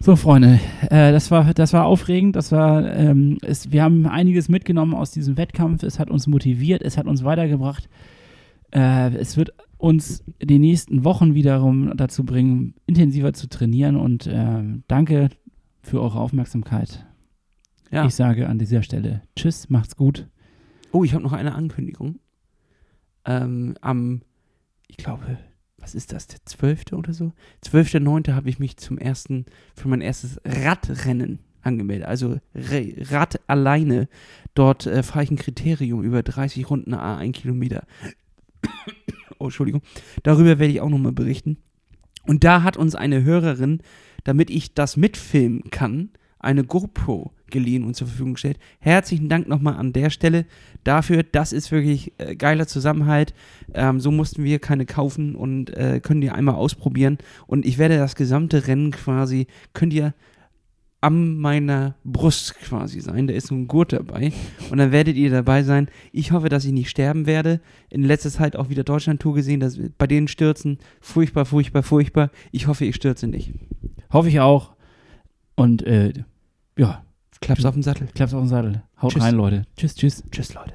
So, 0.00 0.16
Freunde, 0.16 0.60
äh, 0.90 1.12
das, 1.12 1.30
war, 1.30 1.54
das 1.54 1.72
war 1.72 1.86
aufregend. 1.86 2.36
Das 2.36 2.52
war, 2.52 2.94
ähm, 2.94 3.38
es, 3.42 3.72
wir 3.72 3.82
haben 3.82 4.06
einiges 4.06 4.48
mitgenommen 4.48 4.94
aus 4.94 5.12
diesem 5.12 5.36
Wettkampf. 5.36 5.82
Es 5.82 5.98
hat 5.98 6.10
uns 6.10 6.26
motiviert, 6.26 6.82
es 6.82 6.98
hat 6.98 7.06
uns 7.06 7.24
weitergebracht. 7.24 7.88
Äh, 8.70 9.14
es 9.14 9.36
wird 9.36 9.54
uns 9.78 10.24
die 10.42 10.58
nächsten 10.58 11.04
Wochen 11.04 11.34
wiederum 11.34 11.96
dazu 11.96 12.24
bringen, 12.24 12.74
intensiver 12.86 13.32
zu 13.32 13.48
trainieren. 13.48 13.96
Und 13.96 14.28
ähm, 14.30 14.82
danke 14.88 15.30
für 15.80 16.02
eure 16.02 16.18
Aufmerksamkeit. 16.18 17.06
Ja. 17.90 18.04
Ich 18.04 18.14
sage 18.14 18.48
an 18.48 18.58
dieser 18.58 18.82
Stelle 18.82 19.22
Tschüss, 19.36 19.70
macht's 19.70 19.96
gut. 19.96 20.26
Oh, 20.90 21.04
ich 21.04 21.14
habe 21.14 21.22
noch 21.22 21.32
eine 21.32 21.54
Ankündigung. 21.54 22.18
Ähm, 23.24 23.76
am, 23.80 24.22
ich 24.88 24.96
glaube, 24.96 25.38
was 25.84 25.94
ist 25.94 26.14
das, 26.14 26.26
der 26.26 26.38
12. 26.46 26.94
oder 26.94 27.12
so? 27.12 27.32
12.9. 27.62 28.32
habe 28.32 28.48
ich 28.48 28.58
mich 28.58 28.78
zum 28.78 28.96
ersten, 28.96 29.44
für 29.76 29.86
mein 29.86 30.00
erstes 30.00 30.40
Radrennen 30.42 31.40
angemeldet. 31.60 32.08
Also 32.08 32.38
Rad 32.54 33.38
alleine. 33.48 34.08
Dort 34.54 34.86
äh, 34.86 35.02
fahre 35.02 35.24
ich 35.24 35.30
ein 35.30 35.36
Kriterium 35.36 36.02
über 36.02 36.22
30 36.22 36.70
Runden 36.70 36.94
a 36.94 37.18
1 37.18 37.36
Kilometer. 37.36 37.86
oh, 39.38 39.44
Entschuldigung. 39.44 39.82
Darüber 40.22 40.58
werde 40.58 40.72
ich 40.72 40.80
auch 40.80 40.88
nochmal 40.88 41.12
berichten. 41.12 41.58
Und 42.26 42.44
da 42.44 42.62
hat 42.62 42.78
uns 42.78 42.94
eine 42.94 43.22
Hörerin, 43.22 43.80
damit 44.24 44.48
ich 44.48 44.72
das 44.72 44.96
mitfilmen 44.96 45.64
kann, 45.70 46.08
eine 46.38 46.64
GoPro 46.64 47.32
geliehen 47.54 47.84
und 47.84 47.94
zur 47.94 48.08
Verfügung 48.08 48.34
gestellt. 48.34 48.58
Herzlichen 48.80 49.30
Dank 49.30 49.48
nochmal 49.48 49.76
an 49.76 49.94
der 49.94 50.10
Stelle 50.10 50.44
dafür. 50.82 51.22
Das 51.22 51.54
ist 51.54 51.72
wirklich 51.72 52.12
äh, 52.18 52.36
geiler 52.36 52.66
Zusammenhalt. 52.66 53.32
Ähm, 53.72 54.00
so 54.00 54.10
mussten 54.10 54.44
wir 54.44 54.58
keine 54.58 54.84
kaufen 54.84 55.34
und 55.34 55.74
äh, 55.74 56.00
können 56.02 56.20
die 56.20 56.30
einmal 56.30 56.56
ausprobieren. 56.56 57.16
Und 57.46 57.64
ich 57.64 57.78
werde 57.78 57.96
das 57.96 58.16
gesamte 58.16 58.66
Rennen 58.66 58.90
quasi, 58.90 59.46
könnt 59.72 59.94
ihr 59.94 60.12
an 61.00 61.36
meiner 61.36 61.96
Brust 62.02 62.58
quasi 62.60 63.00
sein. 63.00 63.26
Da 63.26 63.34
ist 63.34 63.48
so 63.48 63.54
ein 63.54 63.68
Gurt 63.68 63.92
dabei. 63.92 64.32
Und 64.70 64.78
dann 64.78 64.90
werdet 64.90 65.16
ihr 65.16 65.30
dabei 65.30 65.62
sein. 65.62 65.88
Ich 66.12 66.32
hoffe, 66.32 66.48
dass 66.48 66.64
ich 66.64 66.72
nicht 66.72 66.88
sterben 66.88 67.26
werde. 67.26 67.60
In 67.90 68.02
letzter 68.02 68.30
Zeit 68.30 68.56
auch 68.56 68.70
wieder 68.70 68.84
Deutschland-Tour 68.84 69.34
gesehen, 69.34 69.60
dass 69.60 69.78
bei 69.98 70.06
denen 70.06 70.28
Stürzen 70.28 70.78
furchtbar, 71.00 71.44
furchtbar, 71.44 71.82
furchtbar. 71.82 72.30
Ich 72.52 72.66
hoffe, 72.66 72.86
ich 72.86 72.96
stürze 72.96 73.26
nicht. 73.26 73.52
Hoffe 74.10 74.30
ich 74.30 74.40
auch. 74.40 74.74
Und 75.56 75.82
äh, 75.82 76.14
ja, 76.78 77.04
Klaps 77.44 77.64
auf 77.64 77.74
den 77.74 77.82
Sattel. 77.82 78.08
klappt's 78.14 78.34
auf 78.34 78.40
den 78.42 78.48
Sattel. 78.48 78.82
Haut 79.00 79.12
Tschüss. 79.12 79.22
rein, 79.22 79.34
Leute. 79.34 79.66
Tschüss, 79.76 79.94
tschüss. 79.94 80.22
Tschüss, 80.30 80.54
Leute. 80.54 80.74